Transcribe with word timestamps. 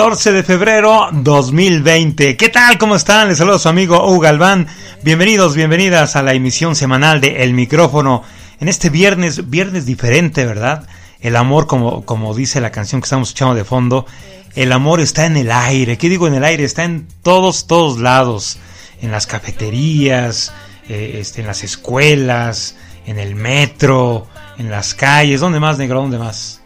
14 0.00 0.32
de 0.32 0.42
febrero 0.42 1.10
2020. 1.12 2.38
¿Qué 2.38 2.48
tal? 2.48 2.78
¿Cómo 2.78 2.96
están? 2.96 3.28
Les 3.28 3.36
saludo 3.36 3.56
a 3.56 3.58
su 3.58 3.68
amigo 3.68 4.02
Hugo 4.08 4.20
Galván. 4.20 4.66
Bienvenidos, 5.02 5.54
bienvenidas 5.54 6.16
a 6.16 6.22
la 6.22 6.32
emisión 6.32 6.74
semanal 6.74 7.20
de 7.20 7.42
El 7.42 7.52
Micrófono. 7.52 8.22
En 8.60 8.68
este 8.68 8.88
viernes, 8.88 9.50
viernes 9.50 9.84
diferente, 9.84 10.46
¿verdad? 10.46 10.88
El 11.20 11.36
amor, 11.36 11.66
como, 11.66 12.06
como 12.06 12.34
dice 12.34 12.62
la 12.62 12.72
canción 12.72 13.02
que 13.02 13.04
estamos 13.04 13.28
escuchando 13.28 13.54
de 13.54 13.66
fondo, 13.66 14.06
el 14.54 14.72
amor 14.72 15.00
está 15.00 15.26
en 15.26 15.36
el 15.36 15.52
aire. 15.52 15.98
¿Qué 15.98 16.08
digo 16.08 16.26
en 16.26 16.32
el 16.32 16.44
aire? 16.44 16.64
Está 16.64 16.84
en 16.84 17.06
todos, 17.22 17.66
todos 17.66 17.98
lados. 17.98 18.56
En 19.02 19.10
las 19.10 19.26
cafeterías, 19.26 20.50
eh, 20.88 21.18
este, 21.20 21.42
en 21.42 21.46
las 21.46 21.62
escuelas, 21.62 22.74
en 23.04 23.18
el 23.18 23.34
metro, 23.34 24.28
en 24.56 24.70
las 24.70 24.94
calles. 24.94 25.40
¿Dónde 25.40 25.60
más, 25.60 25.76
negro? 25.76 26.00
¿Dónde 26.00 26.16
más? 26.16 26.59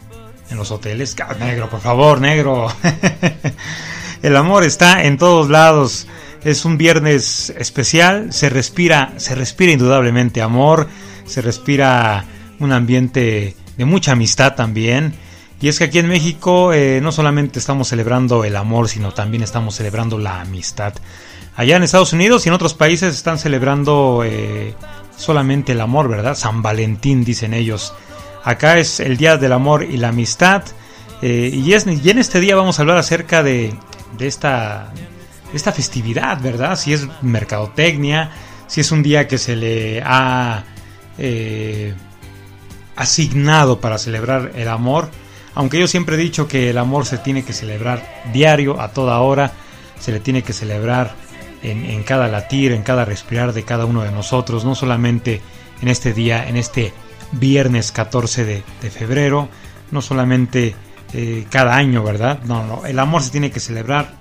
En 0.49 0.57
los 0.57 0.71
hoteles. 0.71 1.15
Negro, 1.39 1.69
por 1.69 1.81
favor, 1.81 2.21
negro. 2.21 2.67
El 4.21 4.35
amor 4.35 4.63
está 4.63 5.03
en 5.03 5.17
todos 5.17 5.49
lados. 5.49 6.07
Es 6.43 6.65
un 6.65 6.77
viernes 6.77 7.53
especial. 7.57 8.31
Se 8.33 8.49
respira, 8.49 9.13
se 9.17 9.35
respira 9.35 9.71
indudablemente 9.71 10.41
amor. 10.41 10.87
Se 11.25 11.41
respira 11.41 12.25
un 12.59 12.71
ambiente 12.71 13.55
de 13.77 13.85
mucha 13.85 14.13
amistad 14.13 14.55
también. 14.55 15.13
Y 15.61 15.67
es 15.67 15.79
que 15.79 15.85
aquí 15.85 15.99
en 15.99 16.07
México 16.07 16.73
eh, 16.73 16.99
no 17.01 17.11
solamente 17.11 17.59
estamos 17.59 17.87
celebrando 17.87 18.43
el 18.43 18.55
amor, 18.55 18.89
sino 18.89 19.13
también 19.13 19.41
estamos 19.41 19.75
celebrando 19.75 20.19
la 20.19 20.41
amistad. 20.41 20.93
Allá 21.55 21.77
en 21.77 21.83
Estados 21.83 22.13
Unidos 22.13 22.45
y 22.45 22.49
en 22.49 22.55
otros 22.55 22.73
países 22.73 23.15
están 23.15 23.39
celebrando 23.39 24.23
eh, 24.25 24.75
solamente 25.15 25.71
el 25.71 25.81
amor, 25.81 26.09
¿verdad? 26.09 26.35
San 26.35 26.61
Valentín, 26.61 27.23
dicen 27.23 27.53
ellos. 27.53 27.93
Acá 28.45 28.77
es 28.77 28.99
el 28.99 29.17
Día 29.17 29.37
del 29.37 29.51
Amor 29.51 29.83
y 29.83 29.97
la 29.97 30.09
Amistad. 30.09 30.61
Eh, 31.23 31.49
y, 31.51 31.73
en 31.73 32.19
este 32.19 32.39
día 32.39 32.55
vamos 32.55 32.77
a 32.77 32.83
hablar 32.83 32.99
acerca 32.99 33.41
de, 33.41 33.73
esta, 34.19 34.93
esta 35.51 35.71
festividad, 35.71 36.39
¿verdad? 36.39 36.77
Si 36.77 36.93
es 36.93 37.07
mercadotecnia, 37.23 38.29
si 38.67 38.81
es 38.81 38.91
un 38.91 39.01
día 39.01 39.27
que 39.27 39.39
se 39.39 39.55
le 39.55 40.03
ha 40.05 40.63
eh, 41.17 41.95
asignado 42.95 43.81
para 43.81 43.97
celebrar 43.97 44.51
el 44.55 44.67
amor. 44.67 45.09
Aunque 45.55 45.79
yo 45.79 45.87
siempre 45.87 46.15
he 46.15 46.19
dicho 46.19 46.47
que 46.47 46.69
el 46.69 46.77
amor 46.77 47.07
se 47.07 47.17
tiene 47.17 47.43
que 47.43 47.51
celebrar 47.51 48.21
diario, 48.31 48.79
a 48.79 48.89
toda 48.89 49.19
hora, 49.21 49.53
se 49.99 50.11
le 50.11 50.19
tiene 50.19 50.43
que 50.43 50.53
celebrar 50.53 51.15
en, 51.63 51.83
en 51.83 52.03
cada 52.03 52.27
latir, 52.27 52.73
en 52.73 52.83
cada 52.83 53.05
respirar 53.05 53.53
de 53.53 53.63
cada 53.63 53.85
uno 53.85 54.03
de 54.03 54.11
nosotros, 54.11 54.65
no 54.65 54.75
solamente 54.75 55.41
en 55.81 55.87
este 55.87 56.13
día, 56.13 56.47
en 56.47 56.57
este 56.57 56.93
viernes 57.39 57.91
14 57.91 58.45
de, 58.45 58.63
febrero, 58.91 59.49
no 59.91 60.01
solamente 60.01 60.75
eh, 61.13 61.45
cada 61.49 61.75
año, 61.75 62.03
¿verdad? 62.03 62.39
No, 62.43 62.65
no, 62.65 62.85
el 62.85 62.99
amor 62.99 63.23
se 63.23 63.31
tiene 63.31 63.51
que 63.51 63.59
celebrar 63.59 64.15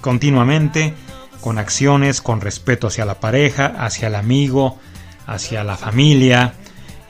continuamente, 0.00 0.94
con 1.40 1.58
acciones, 1.58 2.20
con 2.20 2.40
respeto 2.40 2.86
hacia 2.86 3.04
la 3.04 3.20
pareja, 3.20 3.74
hacia 3.78 4.08
el 4.08 4.14
amigo, 4.14 4.78
hacia 5.26 5.64
la 5.64 5.76
familia. 5.76 6.54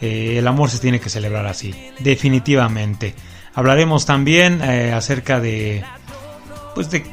Eh, 0.00 0.36
el 0.38 0.46
amor 0.46 0.70
se 0.70 0.78
tiene 0.78 1.00
que 1.00 1.10
celebrar 1.10 1.46
así, 1.46 1.74
definitivamente. 1.98 3.14
Hablaremos 3.54 4.06
también 4.06 4.62
eh, 4.62 4.92
acerca 4.92 5.40
de, 5.40 5.84
pues 6.74 6.90
de 6.90 7.04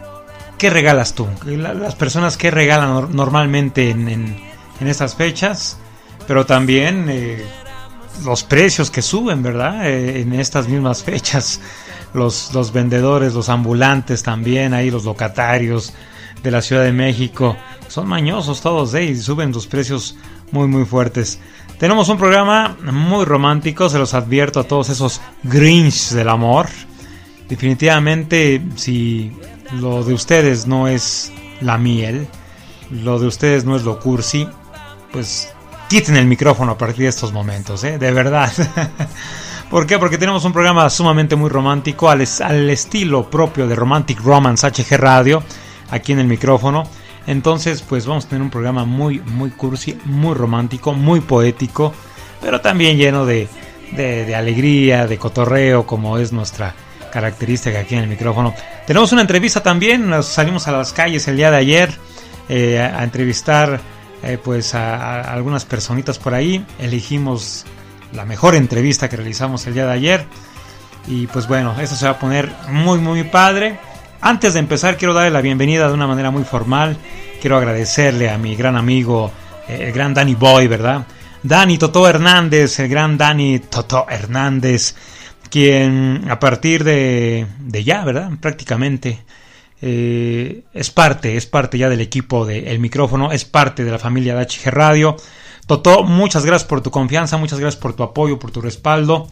qué 0.57 0.69
regalas 0.69 1.13
tú, 1.13 1.27
las 1.45 1.95
personas 1.95 2.37
que 2.37 2.51
regalan 2.51 3.15
normalmente 3.15 3.89
en, 3.89 4.07
en, 4.09 4.87
estas 4.87 5.15
fechas, 5.15 5.77
pero 6.27 6.45
también 6.45 7.09
los 8.23 8.43
precios 8.43 8.91
que 8.91 9.01
suben, 9.01 9.43
¿verdad? 9.43 9.89
Eh, 9.89 10.21
en 10.21 10.33
estas 10.33 10.67
mismas 10.67 11.03
fechas. 11.03 11.59
Los, 12.13 12.53
los 12.53 12.71
vendedores, 12.71 13.33
los 13.33 13.49
ambulantes 13.49 14.23
también, 14.23 14.73
ahí 14.73 14.89
los 14.89 15.03
locatarios 15.03 15.93
de 16.41 16.51
la 16.51 16.61
Ciudad 16.61 16.83
de 16.83 16.93
México. 16.93 17.57
Son 17.87 18.07
mañosos 18.07 18.61
todos, 18.61 18.93
¿eh? 18.93 19.03
Y 19.03 19.15
suben 19.15 19.51
los 19.51 19.67
precios 19.67 20.15
muy, 20.51 20.67
muy 20.67 20.85
fuertes. 20.85 21.39
Tenemos 21.77 22.09
un 22.09 22.17
programa 22.17 22.75
muy 22.81 23.25
romántico, 23.25 23.89
se 23.89 23.99
los 23.99 24.13
advierto 24.13 24.59
a 24.59 24.63
todos 24.63 24.89
esos 24.89 25.21
Grinch 25.43 26.09
del 26.11 26.29
amor. 26.29 26.67
Definitivamente, 27.47 28.61
si 28.75 29.31
lo 29.79 30.03
de 30.03 30.13
ustedes 30.13 30.65
no 30.65 30.87
es 30.87 31.31
la 31.61 31.77
miel, 31.77 32.27
lo 32.89 33.19
de 33.19 33.27
ustedes 33.27 33.63
no 33.63 33.75
es 33.75 33.83
lo 33.83 33.99
cursi, 33.99 34.47
pues 35.11 35.53
quiten 35.87 36.17
el 36.17 36.25
micrófono 36.25 36.73
a 36.73 36.77
partir 36.77 37.03
de 37.03 37.09
estos 37.09 37.31
momentos, 37.31 37.83
¿eh? 37.83 37.97
de 37.97 38.11
verdad. 38.11 38.51
¿Por 39.69 39.85
qué? 39.85 39.99
Porque 39.99 40.17
tenemos 40.17 40.45
un 40.45 40.53
programa 40.53 40.89
sumamente 40.89 41.35
muy 41.35 41.49
romántico, 41.49 42.09
al, 42.09 42.25
al, 42.43 42.69
estilo 42.69 43.29
propio 43.29 43.67
de 43.67 43.75
Romantic 43.75 44.21
Romance 44.21 44.67
HG 44.69 44.97
Radio, 44.97 45.43
aquí 45.89 46.13
en 46.13 46.19
el 46.19 46.27
micrófono. 46.27 46.85
Entonces, 47.25 47.81
pues 47.81 48.05
vamos 48.05 48.25
a 48.25 48.29
tener 48.29 48.41
un 48.41 48.49
programa 48.49 48.85
muy, 48.85 49.19
muy 49.19 49.49
cursi, 49.49 49.97
muy 50.05 50.33
romántico, 50.35 50.93
muy 50.93 51.19
poético, 51.19 51.93
pero 52.41 52.61
también 52.61 52.97
lleno 52.97 53.25
de, 53.25 53.49
de, 53.91 54.35
alegría, 54.35 55.07
de 55.07 55.17
cotorreo, 55.17 55.85
como 55.85 56.17
es 56.17 56.31
nuestra 56.31 56.73
característica 57.11 57.79
aquí 57.79 57.95
en 57.95 58.03
el 58.03 58.09
micrófono. 58.09 58.53
Tenemos 58.85 59.11
una 59.11 59.21
entrevista 59.21 59.61
también, 59.61 60.09
nos 60.09 60.27
salimos 60.27 60.67
a 60.67 60.71
las 60.71 60.93
calles 60.93 61.27
el 61.27 61.35
día 61.35 61.51
de 61.51 61.57
ayer 61.57 61.93
eh, 62.47 62.79
a 62.79 63.03
entrevistar 63.03 63.81
eh, 64.23 64.37
pues 64.43 64.73
a, 64.75 65.21
algunas 65.21 65.65
personitas 65.65 66.19
por 66.19 66.33
ahí. 66.33 66.65
Elegimos 66.79 67.65
la 68.13 68.25
mejor 68.25 68.55
entrevista 68.55 69.09
que 69.09 69.17
realizamos 69.17 69.65
el 69.67 69.73
día 69.73 69.85
de 69.85 69.93
ayer. 69.93 70.25
Y 71.07 71.27
pues 71.27 71.47
bueno, 71.47 71.75
esto 71.79 71.95
se 71.95 72.05
va 72.05 72.11
a 72.11 72.19
poner 72.19 72.51
muy 72.69 72.99
muy 72.99 73.23
padre. 73.23 73.79
Antes 74.19 74.53
de 74.53 74.59
empezar 74.59 74.97
quiero 74.97 75.13
darle 75.13 75.31
la 75.31 75.41
bienvenida 75.41 75.87
de 75.87 75.93
una 75.93 76.07
manera 76.07 76.31
muy 76.31 76.43
formal. 76.43 76.97
Quiero 77.39 77.57
agradecerle 77.57 78.29
a 78.29 78.37
mi 78.37 78.55
gran 78.55 78.75
amigo, 78.75 79.31
eh, 79.67 79.85
el 79.87 79.93
gran 79.93 80.13
Danny 80.13 80.35
Boy, 80.35 80.67
¿verdad? 80.67 81.05
Dani 81.43 81.77
Toto 81.77 82.07
Hernández, 82.07 82.79
el 82.79 82.89
gran 82.89 83.17
Dani 83.17 83.59
Toto 83.59 84.07
Hernández, 84.09 84.95
quien 85.49 86.25
a 86.29 86.39
partir 86.39 86.83
de, 86.83 87.45
de 87.59 87.83
ya, 87.83 88.03
¿verdad? 88.03 88.31
Prácticamente 88.41 89.19
eh, 89.81 90.63
es 90.73 90.89
parte, 90.89 91.37
es 91.37 91.45
parte 91.45 91.77
ya 91.77 91.89
del 91.89 92.01
equipo 92.01 92.45
de 92.45 92.71
El 92.71 92.79
Micrófono, 92.79 93.31
es 93.31 93.45
parte 93.45 93.83
de 93.83 93.91
la 93.91 93.99
familia 93.99 94.35
de 94.35 94.45
HG 94.45 94.71
Radio. 94.71 95.17
Toto, 95.65 96.03
muchas 96.03 96.45
gracias 96.45 96.67
por 96.67 96.81
tu 96.81 96.91
confianza, 96.91 97.37
muchas 97.37 97.59
gracias 97.59 97.79
por 97.79 97.93
tu 97.93 98.03
apoyo, 98.03 98.39
por 98.39 98.51
tu 98.51 98.61
respaldo. 98.61 99.27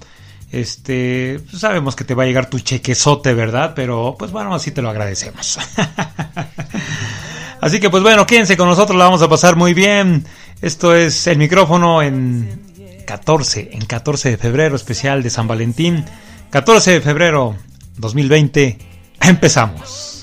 Este, 0.51 1.39
pues, 1.49 1.59
sabemos 1.59 1.95
que 1.95 2.03
te 2.03 2.13
va 2.13 2.23
a 2.23 2.25
llegar 2.25 2.49
tu 2.49 2.59
chequezote, 2.59 3.33
¿verdad? 3.33 3.73
Pero 3.75 4.15
pues 4.17 4.31
bueno, 4.31 4.53
así 4.53 4.71
te 4.71 4.81
lo 4.81 4.89
agradecemos. 4.89 5.59
así 7.61 7.79
que 7.79 7.89
pues 7.89 8.03
bueno, 8.03 8.27
quédense 8.27 8.55
con 8.55 8.67
nosotros, 8.67 8.97
la 8.97 9.05
vamos 9.05 9.21
a 9.21 9.29
pasar 9.29 9.55
muy 9.55 9.73
bien. 9.73 10.25
Esto 10.61 10.95
es 10.95 11.27
el 11.27 11.37
micrófono 11.37 12.01
en 12.01 13.03
14, 13.05 13.69
en 13.73 13.85
14 13.85 14.31
de 14.31 14.37
febrero, 14.37 14.75
especial 14.75 15.23
de 15.23 15.29
San 15.29 15.47
Valentín. 15.47 16.05
14 16.51 16.91
de 16.91 17.01
febrero 17.01 17.55
2020, 17.97 18.77
empezamos. 19.21 20.14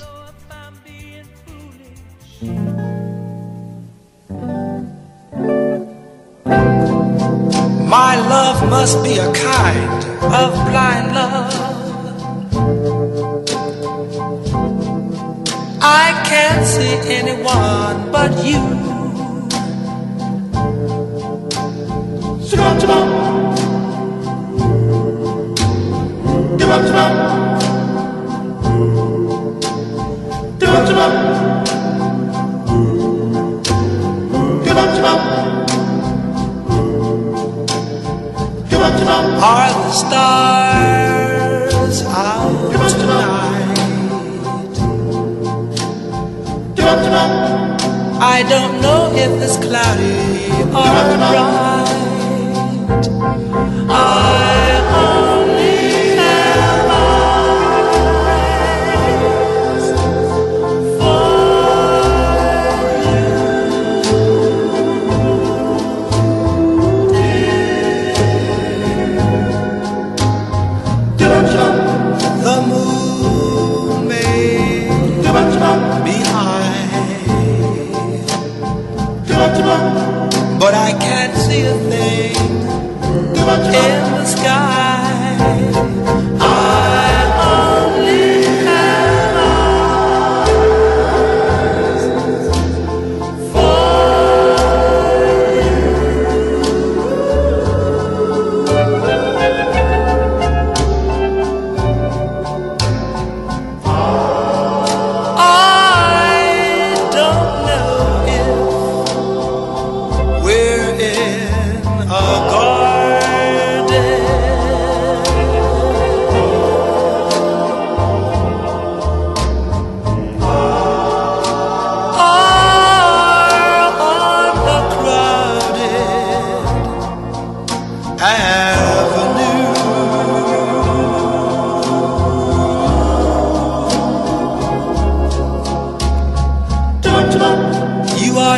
My 7.87 8.15
love 8.15 8.69
must 8.69 9.03
be 9.03 9.17
a 9.17 9.31
kind 9.33 10.03
of 10.33 10.51
blind 10.67 11.15
love. 11.15 11.53
I 15.81 16.23
can't 16.25 16.65
see 16.65 16.95
anyone 17.17 18.11
but 18.11 18.31
you. 18.45 18.61
Give 22.49 22.59
up, 22.59 22.79
give 26.81 26.95
up. 26.95 27.22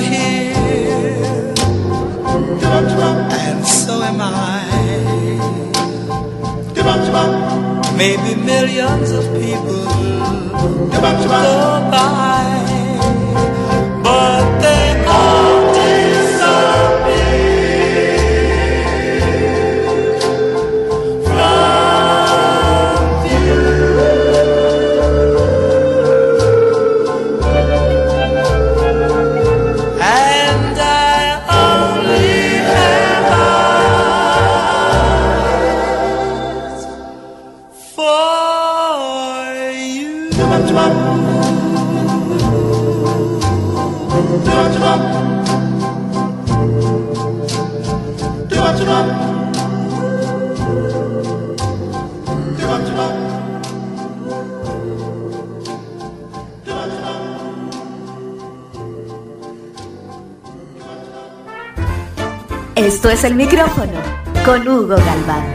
here, 0.02 1.54
and 2.64 3.66
so 3.66 4.02
am 4.02 4.22
I. 4.22 4.66
Maybe 7.98 8.36
millions 8.36 9.12
of 9.12 9.24
people 9.40 9.86
go 10.92 11.00
by. 11.92 12.55
Es 63.12 63.24
el 63.24 63.36
micrófono 63.36 64.02
con 64.44 64.68
Hugo 64.68 64.96
Galván. 64.96 65.46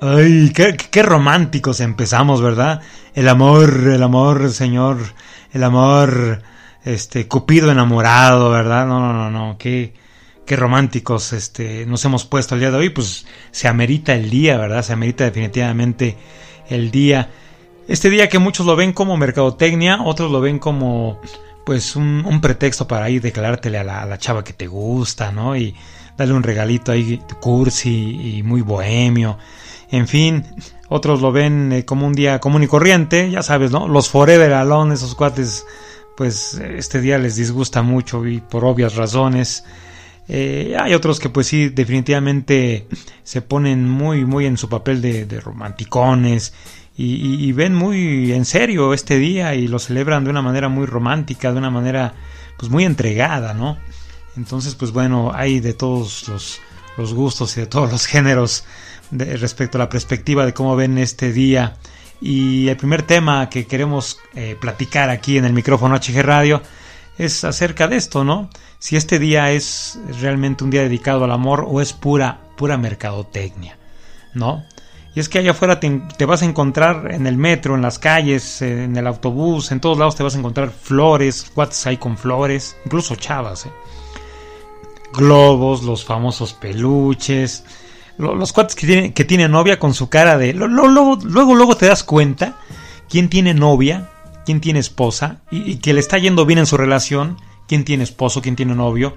Ay, 0.00 0.52
qué, 0.54 1.02
románticos 1.02 1.80
empezamos, 1.80 2.40
¿verdad? 2.40 2.80
El 3.14 3.28
amor, 3.28 3.88
el 3.92 4.02
amor, 4.02 4.50
señor, 4.52 4.96
el 5.52 5.62
amor, 5.64 6.42
este, 6.82 7.28
Cupido 7.28 7.70
enamorado, 7.70 8.50
¿verdad? 8.50 8.86
No, 8.86 8.98
no, 8.98 9.12
no, 9.12 9.30
no, 9.30 9.58
qué, 9.58 9.92
qué 10.46 10.56
románticos, 10.56 11.34
este, 11.34 11.84
nos 11.84 12.02
hemos 12.06 12.24
puesto 12.24 12.54
el 12.54 12.62
día 12.62 12.70
de 12.70 12.78
hoy, 12.78 12.88
pues 12.88 13.26
se 13.50 13.68
amerita 13.68 14.14
el 14.14 14.30
día, 14.30 14.56
¿verdad? 14.56 14.82
Se 14.82 14.94
amerita 14.94 15.24
definitivamente 15.24 16.16
el 16.70 16.90
día. 16.90 17.28
Este 17.92 18.08
día 18.08 18.30
que 18.30 18.38
muchos 18.38 18.64
lo 18.64 18.74
ven 18.74 18.94
como 18.94 19.18
mercadotecnia, 19.18 20.00
otros 20.02 20.30
lo 20.30 20.40
ven 20.40 20.58
como 20.58 21.20
pues 21.66 21.94
un, 21.94 22.40
pretexto 22.40 22.88
para 22.88 23.10
ir 23.10 23.20
declarártele 23.20 23.76
a 23.76 23.84
la, 23.84 24.16
chava 24.16 24.42
que 24.42 24.54
te 24.54 24.66
gusta, 24.66 25.30
¿no? 25.30 25.54
Y 25.54 25.74
darle 26.16 26.32
un 26.32 26.42
regalito 26.42 26.90
ahí 26.90 27.20
cursi 27.38 28.38
y 28.38 28.42
muy 28.44 28.62
bohemio. 28.62 29.36
En 29.90 30.08
fin, 30.08 30.42
otros 30.88 31.20
lo 31.20 31.32
ven 31.32 31.70
eh, 31.70 31.84
como 31.84 32.06
un 32.06 32.14
día 32.14 32.40
común 32.40 32.62
y 32.62 32.66
corriente, 32.66 33.30
ya 33.30 33.42
sabes, 33.42 33.72
¿no? 33.72 33.86
Los 33.86 34.08
Forever 34.08 34.54
Alone, 34.54 34.94
esos 34.94 35.14
cuates, 35.14 35.66
pues 36.16 36.54
este 36.54 36.98
día 36.98 37.18
les 37.18 37.36
disgusta 37.36 37.82
mucho 37.82 38.26
y 38.26 38.40
por 38.40 38.64
obvias 38.64 38.96
razones. 38.96 39.66
Eh, 40.28 40.74
hay 40.80 40.94
otros 40.94 41.20
que 41.20 41.28
pues 41.28 41.46
sí, 41.46 41.68
definitivamente 41.68 42.88
se 43.22 43.42
ponen 43.42 43.86
muy, 43.86 44.24
muy 44.24 44.46
en 44.46 44.56
su 44.56 44.70
papel 44.70 45.02
de, 45.02 45.26
de 45.26 45.40
romanticones 45.40 46.54
y, 46.96 47.52
ven 47.52 47.74
muy 47.74 48.32
en 48.32 48.44
serio 48.44 48.92
este 48.92 49.18
día 49.18 49.54
y 49.54 49.66
lo 49.66 49.78
celebran 49.78 50.24
de 50.24 50.30
una 50.30 50.42
manera 50.42 50.68
muy 50.68 50.86
romántica, 50.86 51.50
de 51.52 51.58
una 51.58 51.70
manera 51.70 52.14
pues 52.58 52.70
muy 52.70 52.84
entregada, 52.84 53.54
¿no? 53.54 53.78
Entonces 54.36 54.74
pues 54.74 54.92
bueno, 54.92 55.32
hay 55.34 55.60
de 55.60 55.72
todos 55.72 56.28
los, 56.28 57.14
gustos 57.14 57.56
y 57.56 57.60
de 57.60 57.66
todos 57.66 57.90
los 57.90 58.06
géneros 58.06 58.64
de, 59.10 59.36
respecto 59.36 59.78
a 59.78 59.80
la 59.80 59.88
perspectiva 59.88 60.44
de 60.44 60.52
cómo 60.52 60.76
ven 60.76 60.98
este 60.98 61.32
día. 61.32 61.76
Y 62.20 62.68
el 62.68 62.76
primer 62.76 63.02
tema 63.02 63.48
que 63.48 63.66
queremos 63.66 64.18
eh, 64.34 64.56
platicar 64.60 65.10
aquí 65.10 65.38
en 65.38 65.44
el 65.44 65.52
micrófono 65.52 65.96
HG 65.96 66.22
Radio 66.22 66.62
es 67.18 67.42
acerca 67.44 67.88
de 67.88 67.96
esto, 67.96 68.22
¿no? 68.22 68.50
Si 68.78 68.96
este 68.96 69.18
día 69.18 69.50
es 69.50 69.98
realmente 70.20 70.62
un 70.62 70.70
día 70.70 70.82
dedicado 70.82 71.24
al 71.24 71.32
amor 71.32 71.64
o 71.66 71.80
es 71.80 71.92
pura, 71.92 72.40
pura 72.56 72.76
mercadotecnia, 72.76 73.78
¿no? 74.34 74.64
Y 75.14 75.20
es 75.20 75.28
que 75.28 75.38
allá 75.38 75.50
afuera 75.50 75.78
te, 75.78 76.24
vas 76.24 76.42
a 76.42 76.46
encontrar 76.46 77.12
en 77.12 77.26
el 77.26 77.36
metro, 77.36 77.74
en 77.74 77.82
las 77.82 77.98
calles, 77.98 78.62
en 78.62 78.96
el 78.96 79.06
autobús, 79.06 79.70
en 79.70 79.80
todos 79.80 79.98
lados 79.98 80.16
te 80.16 80.22
vas 80.22 80.34
a 80.34 80.38
encontrar 80.38 80.70
flores, 80.70 81.50
cuates 81.54 81.86
hay 81.86 81.98
con 81.98 82.16
flores, 82.16 82.76
incluso 82.86 83.14
chavas, 83.16 83.66
¿eh? 83.66 83.72
globos, 85.12 85.82
los 85.82 86.04
famosos 86.04 86.54
peluches, 86.54 87.64
los, 88.16 88.52
cuates 88.54 88.74
que 88.74 88.86
tienen, 88.86 89.12
que 89.12 89.48
novia 89.48 89.78
con 89.78 89.92
su 89.92 90.08
cara 90.08 90.38
de... 90.38 90.54
luego, 90.54 91.18
luego 91.22 91.76
te 91.76 91.86
das 91.86 92.02
cuenta 92.04 92.56
quién 93.10 93.28
tiene 93.28 93.52
novia, 93.52 94.08
quién 94.46 94.60
tiene 94.60 94.78
esposa 94.78 95.42
y, 95.50 95.76
que 95.76 95.92
le 95.92 96.00
está 96.00 96.18
yendo 96.18 96.46
bien 96.46 96.58
en 96.58 96.66
su 96.66 96.76
relación, 96.76 97.36
quién 97.68 97.84
tiene 97.84 98.04
esposo, 98.04 98.42
quién 98.42 98.56
tiene 98.56 98.74
novio, 98.74 99.16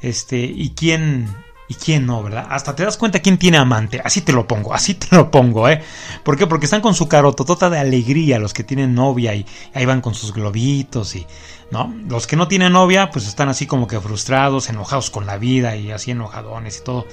este, 0.00 0.38
y 0.38 0.70
quién 0.70 1.28
y 1.68 1.74
quién 1.74 2.06
no, 2.06 2.22
¿verdad? 2.22 2.46
Hasta 2.48 2.76
te 2.76 2.84
das 2.84 2.96
cuenta 2.96 3.20
quién 3.20 3.38
tiene 3.38 3.58
amante. 3.58 4.00
Así 4.04 4.20
te 4.20 4.32
lo 4.32 4.46
pongo, 4.46 4.72
así 4.72 4.94
te 4.94 5.14
lo 5.14 5.30
pongo, 5.30 5.68
¿eh? 5.68 5.82
¿Por 6.22 6.36
qué? 6.36 6.46
Porque 6.46 6.66
están 6.66 6.80
con 6.80 6.94
su 6.94 7.08
carototota 7.08 7.70
de 7.70 7.78
alegría 7.78 8.38
los 8.38 8.54
que 8.54 8.64
tienen 8.64 8.94
novia 8.94 9.34
y 9.34 9.46
ahí 9.74 9.84
van 9.84 10.00
con 10.00 10.14
sus 10.14 10.32
globitos 10.32 11.16
y, 11.16 11.26
¿no? 11.70 11.92
Los 12.08 12.26
que 12.26 12.36
no 12.36 12.46
tienen 12.46 12.72
novia, 12.72 13.10
pues 13.10 13.26
están 13.26 13.48
así 13.48 13.66
como 13.66 13.86
que 13.86 14.00
frustrados, 14.00 14.68
enojados 14.68 15.10
con 15.10 15.26
la 15.26 15.38
vida 15.38 15.76
y 15.76 15.90
así 15.90 16.12
enojadones 16.12 16.78
y 16.78 16.84
todo. 16.84 17.06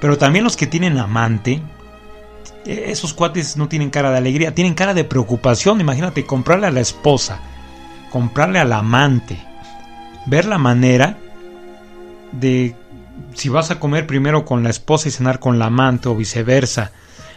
Pero 0.00 0.16
también 0.18 0.44
los 0.44 0.56
que 0.56 0.66
tienen 0.66 0.98
amante, 0.98 1.60
e, 2.64 2.90
esos 2.90 3.12
cuates 3.12 3.56
no 3.56 3.68
tienen 3.68 3.90
cara 3.90 4.10
de 4.10 4.18
alegría, 4.18 4.54
tienen 4.54 4.74
cara 4.74 4.94
de 4.94 5.04
preocupación. 5.04 5.80
Imagínate, 5.80 6.24
comprarle 6.24 6.66
a 6.66 6.70
la 6.70 6.80
esposa, 6.80 7.40
comprarle 8.10 8.58
al 8.58 8.72
amante, 8.72 9.38
ver 10.26 10.46
la 10.46 10.58
manera 10.58 11.18
de 12.32 12.74
si 13.34 13.48
vas 13.48 13.70
a 13.70 13.80
comer 13.80 14.06
primero 14.06 14.44
con 14.44 14.62
la 14.62 14.70
esposa 14.70 15.08
y 15.08 15.10
cenar 15.10 15.38
con 15.38 15.58
la 15.58 15.66
amante 15.66 16.08
o 16.08 16.14
viceversa, 16.14 16.92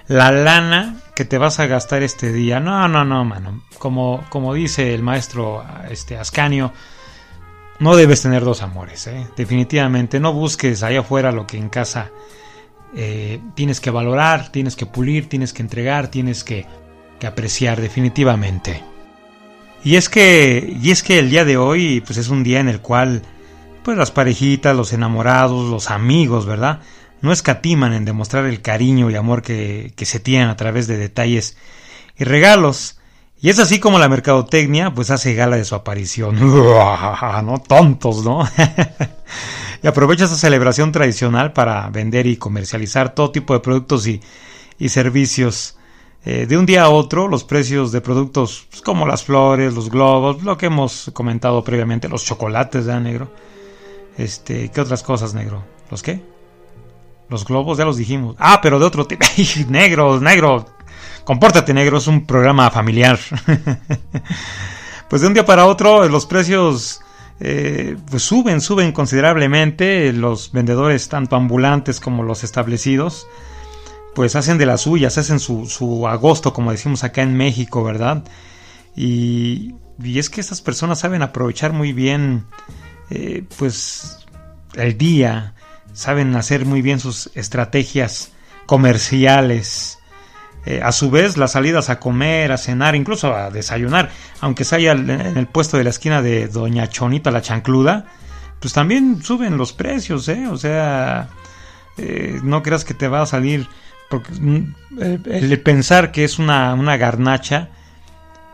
la 0.07 0.31
lana 0.31 0.97
que 1.15 1.25
te 1.25 1.37
vas 1.37 1.59
a 1.59 1.67
gastar 1.67 2.03
este 2.03 2.31
día, 2.31 2.59
no, 2.59 2.87
no, 2.87 3.05
no, 3.05 3.25
mano. 3.25 3.63
Como, 3.79 4.23
como 4.29 4.53
dice 4.53 4.93
el 4.93 5.01
maestro 5.01 5.63
este, 5.89 6.17
Ascanio, 6.17 6.73
no 7.79 7.95
debes 7.95 8.21
tener 8.21 8.43
dos 8.43 8.61
amores, 8.61 9.07
¿eh? 9.07 9.27
definitivamente. 9.35 10.19
No 10.19 10.33
busques 10.33 10.83
allá 10.83 10.99
afuera 10.99 11.31
lo 11.31 11.47
que 11.47 11.57
en 11.57 11.69
casa 11.69 12.11
eh, 12.95 13.41
tienes 13.55 13.81
que 13.81 13.91
valorar, 13.91 14.51
tienes 14.51 14.75
que 14.75 14.85
pulir, 14.85 15.27
tienes 15.27 15.53
que 15.53 15.61
entregar, 15.61 16.09
tienes 16.09 16.43
que, 16.43 16.65
que 17.19 17.27
apreciar, 17.27 17.81
definitivamente. 17.81 18.83
Y 19.83 19.95
es 19.95 20.09
que, 20.09 20.77
y 20.81 20.91
es 20.91 21.03
que 21.03 21.19
el 21.19 21.29
día 21.29 21.45
de 21.45 21.57
hoy, 21.57 22.01
pues 22.01 22.17
es 22.17 22.29
un 22.29 22.43
día 22.43 22.59
en 22.59 22.69
el 22.69 22.81
cual 22.81 23.21
pues 23.85 23.99
las 23.99 24.09
parejitas, 24.09 24.75
los 24.75 24.93
enamorados, 24.93 25.69
los 25.69 25.91
amigos, 25.91 26.47
¿verdad? 26.47 26.79
No 27.21 27.31
escatiman 27.31 27.93
en 27.93 28.03
demostrar 28.03 28.47
el 28.47 28.63
cariño 28.63 29.11
y 29.11 29.15
amor 29.15 29.43
que, 29.43 29.93
se 29.95 30.19
tienen 30.19 30.49
a 30.49 30.55
través 30.55 30.87
de 30.87 30.97
detalles 30.97 31.55
y 32.17 32.23
regalos. 32.23 32.99
Y 33.39 33.49
es 33.49 33.59
así 33.59 33.79
como 33.79 33.99
la 33.99 34.09
mercadotecnia 34.09 34.91
pues 34.91 35.11
hace 35.11 35.35
gala 35.35 35.57
de 35.57 35.65
su 35.65 35.75
aparición. 35.75 36.39
no 36.41 37.63
tontos, 37.67 38.25
¿no? 38.25 38.43
y 39.83 39.87
aprovecha 39.87 40.25
esa 40.25 40.35
celebración 40.35 40.91
tradicional 40.91 41.53
para 41.53 41.87
vender 41.91 42.25
y 42.25 42.37
comercializar 42.37 43.13
todo 43.13 43.29
tipo 43.29 43.53
de 43.53 43.59
productos 43.59 44.07
y, 44.07 44.19
servicios. 44.89 45.77
Eh, 46.25 46.47
de 46.47 46.57
un 46.57 46.65
día 46.65 46.85
a 46.85 46.89
otro, 46.89 47.27
los 47.27 47.43
precios 47.43 47.91
de 47.91 48.01
productos 48.01 48.65
pues, 48.71 48.81
como 48.81 49.05
las 49.05 49.23
flores, 49.23 49.75
los 49.75 49.91
globos, 49.91 50.41
lo 50.41 50.57
que 50.57 50.65
hemos 50.65 51.11
comentado 51.13 51.63
previamente, 51.63 52.09
los 52.09 52.25
chocolates, 52.25 52.87
¿verdad, 52.87 52.99
negro? 52.99 53.29
Este, 54.17 54.69
¿qué 54.69 54.81
otras 54.81 55.03
cosas, 55.03 55.33
negro? 55.33 55.63
¿Los 55.91 56.01
qué? 56.01 56.21
Los 57.29 57.45
globos, 57.45 57.77
ya 57.77 57.85
los 57.85 57.97
dijimos. 57.97 58.35
Ah, 58.39 58.59
pero 58.61 58.79
de 58.79 58.85
otro 58.85 59.05
tipo. 59.05 59.25
negro, 59.69 60.19
negro. 60.19 60.65
Compórtate, 61.23 61.73
negro, 61.73 61.97
es 61.97 62.07
un 62.07 62.25
programa 62.25 62.69
familiar. 62.69 63.19
pues 65.09 65.21
de 65.21 65.27
un 65.27 65.33
día 65.33 65.45
para 65.45 65.65
otro 65.65 66.07
los 66.07 66.25
precios 66.25 67.01
eh, 67.39 67.97
pues 68.09 68.23
suben, 68.23 68.61
suben 68.61 68.91
considerablemente. 68.91 70.13
Los 70.13 70.51
vendedores, 70.51 71.09
tanto 71.09 71.35
ambulantes 71.35 71.99
como 71.99 72.23
los 72.23 72.43
establecidos, 72.43 73.27
pues 74.13 74.35
hacen 74.35 74.57
de 74.57 74.65
las 74.65 74.81
suyas, 74.81 75.17
hacen 75.17 75.39
su, 75.39 75.65
su 75.65 76.07
agosto, 76.07 76.53
como 76.53 76.71
decimos 76.71 77.03
acá 77.03 77.21
en 77.21 77.35
México, 77.35 77.83
¿verdad? 77.83 78.23
Y, 78.95 79.73
y 80.01 80.19
es 80.19 80.29
que 80.29 80.41
estas 80.41 80.61
personas 80.61 80.99
saben 80.99 81.21
aprovechar 81.21 81.73
muy 81.73 81.91
bien 81.91 82.45
eh, 83.09 83.43
pues 83.57 84.25
el 84.73 84.97
día, 84.97 85.53
saben 85.93 86.35
hacer 86.35 86.65
muy 86.65 86.81
bien 86.81 86.99
sus 86.99 87.31
estrategias 87.35 88.31
comerciales. 88.65 89.99
Eh, 90.65 90.81
a 90.83 90.91
su 90.91 91.11
vez, 91.11 91.37
las 91.37 91.51
salidas 91.51 91.89
a 91.89 91.99
comer, 91.99 92.51
a 92.51 92.57
cenar, 92.57 92.95
incluso 92.95 93.35
a 93.35 93.51
desayunar, 93.51 94.09
aunque 94.41 94.63
se 94.63 94.75
haya 94.75 94.93
en 94.93 95.09
el 95.09 95.47
puesto 95.47 95.77
de 95.77 95.83
la 95.83 95.91
esquina 95.91 96.21
de 96.21 96.47
Doña 96.47 96.89
Chonita 96.89 97.29
la 97.29 97.41
chancluda, 97.41 98.05
pues 98.59 98.73
también 98.73 99.21
suben 99.21 99.57
los 99.57 99.73
precios, 99.73 100.27
¿eh? 100.27 100.47
O 100.47 100.57
sea, 100.57 101.29
eh, 101.97 102.39
no 102.43 102.63
creas 102.63 102.83
que 102.83 102.95
te 102.95 103.07
va 103.07 103.21
a 103.21 103.25
salir, 103.27 103.67
porque 104.09 104.31
mm, 104.33 104.75
el, 105.29 105.61
pensar 105.61 106.11
que 106.11 106.23
es 106.23 106.39
una, 106.39 106.73
una 106.73 106.97
garnacha, 106.97 107.69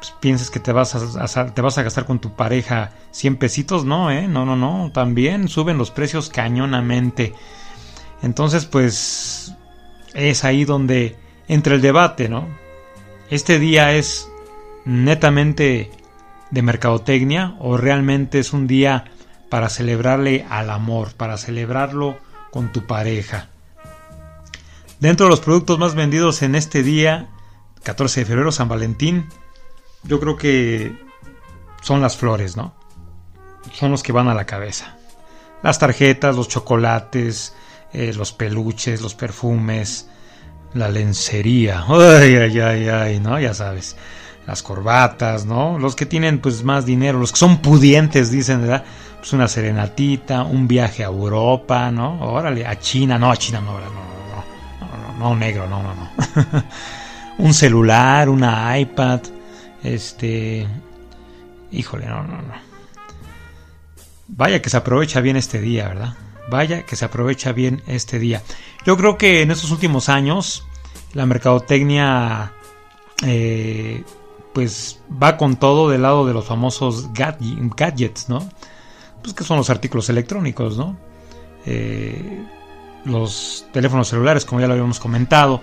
pues, 0.02 0.16
pienses 0.20 0.50
que 0.50 0.60
te 0.60 0.72
vas 0.72 0.96
a, 0.96 1.54
te 1.54 1.62
vas 1.62 1.78
a 1.78 1.84
gastar 1.84 2.06
con 2.06 2.18
tu 2.18 2.36
pareja 2.36 2.90
100 3.12 3.38
pesitos, 3.38 3.86
no, 3.86 4.10
¿eh? 4.10 4.28
No, 4.28 4.48
no, 4.48 4.56
no, 4.56 4.92
también 4.92 5.48
suben 5.48 5.78
los 5.78 5.92
precios 5.92 6.30
cañonamente. 6.30 7.36
Entonces, 8.24 8.66
pues 8.66 9.54
es 10.16 10.44
ahí 10.44 10.66
donde 10.66 11.18
entra 11.48 11.76
el 11.76 11.82
debate, 11.82 12.30
¿no? 12.30 12.48
Este 13.30 13.60
día 13.60 13.94
es 13.94 14.28
netamente 14.86 15.92
de 16.50 16.62
mercadotecnia 16.64 17.56
o 17.60 17.78
realmente 17.78 18.40
es 18.40 18.54
un 18.54 18.66
día 18.66 19.06
para 19.50 19.70
celebrarle 19.70 20.48
al 20.50 20.72
amor, 20.72 21.14
para 21.14 21.38
celebrarlo 21.38 22.18
con 22.50 22.72
tu 22.72 22.88
pareja. 22.88 23.50
Dentro 25.00 25.28
de 25.28 25.30
los 25.30 25.42
productos 25.42 25.78
más 25.78 25.94
vendidos 25.94 26.42
en 26.42 26.56
este 26.56 26.82
día, 26.82 27.30
14 27.84 28.22
de 28.22 28.26
febrero, 28.26 28.52
San 28.52 28.68
Valentín, 28.68 29.28
yo 30.04 30.20
creo 30.20 30.36
que 30.36 30.96
son 31.82 32.02
las 32.02 32.18
flores, 32.18 32.58
¿no? 32.58 32.74
Son 33.74 33.92
los 33.92 34.04
que 34.04 34.12
van 34.12 34.28
a 34.28 34.34
la 34.34 34.46
cabeza. 34.46 34.98
Las 35.64 35.80
tarjetas, 35.80 36.36
los 36.36 36.48
chocolates, 36.48 37.56
eh, 37.94 38.14
los 38.16 38.34
peluches, 38.34 39.02
los 39.02 39.14
perfumes, 39.14 40.10
la 40.74 40.90
lencería, 40.90 41.86
ay, 41.90 42.36
ay, 42.36 42.60
ay, 42.60 42.90
ay, 42.90 43.20
¿no? 43.20 43.40
Ya 43.40 43.54
sabes, 43.54 43.96
las 44.48 44.64
corbatas, 44.64 45.46
¿no? 45.46 45.78
Los 45.78 45.96
que 45.96 46.06
tienen 46.06 46.40
pues 46.40 46.64
más 46.64 46.86
dinero, 46.86 47.20
los 47.20 47.32
que 47.32 47.40
son 47.40 47.58
pudientes, 47.58 48.32
dicen, 48.32 48.62
¿verdad? 48.62 48.84
Pues 49.18 49.34
una 49.34 49.48
serenatita, 49.48 50.44
un 50.44 50.68
viaje 50.68 51.04
a 51.04 51.08
Europa, 51.08 51.92
¿no? 51.92 52.20
Órale, 52.22 52.66
a 52.66 52.80
China, 52.80 53.20
no, 53.20 53.32
a 53.32 53.38
China 53.38 53.62
no, 53.62 53.74
no, 53.74 53.80
no, 53.80 53.92
no, 53.92 54.88
no, 54.88 55.14
no, 55.20 55.30
no 55.30 55.36
negro, 55.36 55.68
no, 55.68 55.84
no, 55.84 55.94
no. 55.94 56.10
un 57.38 57.54
celular, 57.54 58.30
una 58.30 58.78
iPad, 58.80 59.20
este. 59.84 60.68
Híjole, 61.72 62.06
no, 62.06 62.24
no, 62.24 62.42
no. 62.42 62.54
Vaya 64.28 64.62
que 64.62 64.70
se 64.70 64.78
aprovecha 64.78 65.22
bien 65.22 65.38
este 65.38 65.60
día, 65.60 65.88
¿verdad? 65.90 66.16
Vaya 66.50 66.86
que 66.86 66.96
se 66.96 67.06
aprovecha 67.06 67.52
bien 67.52 67.82
este 67.88 68.20
día. 68.20 68.42
Yo 68.86 68.98
creo 68.98 69.18
que 69.18 69.42
en 69.42 69.52
estos 69.52 69.72
últimos 69.72 70.10
años 70.10 70.66
la 71.14 71.26
mercadotecnia 71.26 72.54
eh, 73.24 74.04
pues 74.54 75.00
va 75.22 75.38
con 75.38 75.58
todo 75.58 75.90
del 75.90 76.02
lado 76.02 76.26
de 76.26 76.34
los 76.34 76.46
famosos 76.46 77.10
gadgets, 77.14 78.30
¿no? 78.30 78.50
Pues 79.22 79.34
que 79.34 79.44
son 79.44 79.58
los 79.58 79.70
artículos 79.70 80.10
electrónicos, 80.10 80.78
¿no? 80.78 80.98
Eh, 81.66 82.46
los 83.06 83.66
teléfonos 83.72 84.08
celulares, 84.08 84.46
como 84.46 84.62
ya 84.62 84.68
lo 84.68 84.74
habíamos 84.74 85.00
comentado. 85.00 85.62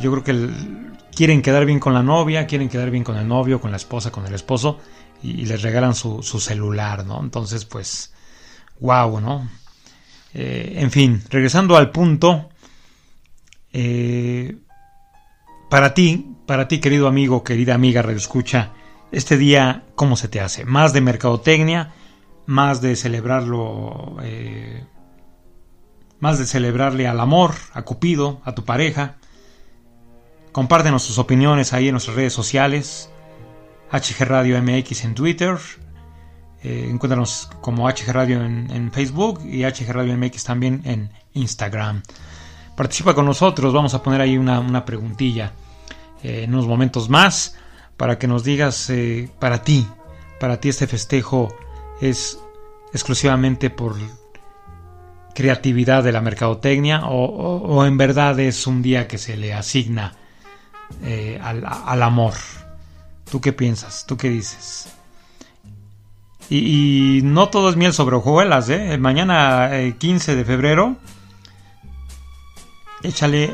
Yo 0.00 0.10
creo 0.10 0.24
que 0.24 0.30
el, 0.30 0.92
quieren 1.20 1.42
quedar 1.42 1.66
bien 1.66 1.80
con 1.80 1.92
la 1.92 2.02
novia, 2.02 2.46
quieren 2.46 2.70
quedar 2.70 2.90
bien 2.90 3.04
con 3.04 3.18
el 3.18 3.28
novio, 3.28 3.60
con 3.60 3.70
la 3.70 3.76
esposa, 3.76 4.10
con 4.10 4.26
el 4.26 4.32
esposo, 4.32 4.78
y, 5.22 5.44
les 5.44 5.60
regalan 5.60 5.94
su, 5.94 6.22
celular, 6.22 7.04
¿no? 7.04 7.20
Entonces, 7.22 7.66
pues, 7.66 8.14
wow, 8.80 9.20
¿no? 9.20 9.46
Eh, 10.32 10.76
en 10.76 10.90
fin, 10.90 11.22
regresando 11.28 11.76
al 11.76 11.90
punto, 11.90 12.48
eh, 13.70 14.56
para 15.68 15.92
ti, 15.92 16.36
para 16.46 16.68
ti, 16.68 16.80
querido 16.80 17.06
amigo, 17.06 17.44
querida 17.44 17.74
amiga, 17.74 18.00
escucha, 18.12 18.72
este 19.12 19.36
día, 19.36 19.84
¿cómo 19.96 20.16
se 20.16 20.28
te 20.28 20.40
hace? 20.40 20.64
¿Más 20.64 20.94
de 20.94 21.02
mercadotecnia? 21.02 21.92
¿Más 22.46 22.80
de 22.80 22.96
celebrarlo? 22.96 24.16
Eh, 24.22 24.86
¿Más 26.18 26.38
de 26.38 26.46
celebrarle 26.46 27.06
al 27.06 27.20
amor, 27.20 27.56
a 27.74 27.82
Cupido, 27.82 28.40
a 28.46 28.54
tu 28.54 28.64
pareja? 28.64 29.18
Compártenos 30.52 31.02
sus 31.02 31.18
opiniones 31.18 31.72
ahí 31.72 31.88
en 31.88 31.92
nuestras 31.92 32.16
redes 32.16 32.32
sociales. 32.32 33.10
HG 33.92 34.24
Radio 34.24 34.60
MX 34.62 35.04
en 35.04 35.14
Twitter. 35.14 35.58
Eh, 36.62 36.88
encuéntranos 36.90 37.50
como 37.60 37.88
HG 37.88 38.12
Radio 38.12 38.44
en, 38.44 38.92
Facebook 38.92 39.40
y 39.44 39.62
HG 39.64 39.90
Radio 39.92 40.16
MX 40.16 40.44
también 40.44 40.82
en 40.84 41.10
Instagram. 41.32 42.02
Participa 42.76 43.14
con 43.14 43.24
nosotros, 43.24 43.72
vamos 43.72 43.94
a 43.94 44.02
poner 44.02 44.20
ahí 44.20 44.36
una, 44.36 44.84
preguntilla 44.84 45.52
eh, 46.22 46.42
en 46.44 46.52
unos 46.52 46.66
momentos 46.66 47.08
más 47.08 47.56
para 47.96 48.18
que 48.18 48.26
nos 48.26 48.44
digas 48.44 48.90
eh, 48.90 49.30
para 49.38 49.62
ti, 49.62 49.86
para 50.38 50.60
ti 50.60 50.68
este 50.68 50.86
festejo 50.86 51.54
es 52.00 52.38
exclusivamente 52.92 53.70
por 53.70 53.96
creatividad 55.34 56.02
de 56.02 56.12
la 56.12 56.20
mercadotecnia 56.20 57.06
o, 57.06 57.84
en 57.86 57.96
verdad 57.96 58.38
es 58.40 58.66
un 58.66 58.82
día 58.82 59.08
que 59.08 59.18
se 59.18 59.36
le 59.36 59.54
asigna 59.54 60.14
al 61.42 62.02
amor. 62.02 62.34
¿Tú 63.30 63.40
qué 63.40 63.52
piensas? 63.52 64.04
¿Tú 64.06 64.16
qué 64.16 64.28
dices? 64.28 64.88
Y, 66.50 67.20
no 67.22 67.48
todo 67.48 67.70
es 67.70 67.76
miel 67.76 67.92
sobre 67.92 68.16
hojuelas, 68.16 68.68
¿eh? 68.70 68.98
Mañana 68.98 69.70
15 69.96 70.32
eh, 70.32 70.34
de 70.34 70.44
febrero, 70.44 70.96
échale 73.04 73.52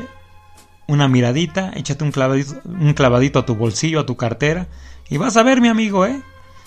una 0.87 1.07
miradita, 1.07 1.73
échate 1.75 2.03
un 2.03 2.11
clavadito, 2.11 2.55
un 2.65 2.93
clavadito 2.93 3.37
a 3.37 3.45
tu 3.45 3.55
bolsillo, 3.55 3.99
a 3.99 4.05
tu 4.07 4.17
cartera, 4.17 4.65
y 5.09 5.17
vas 5.17 5.37
a 5.37 5.43
ver, 5.43 5.61
mi 5.61 5.67
amigo, 5.67 6.07
¿eh? 6.07 6.19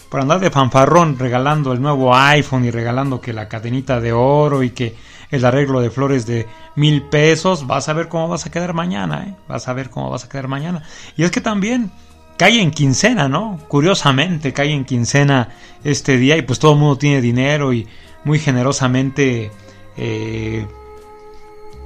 Por 0.08 0.20
andar 0.20 0.38
de 0.38 0.52
fanfarrón 0.52 1.18
regalando 1.18 1.72
el 1.72 1.82
nuevo 1.82 2.14
iPhone 2.14 2.64
y 2.64 2.70
regalando 2.70 3.20
que 3.20 3.32
la 3.32 3.48
cadenita 3.48 4.00
de 4.00 4.12
oro 4.12 4.62
y 4.62 4.70
que 4.70 4.94
el 5.30 5.44
arreglo 5.44 5.80
de 5.80 5.90
flores 5.90 6.26
de 6.26 6.46
mil 6.76 7.02
pesos, 7.02 7.66
vas 7.66 7.88
a 7.88 7.92
ver 7.92 8.08
cómo 8.08 8.28
vas 8.28 8.46
a 8.46 8.50
quedar 8.50 8.74
mañana, 8.74 9.26
¿eh? 9.28 9.34
Vas 9.48 9.68
a 9.68 9.72
ver 9.72 9.90
cómo 9.90 10.10
vas 10.10 10.24
a 10.24 10.28
quedar 10.28 10.48
mañana. 10.48 10.82
Y 11.16 11.22
es 11.22 11.30
que 11.30 11.40
también 11.40 11.90
cae 12.36 12.60
en 12.60 12.70
quincena, 12.70 13.28
¿no? 13.28 13.58
Curiosamente 13.68 14.52
cae 14.52 14.72
en 14.72 14.84
quincena 14.84 15.50
este 15.84 16.16
día 16.16 16.36
y 16.36 16.42
pues 16.42 16.58
todo 16.58 16.72
el 16.72 16.78
mundo 16.78 16.98
tiene 16.98 17.20
dinero 17.20 17.72
y 17.72 17.86
muy 18.24 18.38
generosamente 18.38 19.50
eh, 19.96 20.66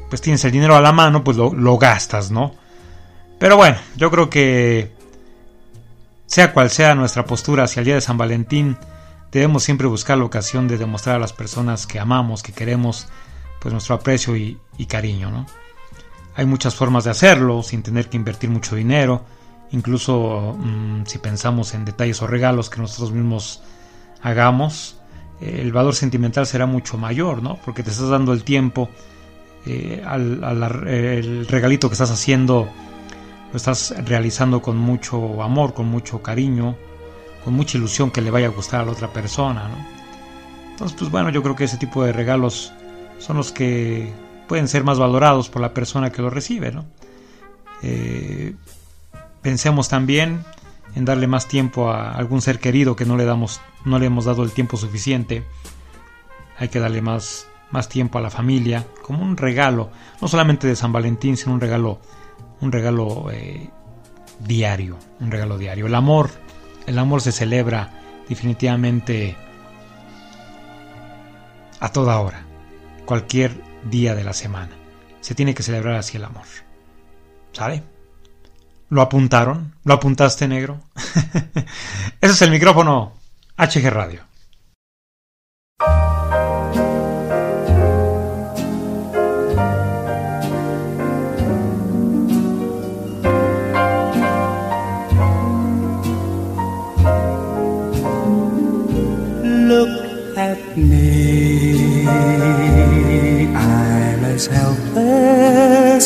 pues 0.08 0.20
tienes 0.20 0.44
el 0.44 0.52
dinero 0.52 0.76
a 0.76 0.80
la 0.80 0.92
mano, 0.92 1.24
pues 1.24 1.36
lo, 1.36 1.52
lo 1.52 1.76
gastas, 1.76 2.30
¿no? 2.30 2.54
Pero 3.38 3.56
bueno, 3.56 3.76
yo 3.96 4.10
creo 4.10 4.30
que 4.30 4.92
sea 6.26 6.52
cual 6.52 6.70
sea 6.70 6.94
nuestra 6.94 7.26
postura 7.26 7.64
hacia 7.64 7.80
el 7.80 7.86
día 7.86 7.94
de 7.96 8.00
San 8.00 8.16
Valentín, 8.16 8.76
debemos 9.32 9.64
siempre 9.64 9.88
buscar 9.88 10.18
la 10.18 10.24
ocasión 10.24 10.68
de 10.68 10.78
demostrar 10.78 11.16
a 11.16 11.18
las 11.18 11.32
personas 11.32 11.86
que 11.86 11.98
amamos, 11.98 12.42
que 12.42 12.52
queremos, 12.52 13.08
pues 13.64 13.72
nuestro 13.72 13.94
aprecio 13.94 14.36
y, 14.36 14.58
cariño, 14.86 15.30
¿no? 15.30 15.46
Hay 16.36 16.44
muchas 16.44 16.74
formas 16.74 17.04
de 17.04 17.10
hacerlo 17.10 17.62
sin 17.62 17.82
tener 17.82 18.10
que 18.10 18.18
invertir 18.18 18.50
mucho 18.50 18.76
dinero 18.76 19.24
incluso 19.70 20.54
mm, 20.58 21.06
si 21.06 21.16
pensamos 21.16 21.72
en 21.72 21.86
detalles 21.86 22.20
o 22.20 22.26
regalos 22.26 22.68
que 22.68 22.78
nosotros 22.78 23.10
mismos 23.12 23.62
hagamos, 24.22 24.98
eh, 25.40 25.60
el 25.62 25.72
valor 25.72 25.94
sentimental 25.94 26.46
será 26.46 26.66
mucho 26.66 26.98
mayor, 26.98 27.42
¿no? 27.42 27.58
Porque 27.64 27.82
te 27.82 27.90
estás 27.90 28.10
dando 28.10 28.34
el 28.34 28.44
tiempo, 28.44 28.90
eh, 29.64 30.02
al, 30.06 30.42
el 30.86 31.46
regalito 31.48 31.88
que 31.88 31.94
estás 31.94 32.10
haciendo, 32.10 32.68
lo 33.50 33.56
estás 33.56 33.94
realizando 34.04 34.60
con 34.60 34.76
mucho 34.76 35.42
amor, 35.42 35.72
con 35.72 35.86
mucho 35.86 36.22
cariño, 36.22 36.76
con 37.42 37.54
mucha 37.54 37.78
ilusión 37.78 38.10
que 38.10 38.20
le 38.20 38.30
vaya 38.30 38.48
a 38.48 38.50
gustar 38.50 38.82
a 38.82 38.84
la 38.84 38.92
otra 38.92 39.10
persona. 39.10 39.70
Entonces, 40.70 40.96
pues 40.98 41.10
bueno, 41.10 41.30
yo 41.30 41.42
creo 41.42 41.56
que 41.56 41.64
ese 41.64 41.78
tipo 41.78 42.04
de 42.04 42.12
regalos 42.12 42.74
son 43.18 43.36
los 43.36 43.52
que 43.52 44.12
pueden 44.48 44.68
ser 44.68 44.84
más 44.84 44.98
valorados 44.98 45.48
por 45.48 45.62
la 45.62 45.74
persona 45.74 46.10
que 46.10 46.22
lo 46.22 46.30
recibe. 46.30 46.72
Eh, 47.82 48.54
Pensemos 49.44 49.90
también 49.90 50.42
en 50.94 51.04
darle 51.04 51.26
más 51.26 51.48
tiempo 51.48 51.90
a 51.90 52.12
algún 52.12 52.40
ser 52.40 52.58
querido 52.58 52.96
que 52.96 53.04
no 53.04 53.18
le 53.18 53.26
damos 53.26 53.60
no 53.84 53.98
le 53.98 54.06
hemos 54.06 54.24
dado 54.24 54.42
el 54.42 54.52
tiempo 54.52 54.78
suficiente. 54.78 55.44
Hay 56.56 56.68
que 56.68 56.80
darle 56.80 57.02
más 57.02 57.46
más 57.70 57.90
tiempo 57.90 58.16
a 58.16 58.22
la 58.22 58.30
familia 58.30 58.86
como 59.02 59.22
un 59.22 59.36
regalo, 59.36 59.90
no 60.22 60.28
solamente 60.28 60.66
de 60.66 60.76
San 60.76 60.92
Valentín, 60.92 61.36
sino 61.36 61.52
un 61.52 61.60
regalo 61.60 62.00
un 62.62 62.72
regalo 62.72 63.30
eh, 63.30 63.68
diario, 64.40 64.96
un 65.20 65.30
regalo 65.30 65.58
diario. 65.58 65.88
El 65.88 65.94
amor, 65.94 66.30
el 66.86 66.98
amor 66.98 67.20
se 67.20 67.30
celebra 67.30 68.00
definitivamente 68.26 69.36
a 71.80 71.92
toda 71.92 72.18
hora, 72.18 72.46
cualquier 73.04 73.62
día 73.84 74.14
de 74.14 74.24
la 74.24 74.32
semana. 74.32 74.76
Se 75.20 75.34
tiene 75.34 75.54
que 75.54 75.62
celebrar 75.62 75.96
así 75.96 76.16
el 76.16 76.24
amor. 76.24 76.46
¿Sabe? 77.52 77.82
¿Lo 78.88 79.02
apuntaron? 79.02 79.74
¿Lo 79.84 79.94
apuntaste 79.94 80.48
negro? 80.48 80.80
Ese 82.20 82.32
es 82.32 82.42
el 82.42 82.50
micrófono 82.50 83.14
HG 83.56 83.88
Radio. 83.90 84.22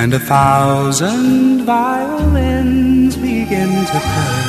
and 0.00 0.14
a 0.14 0.20
thousand 0.20 1.64
violins 1.64 3.16
begin 3.16 3.70
to 3.92 3.98
play. 4.08 4.44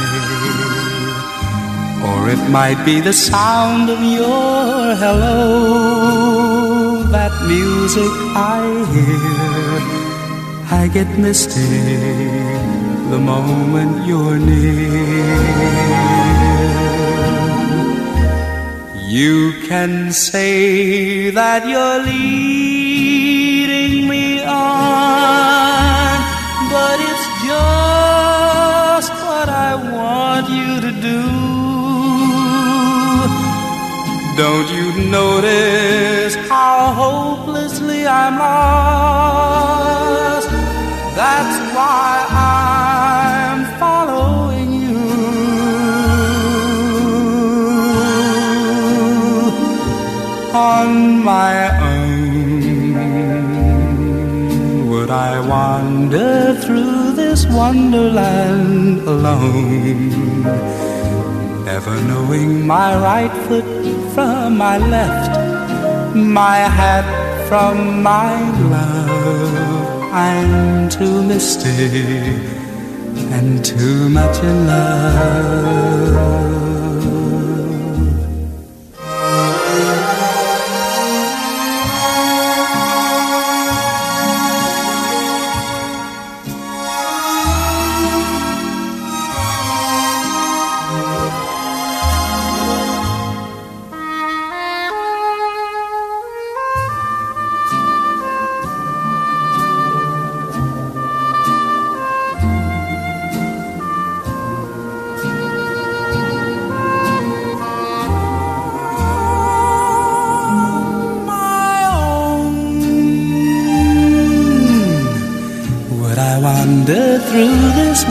Or 2.10 2.20
it 2.36 2.44
might 2.60 2.80
be 2.86 2.98
the 3.10 3.14
sound 3.14 3.90
of 3.90 4.00
your 4.20 4.96
hello, 5.04 5.38
that 7.16 7.34
music 7.54 8.14
I 8.58 8.60
hear. 8.94 9.80
I 10.82 10.84
get 10.98 11.10
misty 11.18 11.72
the 13.14 13.22
moment 13.34 13.94
you're 14.10 14.40
near. 14.52 15.40
You 19.20 19.54
can 19.68 20.12
say 20.12 21.32
that 21.32 21.62
you're 21.72 22.00
leading 22.06 22.79
me 24.78 25.10
but 26.70 26.98
it's 27.10 27.28
just 27.50 29.12
what 29.26 29.50
I 29.50 29.72
want 29.96 30.46
you 30.50 30.72
to 30.86 30.92
do. 31.10 31.22
Don't 34.38 34.70
you 34.78 34.88
notice 35.10 36.36
how 36.48 36.94
hopelessly 36.94 38.06
I'm 38.06 38.38
lost? 38.38 39.79
Wonderland 57.70 59.00
alone? 59.08 60.44
Never 61.66 61.96
knowing 62.10 62.66
my 62.66 62.90
right 63.08 63.36
foot 63.46 63.70
from 64.14 64.58
my 64.58 64.78
left, 64.96 65.34
my 66.16 66.58
hat 66.80 67.08
from 67.48 68.02
my 68.02 68.34
glove. 68.60 70.12
I'm 70.12 70.90
too 70.90 71.22
misty 71.22 71.92
and 73.38 73.64
too 73.64 74.10
much 74.10 74.38
in 74.50 74.58
love. 74.66 76.49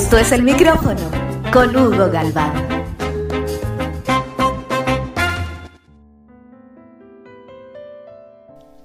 Esto 0.00 0.16
es 0.16 0.32
el 0.32 0.42
micrófono 0.42 1.10
con 1.52 1.76
Hugo 1.76 2.10
Galván. 2.10 2.52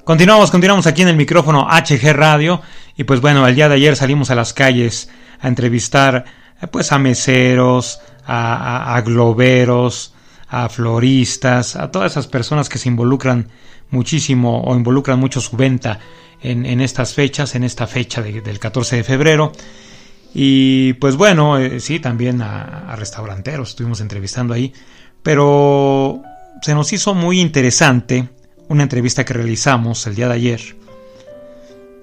Continuamos, 0.03 0.51
continuamos 0.51 0.85
aquí 0.85 1.01
en 1.01 1.07
el 1.07 1.15
micrófono 1.17 1.67
HG 1.67 2.13
Radio 2.13 2.61
y 2.95 3.05
pues 3.05 3.21
bueno, 3.21 3.47
el 3.47 3.55
día 3.55 3.67
de 3.69 3.75
ayer 3.75 3.95
salimos 3.95 4.29
a 4.29 4.35
las 4.35 4.53
calles 4.53 5.09
a 5.39 5.47
entrevistar 5.47 6.25
eh, 6.61 6.67
pues 6.67 6.91
a 6.91 6.99
meseros, 6.99 7.99
a, 8.25 8.95
a- 8.95 9.01
globeros, 9.01 10.13
a 10.47 10.69
floristas, 10.69 11.75
a 11.75 11.89
todas 11.89 12.11
esas 12.11 12.27
personas 12.27 12.69
que 12.69 12.77
se 12.77 12.87
involucran 12.89 13.47
muchísimo 13.89 14.61
o 14.61 14.75
involucran 14.75 15.19
mucho 15.19 15.41
su 15.41 15.57
venta 15.57 15.99
en, 16.41 16.79
estas 16.81 17.15
fechas, 17.15 17.55
en 17.55 17.63
esta 17.63 17.87
fecha 17.87 18.21
de- 18.21 18.41
del 18.41 18.59
14 18.59 18.97
de 18.97 19.03
febrero. 19.03 19.51
Y 20.37 20.93
pues 20.95 21.15
bueno, 21.15 21.57
eh, 21.57 21.79
sí, 21.79 22.01
también 22.01 22.41
a, 22.41 22.93
restauranteros 22.97 23.69
estuvimos 23.69 24.01
entrevistando 24.01 24.53
ahí, 24.53 24.73
pero 25.23 26.21
se 26.61 26.75
nos 26.75 26.91
hizo 26.91 27.15
muy 27.15 27.39
interesante 27.39 28.27
una 28.67 28.83
entrevista 28.83 29.23
que 29.23 29.33
realizamos 29.33 30.05
el 30.07 30.15
día 30.15 30.27
de 30.27 30.33
ayer 30.33 30.61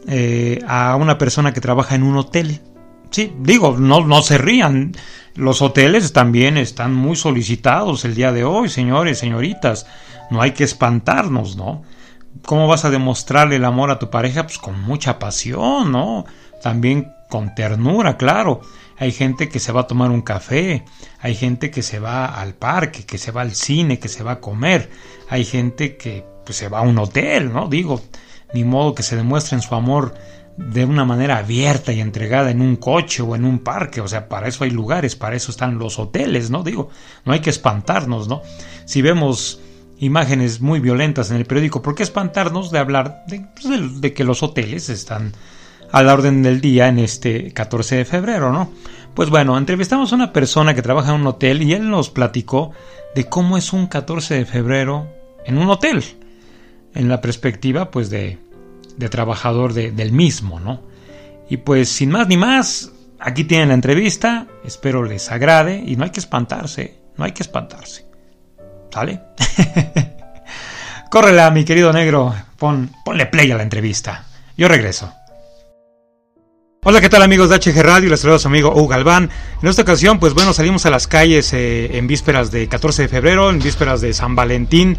eh, 0.09 0.61
a 0.67 0.97
una 0.97 1.19
persona 1.19 1.53
que 1.53 1.61
trabaja 1.61 1.95
en 1.95 2.05
un 2.05 2.17
hotel. 2.17 2.63
Sí, 3.11 3.35
digo, 3.39 3.77
no, 3.79 4.07
no 4.07 4.23
se 4.23 4.39
rían. 4.39 4.93
Los 5.35 5.61
hoteles 5.61 6.15
también 6.15 6.57
están 6.57 6.95
muy 6.95 7.17
solicitados 7.17 8.07
el 8.07 8.15
día 8.15 8.33
de 8.33 8.45
hoy, 8.45 8.71
señores, 8.71 9.19
señoritas. 9.19 9.87
No 10.31 10.41
hay 10.41 10.53
que 10.53 10.65
espantarnos, 10.65 11.57
¿no? 11.57 11.83
¿Cómo 12.47 12.67
vas 12.67 12.87
a 12.87 12.91
demostrarle 12.91 13.57
el 13.57 13.65
amor 13.67 13.91
a 13.91 13.99
tu 13.99 14.09
pareja? 14.09 14.45
Pues 14.45 14.57
con 14.57 14.81
mucha 14.81 15.19
pasión, 15.19 15.93
¿no? 15.93 16.25
También 16.63 17.13
con 17.33 17.55
ternura, 17.55 18.19
claro. 18.19 18.61
Hay 18.99 19.11
gente 19.11 19.49
que 19.49 19.59
se 19.59 19.73
va 19.73 19.81
a 19.81 19.87
tomar 19.87 20.11
un 20.11 20.21
café, 20.21 20.85
hay 21.19 21.35
gente 21.35 21.71
que 21.71 21.83
se 21.83 21.99
va 21.99 22.27
al 22.27 22.53
parque, 22.53 23.07
que 23.07 23.17
se 23.17 23.31
va 23.31 23.41
al 23.41 23.55
cine, 23.55 23.99
que 23.99 24.09
se 24.09 24.23
va 24.23 24.33
a 24.33 24.41
comer, 24.41 24.91
hay 25.31 25.47
gente 25.47 25.97
que 25.97 26.27
pues, 26.45 26.59
se 26.59 26.69
va 26.69 26.81
a 26.81 26.83
un 26.83 26.99
hotel, 26.99 27.51
¿no? 27.51 27.69
Digo, 27.69 28.03
ni 28.53 28.65
modo 28.65 28.95
que 28.95 29.03
se 29.03 29.17
demuestren 29.17 29.63
su 29.63 29.75
amor 29.75 30.13
de 30.59 30.85
una 30.85 31.07
manera 31.07 31.39
abierta 31.39 31.91
y 31.95 32.01
entregada 32.03 32.51
en 32.51 32.61
un 32.61 32.77
coche 32.77 33.23
o 33.23 33.35
en 33.35 33.47
un 33.47 33.61
parque, 33.61 34.03
o 34.03 34.09
sea, 34.09 34.29
para 34.29 34.49
eso 34.49 34.65
hay 34.65 34.71
lugares, 34.71 35.17
para 35.17 35.35
eso 35.35 35.51
están 35.51 35.79
los 35.79 35.99
hoteles, 35.99 36.51
¿no? 36.51 36.63
Digo, 36.63 36.91
no 37.25 37.33
hay 37.33 37.41
que 37.41 37.49
espantarnos, 37.49 38.29
¿no? 38.29 38.43
Si 38.85 39.01
vemos 39.01 39.59
imágenes 40.01 40.61
muy 40.61 40.81
violentas 40.81 41.31
en 41.31 41.39
el 41.39 41.47
periódico, 41.47 41.81
¿por 41.81 41.95
qué 41.95 42.03
espantarnos 42.03 42.71
de 42.71 42.79
hablar 42.79 43.25
de, 43.27 43.47
pues, 43.55 44.13
que 44.13 44.23
los 44.23 44.43
hoteles 44.43 44.91
están 44.91 45.33
a 45.93 46.03
la 46.03 46.15
orden 46.15 46.43
del 46.43 46.61
día 46.61 46.89
en 46.89 46.99
este 46.99 47.53
14 47.53 47.97
de 47.97 48.05
febrero, 48.05 48.53
¿no? 48.53 48.73
Pues 49.15 49.29
bueno, 49.31 49.57
entrevistamos 49.59 50.13
a 50.13 50.17
una 50.17 50.33
persona 50.33 50.75
que 50.75 50.83
trabaja 50.83 51.15
en 51.15 51.21
un 51.21 51.27
hotel 51.27 51.63
y 51.63 51.75
él 51.75 51.91
nos 51.91 52.09
platicó 52.11 52.73
de 53.15 53.29
cómo 53.29 53.59
es 53.59 53.73
un 53.75 53.87
14 53.87 54.35
de 54.37 54.45
febrero 54.47 55.07
en 55.45 55.59
un 55.59 55.69
hotel, 55.69 56.03
en 56.95 57.09
la 57.09 57.21
perspectiva 57.21 57.91
pues 57.91 58.09
de, 58.09 58.39
de 58.97 59.09
trabajador 59.11 59.75
de- 59.75 59.93
del 59.93 60.13
mismo, 60.13 60.61
¿no? 60.61 60.81
Y 61.51 61.59
pues 61.59 61.91
sin 61.91 62.11
más 62.11 62.27
ni 62.29 62.39
más, 62.39 62.91
aquí 63.21 63.45
tienen 63.45 63.69
la 63.69 63.75
entrevista, 63.75 64.47
espero 64.65 65.03
les 65.05 65.31
agrade 65.31 65.83
y 65.87 65.97
no 65.97 66.05
hay 66.05 66.11
que 66.11 66.21
espantarse, 66.21 66.99
no 67.19 67.25
hay 67.25 67.33
que 67.33 67.43
espantarse. 67.43 68.07
¿Sale? 68.91 69.21
Córrela, 71.11 71.51
mi 71.51 71.65
querido 71.65 71.93
negro, 71.93 72.35
pon, 72.57 72.91
ponle 73.05 73.27
play 73.27 73.51
a 73.51 73.57
la 73.57 73.63
entrevista. 73.63 74.25
Yo 74.57 74.69
regreso. 74.69 75.13
Hola, 76.85 77.01
¿qué 77.01 77.09
tal 77.09 77.23
amigos 77.23 77.49
de 77.49 77.61
HG 77.61 77.81
Radio? 77.81 78.11
Les 78.11 78.19
saluda 78.19 78.41
su 78.41 78.49
amigo 78.49 78.73
Hugo 78.73 78.89
Galván. 78.89 79.31
En 79.63 79.69
esta 79.69 79.83
ocasión, 79.83 80.19
pues 80.19 80.35
bueno, 80.35 80.53
salimos 80.53 80.85
a 80.85 80.91
las 80.91 81.07
calles 81.07 81.53
eh, 81.53 81.97
en 81.97 82.09
vísperas 82.09 82.51
de 82.51 82.67
14 82.67 83.03
de 83.03 83.09
febrero, 83.09 83.51
en 83.51 83.61
vísperas 83.61 84.01
de 84.01 84.13
San 84.13 84.35
Valentín, 84.35 84.99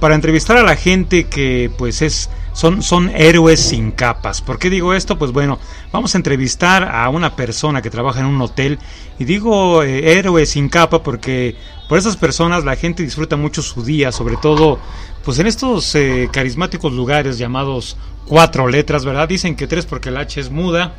para 0.00 0.14
entrevistar 0.14 0.56
a 0.56 0.62
la 0.62 0.74
gente 0.74 1.24
que 1.24 1.70
pues 1.76 2.00
es 2.00 2.30
son, 2.54 2.82
son 2.82 3.10
héroes 3.14 3.60
sin 3.60 3.90
capas. 3.90 4.40
¿Por 4.40 4.58
qué 4.58 4.70
digo 4.70 4.94
esto? 4.94 5.18
Pues 5.18 5.32
bueno, 5.32 5.58
vamos 5.92 6.14
a 6.14 6.18
entrevistar 6.18 6.84
a 6.84 7.06
una 7.10 7.36
persona 7.36 7.82
que 7.82 7.90
trabaja 7.90 8.20
en 8.20 8.26
un 8.26 8.40
hotel 8.40 8.78
y 9.18 9.26
digo 9.26 9.82
eh, 9.82 10.18
héroe 10.18 10.46
sin 10.46 10.70
capa 10.70 11.02
porque 11.02 11.56
por 11.88 11.98
esas 11.98 12.16
personas 12.16 12.64
la 12.64 12.76
gente 12.76 13.02
disfruta 13.02 13.36
mucho 13.36 13.62
su 13.62 13.82
día, 13.82 14.12
sobre 14.12 14.36
todo 14.36 14.78
pues 15.24 15.38
en 15.38 15.46
estos 15.46 15.94
eh, 15.94 16.28
carismáticos 16.32 16.92
lugares 16.92 17.38
llamados 17.38 17.96
cuatro 18.26 18.68
letras, 18.68 19.04
¿verdad? 19.04 19.28
Dicen 19.28 19.56
que 19.56 19.66
tres 19.66 19.86
porque 19.86 20.10
la 20.10 20.20
H 20.20 20.40
es 20.40 20.50
muda, 20.50 20.94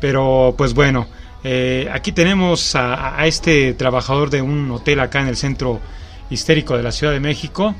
pero 0.00 0.54
pues 0.56 0.74
bueno, 0.74 1.06
eh, 1.42 1.88
aquí 1.92 2.12
tenemos 2.12 2.74
a, 2.74 3.18
a 3.18 3.26
este 3.26 3.74
trabajador 3.74 4.30
de 4.30 4.42
un 4.42 4.70
hotel 4.70 5.00
acá 5.00 5.20
en 5.20 5.28
el 5.28 5.36
centro 5.36 5.80
histérico 6.30 6.76
de 6.76 6.82
la 6.82 6.92
Ciudad 6.92 7.12
de 7.12 7.20
México. 7.20 7.74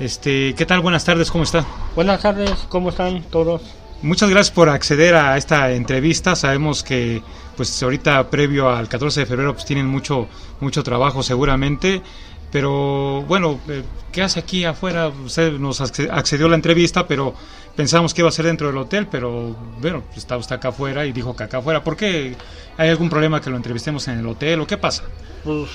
Este, 0.00 0.54
¿qué 0.54 0.66
tal? 0.66 0.80
Buenas 0.80 1.04
tardes, 1.04 1.30
¿cómo 1.30 1.44
está? 1.44 1.64
Buenas 1.94 2.20
tardes, 2.20 2.50
¿cómo 2.68 2.88
están 2.88 3.22
todos? 3.24 3.62
Muchas 4.02 4.30
gracias 4.30 4.52
por 4.52 4.68
acceder 4.68 5.14
a 5.14 5.36
esta 5.36 5.70
entrevista. 5.72 6.34
Sabemos 6.34 6.82
que 6.82 7.22
pues 7.56 7.82
ahorita 7.82 8.28
previo 8.30 8.68
al 8.70 8.88
14 8.88 9.20
de 9.20 9.26
febrero 9.26 9.52
pues 9.52 9.64
tienen 9.64 9.86
mucho 9.86 10.28
mucho 10.60 10.82
trabajo 10.82 11.22
seguramente, 11.22 12.02
pero 12.50 13.22
bueno, 13.22 13.58
eh, 13.68 13.82
¿qué 14.12 14.22
hace 14.22 14.40
aquí 14.40 14.64
afuera? 14.64 15.08
Usted 15.08 15.52
nos 15.58 15.80
acce- 15.80 16.08
accedió 16.10 16.46
a 16.46 16.50
la 16.50 16.56
entrevista, 16.56 17.06
pero 17.06 17.34
pensamos 17.74 18.12
que 18.14 18.20
iba 18.20 18.28
a 18.28 18.32
ser 18.32 18.44
dentro 18.46 18.66
del 18.68 18.76
hotel, 18.76 19.06
pero 19.10 19.56
bueno, 19.80 20.02
está 20.16 20.36
usted 20.36 20.56
acá 20.56 20.68
afuera 20.68 21.06
y 21.06 21.12
dijo 21.12 21.34
que 21.34 21.44
acá 21.44 21.58
afuera. 21.58 21.82
¿Por 21.82 21.96
qué? 21.96 22.36
¿Hay 22.76 22.88
algún 22.90 23.08
problema 23.10 23.40
que 23.40 23.50
lo 23.50 23.56
entrevistemos 23.56 24.06
en 24.08 24.18
el 24.18 24.26
hotel 24.26 24.60
o 24.60 24.66
qué 24.66 24.76
pasa? 24.76 25.04
Pues 25.44 25.68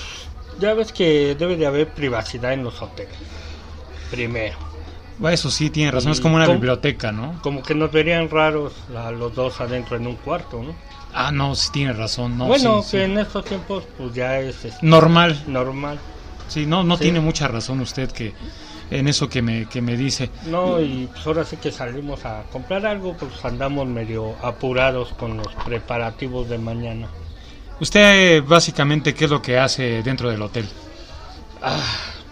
ya 0.60 0.74
ves 0.74 0.92
que 0.92 1.34
debe 1.38 1.56
de 1.56 1.66
haber 1.66 1.88
privacidad 1.88 2.52
en 2.52 2.64
los 2.64 2.80
hoteles. 2.80 3.14
Primero, 4.10 4.56
Eso 5.30 5.50
sí, 5.50 5.68
tiene 5.70 5.90
razón, 5.90 6.12
es 6.12 6.20
como 6.20 6.36
una 6.36 6.46
biblioteca, 6.46 7.12
¿no? 7.12 7.38
como 7.42 7.62
que 7.62 7.74
nos 7.74 7.90
verían 7.92 8.30
raros 8.30 8.72
a 8.96 9.10
los 9.10 9.34
dos 9.34 9.60
adentro 9.60 9.96
en 9.96 10.06
un 10.06 10.14
cuarto, 10.16 10.62
¿no? 10.62 10.74
Ah, 11.14 11.32
no, 11.32 11.54
sí 11.54 11.70
tiene 11.72 11.92
razón, 11.92 12.36
no. 12.38 12.46
bueno, 12.46 12.82
sí, 12.82 12.90
que 12.92 12.98
sí. 12.98 13.02
en 13.12 13.18
estos 13.18 13.44
tiempos 13.44 13.84
pues 13.96 14.12
ya 14.14 14.38
es 14.38 14.64
este, 14.64 14.86
Normal. 14.86 15.42
normal. 15.46 15.98
Sí, 16.48 16.66
no, 16.66 16.82
no 16.84 16.96
Sí. 16.96 17.04
tiene 17.04 17.20
mucha 17.20 17.48
razón 17.48 17.80
usted 17.80 18.10
que 18.12 18.34
en 18.90 19.06
eso 19.08 19.28
que 19.28 19.42
me, 19.42 19.66
que 19.66 19.80
me 19.82 19.96
dice. 19.96 20.30
No, 20.46 20.80
y 20.80 21.08
pues 21.12 21.26
ahora 21.26 21.44
sí 21.44 21.56
que 21.56 21.70
salimos 21.72 22.24
a 22.24 22.44
comprar 22.52 22.86
algo, 22.86 23.14
pues 23.16 23.44
andamos 23.44 23.86
medio 23.86 24.34
apurados 24.42 25.10
con 25.18 25.36
los 25.36 25.48
preparativos 25.64 26.48
de 26.48 26.58
mañana. 26.58 27.08
Usted 27.80 28.42
básicamente 28.44 29.14
qué 29.14 29.26
es 29.26 29.30
lo 29.30 29.42
que 29.42 29.58
hace 29.58 30.02
dentro 30.02 30.30
del 30.30 30.40
hotel. 30.42 30.66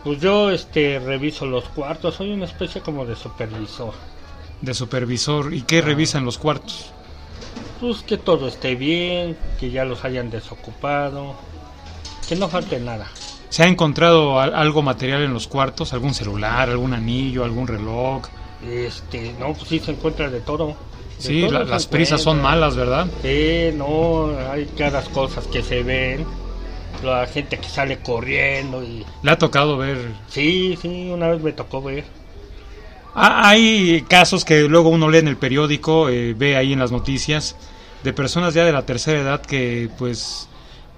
Pues 0.05 0.21
yo 0.21 0.51
este 0.51 0.99
reviso 0.99 1.47
los 1.47 1.65
cuartos, 1.65 2.15
soy 2.15 2.33
una 2.33 2.45
especie 2.47 2.81
como 2.81 3.05
de 3.05 3.17
supervisor. 3.17 3.93
De 4.61 4.73
supervisor 4.73 5.53
y 5.53 5.63
qué 5.63 5.83
revisa 5.83 6.19
en 6.19 6.25
los 6.25 6.39
cuartos. 6.39 6.93
Pues 7.81 8.03
que 8.03 8.17
todo 8.17 8.49
esté 8.49 8.75
bien, 8.75 9.37
que 9.61 9.71
ya 9.71 9.85
los 9.85 10.05
hayan 10.05 10.31
desocupado, 10.31 11.35
que 12.29 12.37
no 12.37 12.49
falte 12.49 12.81
nada. 12.81 13.07
¿Se 13.51 13.63
ha 13.63 13.67
encontrado 13.69 14.41
al- 14.41 14.55
algo 14.55 14.83
material 14.83 15.23
en 15.23 15.33
los 15.35 15.47
cuartos? 15.47 15.93
¿Algún 15.93 16.15
celular, 16.15 16.69
algún 16.71 16.95
anillo, 16.95 17.45
algún 17.45 17.67
reloj? 17.67 18.23
Este, 18.67 19.35
no, 19.39 19.53
pues 19.53 19.69
sí 19.69 19.79
se 19.79 19.93
encuentra 19.93 20.29
de 20.31 20.41
todo. 20.41 20.69
De 21.19 21.29
Sí, 21.29 21.41
todo 21.43 21.53
la- 21.53 21.65
se 21.65 21.71
las 21.71 21.87
prisas 21.87 22.21
son 22.21 22.43
malas, 22.43 22.77
¿verdad? 22.77 23.07
Sí, 23.23 23.71
no, 23.75 24.37
hay 24.51 24.67
cada 24.77 25.03
cosas 25.03 25.47
que 25.47 25.63
se 25.63 25.83
ven. 25.83 26.27
La 27.05 27.27
gente 27.27 27.59
que 27.59 27.69
sale 27.69 27.99
corriendo 27.99 28.83
y... 28.83 29.05
Le 29.23 29.31
ha 29.31 29.37
tocado 29.39 29.77
ver... 29.77 29.99
Sí, 30.31 30.79
sí, 30.81 31.11
una 31.13 31.29
vez 31.29 31.43
me 31.43 31.53
tocó 31.53 31.83
ver. 31.83 32.05
Ah, 33.19 33.49
hay 33.49 34.03
casos 34.03 34.45
que 34.45 34.69
luego 34.69 34.91
uno 34.91 35.09
lee 35.09 35.19
en 35.19 35.29
el 35.29 35.39
periódico, 35.39 36.11
eh, 36.11 36.35
ve 36.37 36.55
ahí 36.57 36.75
en 36.75 36.79
las 36.81 36.93
noticias, 36.93 37.57
de 38.05 38.13
personas 38.13 38.53
ya 38.53 38.65
de 38.65 38.73
la 38.73 38.85
tercera 38.85 39.21
edad 39.21 39.41
que 39.41 39.89
pues 39.97 40.49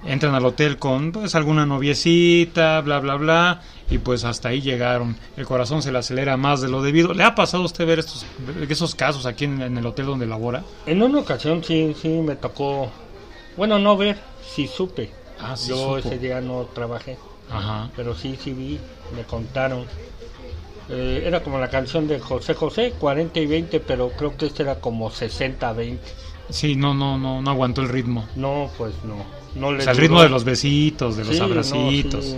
entran 0.04 0.34
al 0.34 0.44
hotel 0.44 0.78
con 0.78 1.12
pues 1.12 1.34
alguna 1.36 1.64
noviecita, 1.64 2.80
bla 2.80 2.98
bla 2.98 3.14
bla 3.14 3.62
y 3.88 3.98
pues 3.98 4.24
hasta 4.24 4.48
ahí 4.48 4.60
llegaron. 4.60 5.16
El 5.36 5.46
corazón 5.46 5.80
se 5.80 5.92
le 5.92 5.98
acelera 5.98 6.36
más 6.36 6.60
de 6.60 6.68
lo 6.68 6.82
debido. 6.82 7.14
¿Le 7.14 7.22
ha 7.22 7.34
pasado 7.36 7.62
a 7.62 7.66
usted 7.66 7.86
ver 7.86 8.00
estos 8.00 8.26
esos 8.68 8.94
casos 8.96 9.24
aquí 9.24 9.44
en, 9.44 9.62
en 9.62 9.78
el 9.78 9.86
hotel 9.86 10.06
donde 10.06 10.26
labora? 10.26 10.64
En 10.86 11.00
una 11.02 11.20
ocasión 11.20 11.62
sí, 11.62 11.94
sí 12.02 12.08
me 12.08 12.34
tocó, 12.34 12.90
bueno, 13.56 13.78
no 13.78 13.96
ver, 13.96 14.18
sí 14.54 14.66
supe. 14.66 15.10
Ah, 15.40 15.56
sí 15.56 15.68
Yo 15.68 15.76
supo. 15.76 15.98
ese 15.98 16.18
día 16.18 16.40
no 16.40 16.64
trabajé, 16.74 17.16
Ajá. 17.48 17.90
pero 17.94 18.16
sí, 18.16 18.36
sí 18.42 18.52
vi, 18.52 18.78
me 19.16 19.22
contaron. 19.22 19.84
Eh, 20.90 21.22
era 21.26 21.42
como 21.42 21.58
la 21.58 21.68
canción 21.68 22.08
de 22.08 22.18
José 22.18 22.54
José, 22.54 22.94
40 22.98 23.40
y 23.40 23.46
20, 23.46 23.80
pero 23.80 24.10
creo 24.10 24.36
que 24.36 24.46
este 24.46 24.62
era 24.62 24.76
como 24.76 25.10
60 25.10 25.72
20. 25.72 26.02
Sí, 26.50 26.76
no 26.76 26.94
no 26.94 27.18
no 27.18 27.42
no 27.42 27.50
aguantó 27.50 27.82
el 27.82 27.88
ritmo. 27.90 28.26
No, 28.36 28.70
pues 28.78 28.94
no. 29.04 29.16
no 29.54 29.72
le 29.72 29.78
O 29.80 29.82
sea, 29.82 29.92
el 29.92 29.98
ritmo 29.98 30.22
de 30.22 30.30
los 30.30 30.44
besitos, 30.44 31.16
de 31.16 31.24
los 31.24 31.34
Sí, 31.34 31.38
no, 31.40 31.44
abracitos. 31.46 32.24
sí. 32.24 32.36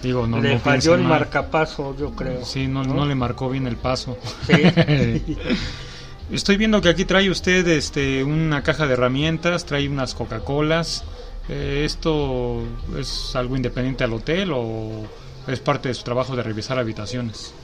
Digo, 0.00 0.28
no 0.28 0.40
le 0.40 0.54
no 0.54 0.60
falló 0.60 0.94
el 0.94 1.00
mal. 1.00 1.10
marcapaso, 1.20 1.96
yo 1.98 2.12
creo. 2.12 2.44
Sí, 2.44 2.68
no, 2.68 2.84
no 2.84 3.04
le 3.04 3.16
marcó 3.16 3.50
bien 3.50 3.66
el 3.66 3.74
paso. 3.76 4.16
Sí. 4.46 4.52
Estoy 6.30 6.56
viendo 6.56 6.80
que 6.80 6.88
aquí 6.90 7.04
trae 7.04 7.30
usted 7.30 7.66
este, 7.68 8.22
una 8.22 8.62
caja 8.62 8.86
de 8.86 8.92
herramientas, 8.92 9.64
trae 9.64 9.88
unas 9.88 10.14
Coca-Colas. 10.14 11.02
Eh, 11.48 11.82
¿Esto 11.84 12.62
es 12.98 13.34
algo 13.34 13.56
independiente 13.56 14.04
al 14.04 14.12
hotel 14.12 14.52
o 14.54 15.04
es 15.46 15.58
parte 15.60 15.88
de 15.88 15.94
su 15.94 16.04
trabajo 16.04 16.36
de 16.36 16.42
revisar 16.42 16.78
habitaciones? 16.78 17.54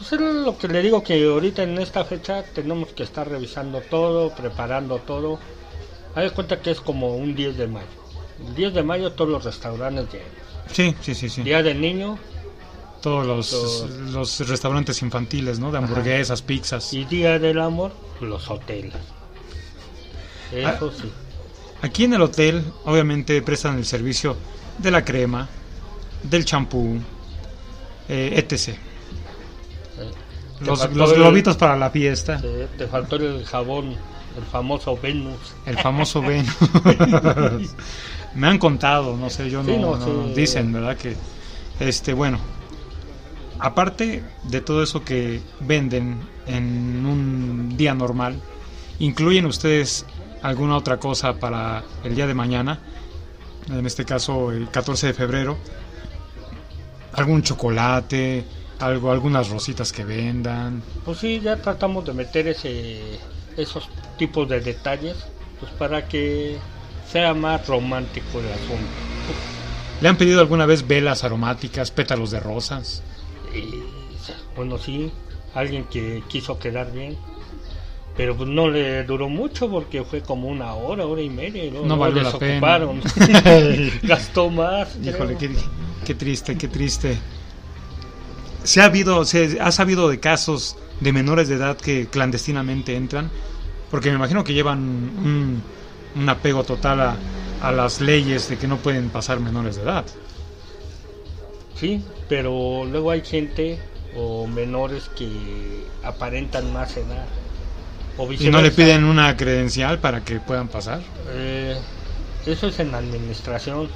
Pues 0.00 0.12
es 0.14 0.20
lo 0.20 0.56
que 0.56 0.66
le 0.66 0.80
digo 0.80 1.02
que 1.02 1.22
ahorita 1.26 1.62
en 1.62 1.76
esta 1.76 2.06
fecha 2.06 2.42
tenemos 2.42 2.88
que 2.88 3.02
estar 3.02 3.28
revisando 3.28 3.82
todo, 3.82 4.34
preparando 4.34 4.96
todo. 4.96 5.38
De 6.16 6.30
cuenta 6.30 6.62
que 6.62 6.70
es 6.70 6.80
como 6.80 7.16
un 7.16 7.34
10 7.34 7.58
de 7.58 7.66
mayo. 7.66 7.86
El 8.46 8.54
10 8.54 8.72
de 8.72 8.82
mayo 8.82 9.12
todos 9.12 9.30
los 9.30 9.44
restaurantes 9.44 10.06
llenos. 10.10 10.28
Sí, 10.72 10.96
sí, 11.02 11.14
sí, 11.14 11.28
sí. 11.28 11.42
Día 11.42 11.62
del 11.62 11.80
niño 11.82 12.18
Todos 13.02 13.26
los, 13.26 13.90
los 14.10 14.48
restaurantes 14.48 15.02
infantiles, 15.02 15.58
¿no? 15.58 15.70
De 15.70 15.78
hamburguesas, 15.78 16.40
pizzas. 16.40 16.94
y 16.94 17.04
día 17.04 17.38
del 17.38 17.60
amor, 17.60 17.92
los 18.22 18.48
hoteles. 18.50 18.94
Eso 20.50 20.90
sí. 20.92 21.12
Aquí 21.82 22.04
en 22.04 22.14
el 22.14 22.22
hotel, 22.22 22.64
obviamente, 22.86 23.42
prestan 23.42 23.76
el 23.76 23.84
servicio 23.84 24.34
de 24.78 24.90
la 24.90 25.04
crema, 25.04 25.46
del 26.22 26.46
champú, 26.46 26.98
eh, 28.08 28.42
etc. 28.48 28.78
Los, 30.60 30.90
los 30.94 31.10
el- 31.12 31.18
globitos 31.18 31.56
para 31.56 31.76
la 31.76 31.90
fiesta. 31.90 32.40
Te, 32.40 32.66
te 32.78 32.86
faltó 32.86 33.16
el 33.16 33.44
jabón, 33.46 33.94
el 34.36 34.44
famoso 34.50 34.96
Venus. 35.00 35.54
El 35.66 35.78
famoso 35.78 36.20
Venus. 36.22 36.54
Me 38.34 38.46
han 38.46 38.58
contado, 38.58 39.16
no 39.16 39.28
sé, 39.30 39.50
yo 39.50 39.64
Sí, 39.64 39.76
no, 39.76 39.96
no, 39.96 40.28
dicen, 40.28 40.72
¿verdad? 40.72 40.96
Que, 40.96 41.16
este, 41.80 42.12
bueno, 42.12 42.38
aparte 43.58 44.22
de 44.44 44.60
todo 44.60 44.82
eso 44.82 45.04
que 45.04 45.40
venden 45.60 46.20
en 46.46 47.04
un 47.06 47.76
día 47.76 47.94
normal, 47.94 48.36
¿incluyen 48.98 49.46
ustedes 49.46 50.04
alguna 50.42 50.76
otra 50.76 50.98
cosa 50.98 51.34
para 51.34 51.82
el 52.04 52.14
día 52.14 52.26
de 52.26 52.34
mañana? 52.34 52.78
En 53.68 53.84
este 53.86 54.04
caso, 54.04 54.52
el 54.52 54.68
14 54.70 55.08
de 55.08 55.14
febrero. 55.14 55.58
¿Algún 57.12 57.42
chocolate? 57.42 58.44
Algo, 58.80 59.12
algunas 59.12 59.50
rositas 59.50 59.92
que 59.92 60.04
vendan. 60.04 60.82
Pues 61.04 61.18
sí, 61.18 61.40
ya 61.40 61.56
tratamos 61.56 62.04
de 62.06 62.14
meter 62.14 62.48
ese, 62.48 63.18
esos 63.56 63.88
tipos 64.18 64.48
de 64.48 64.60
detalles, 64.60 65.16
pues 65.58 65.70
para 65.72 66.08
que 66.08 66.56
sea 67.10 67.34
más 67.34 67.66
romántico 67.66 68.40
el 68.40 68.46
asunto. 68.46 68.90
¿Le 70.00 70.08
han 70.08 70.16
pedido 70.16 70.40
alguna 70.40 70.64
vez 70.64 70.86
velas 70.86 71.24
aromáticas, 71.24 71.90
pétalos 71.90 72.30
de 72.30 72.40
rosas? 72.40 73.02
Y, 73.54 73.82
bueno, 74.56 74.78
sí, 74.78 75.12
alguien 75.54 75.84
que 75.84 76.22
quiso 76.28 76.58
quedar 76.58 76.90
bien, 76.90 77.18
pero 78.16 78.34
pues 78.36 78.48
no 78.48 78.68
le 78.68 79.04
duró 79.04 79.28
mucho 79.28 79.68
porque 79.70 80.04
fue 80.04 80.22
como 80.22 80.48
una 80.48 80.74
hora, 80.74 81.04
hora 81.06 81.20
y 81.20 81.28
media, 81.28 81.64
y 81.64 81.70
luego, 81.70 81.86
No 81.86 81.98
valió 81.98 82.22
la 82.22 82.32
desocuparon. 82.32 83.02
Gastó 84.02 84.48
más. 84.48 84.96
Híjole, 85.02 85.36
qué, 85.36 85.50
qué 86.04 86.14
triste, 86.14 86.56
qué 86.56 86.68
triste. 86.68 87.18
¿Se 88.70 88.80
ha 88.80 88.84
habido, 88.84 89.24
se 89.24 89.58
ha 89.60 89.72
sabido 89.72 90.08
de 90.08 90.20
casos 90.20 90.76
de 91.00 91.12
menores 91.12 91.48
de 91.48 91.56
edad 91.56 91.76
que 91.76 92.08
clandestinamente 92.08 92.94
entran? 92.94 93.28
Porque 93.90 94.10
me 94.10 94.14
imagino 94.14 94.44
que 94.44 94.54
llevan 94.54 94.78
un, 95.18 95.64
un 96.14 96.28
apego 96.28 96.62
total 96.62 97.00
a, 97.00 97.16
a 97.58 97.72
las 97.72 98.00
leyes 98.00 98.48
de 98.48 98.58
que 98.58 98.68
no 98.68 98.80
pueden 98.80 99.10
pasar 99.10 99.40
menores 99.40 99.74
de 99.74 99.82
edad. 99.82 100.06
Sí, 101.74 102.04
pero 102.28 102.84
luego 102.84 103.10
hay 103.10 103.24
gente 103.24 103.80
o 104.12 104.46
menores 104.46 105.08
que 105.08 105.92
aparentan 106.04 106.72
más 106.72 106.96
edad. 106.96 107.26
O 108.16 108.30
Y 108.32 108.50
no 108.50 108.62
le 108.62 108.70
piden 108.70 109.02
una 109.04 109.36
credencial 109.36 109.98
para 109.98 110.22
que 110.24 110.38
puedan 110.38 110.68
pasar. 110.68 111.00
Eh, 111.32 111.76
eso 112.46 112.68
es 112.68 112.78
en 112.78 112.94
administración. 112.94 113.88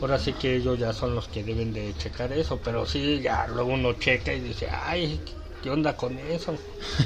Ahora 0.00 0.18
sí 0.18 0.34
que 0.34 0.56
ellos 0.56 0.78
ya 0.78 0.92
son 0.92 1.14
los 1.14 1.28
que 1.28 1.44
deben 1.44 1.72
de 1.72 1.94
checar 1.96 2.32
eso, 2.32 2.60
pero 2.62 2.86
sí, 2.86 3.20
ya 3.22 3.46
luego 3.46 3.70
uno 3.74 3.92
checa 3.94 4.32
y 4.34 4.40
dice, 4.40 4.68
ay, 4.70 5.20
¿qué 5.62 5.70
onda 5.70 5.96
con 5.96 6.18
eso? 6.18 6.56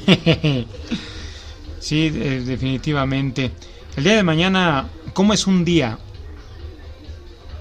sí, 1.78 2.06
eh, 2.14 2.42
definitivamente. 2.44 3.52
El 3.96 4.04
día 4.04 4.16
de 4.16 4.22
mañana, 4.22 4.88
¿cómo 5.12 5.32
es 5.32 5.46
un 5.46 5.64
día 5.64 5.98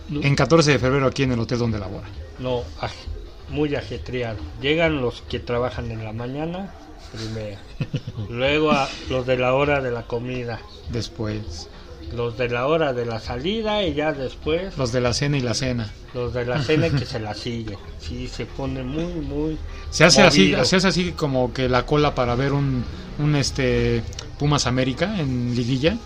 en 0.09 0.35
14 0.35 0.71
de 0.71 0.79
febrero 0.79 1.07
aquí 1.07 1.23
en 1.23 1.31
el 1.33 1.39
hotel 1.39 1.59
donde 1.59 1.79
labora? 1.79 2.07
No, 2.37 2.63
aj- 2.77 3.07
muy 3.47 3.75
ajetreado. 3.75 4.39
Llegan 4.59 5.01
los 5.01 5.21
que 5.23 5.39
trabajan 5.39 5.91
en 5.91 6.03
la 6.03 6.13
mañana, 6.13 6.69
primero. 7.11 7.59
Luego 8.29 8.71
a 8.71 8.89
los 9.09 9.25
de 9.25 9.37
la 9.37 9.53
hora 9.53 9.81
de 9.81 9.91
la 9.91 10.03
comida. 10.03 10.61
Después, 10.89 11.67
Los 12.15 12.37
de 12.37 12.49
la 12.49 12.67
hora 12.67 12.93
de 12.93 13.05
la 13.05 13.19
salida 13.19 13.83
y 13.83 13.93
ya 13.93 14.13
después 14.13 14.77
los 14.77 14.91
de 14.91 15.01
la 15.01 15.13
cena 15.13 15.37
y 15.37 15.41
la 15.41 15.53
cena. 15.53 15.91
los 16.13 16.33
de 16.33 16.45
la 16.45 16.61
cena 16.61 16.89
que 16.89 17.05
se 17.05 17.19
la 17.19 17.33
siguen. 17.33 17.77
Sí, 17.99 18.27
se 18.27 18.45
pone 18.45 18.83
muy, 18.83 19.05
muy... 19.05 19.57
Se 19.89 20.03
hace 20.03 20.21
así, 20.21 20.53
se 20.63 20.75
hace 20.75 20.87
así 20.87 21.11
como 21.13 21.53
que 21.53 21.69
la 21.69 21.85
cola 21.85 22.13
para 22.13 22.35
ver 22.35 22.53
un, 22.53 22.83
un 23.19 23.35
este 23.35 24.03
Pumas 24.37 24.67
América 24.67 25.19
en 25.19 25.55
liguilla 25.55 25.97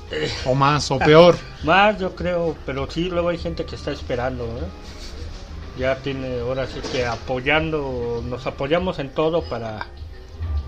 o 0.46 0.54
más 0.54 0.92
o 0.92 1.00
peor. 1.00 1.36
Más 1.64 2.00
yo 2.00 2.16
creo, 2.16 2.56
pero 2.66 2.90
sí, 2.90 3.06
luego 3.06 3.30
hay 3.30 3.38
gente 3.38 3.66
que 3.66 3.76
está 3.76 3.92
esperando. 3.92 4.44
¿eh? 4.46 5.80
Ya 5.80 5.96
tiene, 5.98 6.40
ahora 6.42 6.68
sí 6.68 6.80
que 6.92 7.06
apoyando, 7.06 8.24
nos 8.26 8.46
apoyamos 8.46 9.00
en 9.00 9.10
todo 9.10 9.44
para 9.44 9.88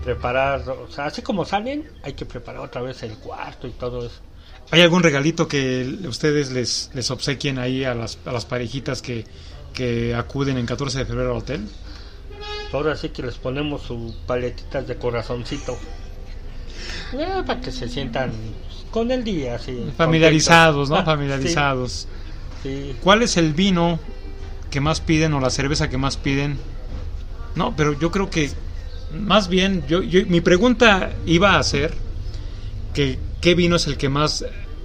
preparar, 0.04 0.68
o 0.68 0.90
sea, 0.90 1.06
así 1.06 1.22
como 1.22 1.44
salen, 1.44 1.88
hay 2.02 2.14
que 2.14 2.24
preparar 2.24 2.62
otra 2.62 2.80
vez 2.80 3.02
el 3.02 3.16
cuarto 3.18 3.66
y 3.66 3.70
todo 3.70 4.06
eso. 4.06 4.20
¿Hay 4.72 4.80
algún 4.82 5.02
regalito 5.02 5.48
que 5.48 5.98
ustedes 6.06 6.52
les, 6.52 6.90
les 6.94 7.10
obsequien 7.10 7.58
ahí 7.58 7.84
a 7.84 7.94
las, 7.94 8.18
a 8.24 8.32
las 8.32 8.44
parejitas 8.44 9.02
que, 9.02 9.24
que 9.74 10.14
acuden 10.14 10.58
en 10.58 10.66
14 10.66 10.98
de 10.98 11.04
febrero 11.06 11.32
al 11.32 11.38
hotel? 11.38 11.68
Ahora 12.72 12.96
sí 12.96 13.08
que 13.08 13.22
les 13.22 13.34
ponemos 13.34 13.82
sus 13.82 14.12
paletitas 14.26 14.86
de 14.86 14.96
corazoncito. 14.96 15.76
Eh, 17.12 17.42
para 17.44 17.60
que 17.60 17.72
se 17.72 17.88
sientan 17.88 18.30
con 18.92 19.10
el 19.10 19.24
día, 19.24 19.56
así. 19.56 19.76
Familiarizados, 19.96 20.88
¿no? 20.88 21.04
Familiarizados. 21.04 22.06
Sí, 22.62 22.68
sí. 22.92 22.96
¿Cuál 23.02 23.22
es 23.22 23.36
el 23.36 23.54
vino 23.54 23.98
que 24.70 24.80
más 24.80 25.00
piden 25.00 25.34
o 25.34 25.40
la 25.40 25.50
cerveza 25.50 25.90
que 25.90 25.98
más 25.98 26.16
piden? 26.16 26.58
No, 27.56 27.74
pero 27.76 27.98
yo 27.98 28.12
creo 28.12 28.30
que 28.30 28.50
más 29.12 29.48
bien, 29.48 29.82
yo, 29.88 30.02
yo- 30.02 30.24
mi 30.26 30.40
pregunta 30.40 31.10
iba 31.26 31.58
a 31.58 31.62
ser 31.64 31.92
que 32.94 33.18
qué 33.40 33.54
vino 33.54 33.76
es 33.76 33.86
el 33.86 33.96
que 33.96 34.08
más 34.08 34.44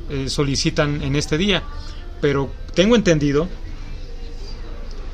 eh, 0.10 0.30
solicitan 0.30 1.02
en 1.04 1.16
este 1.16 1.38
día, 1.38 1.64
pero 2.22 2.50
tengo 2.74 2.96
entendido 2.96 3.48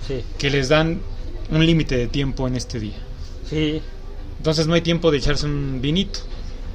sí, 0.08 0.24
que 0.38 0.50
les 0.50 0.70
dan 0.70 1.02
un 1.50 1.66
límite 1.66 1.98
de 1.98 2.08
tiempo 2.08 2.48
en 2.48 2.56
este 2.56 2.80
día. 2.80 2.98
sí. 3.50 3.82
Entonces 4.38 4.66
no 4.66 4.74
hay 4.74 4.82
tiempo 4.82 5.12
de 5.12 5.20
echarse 5.20 5.46
un 5.46 5.82
vinito, 5.84 6.20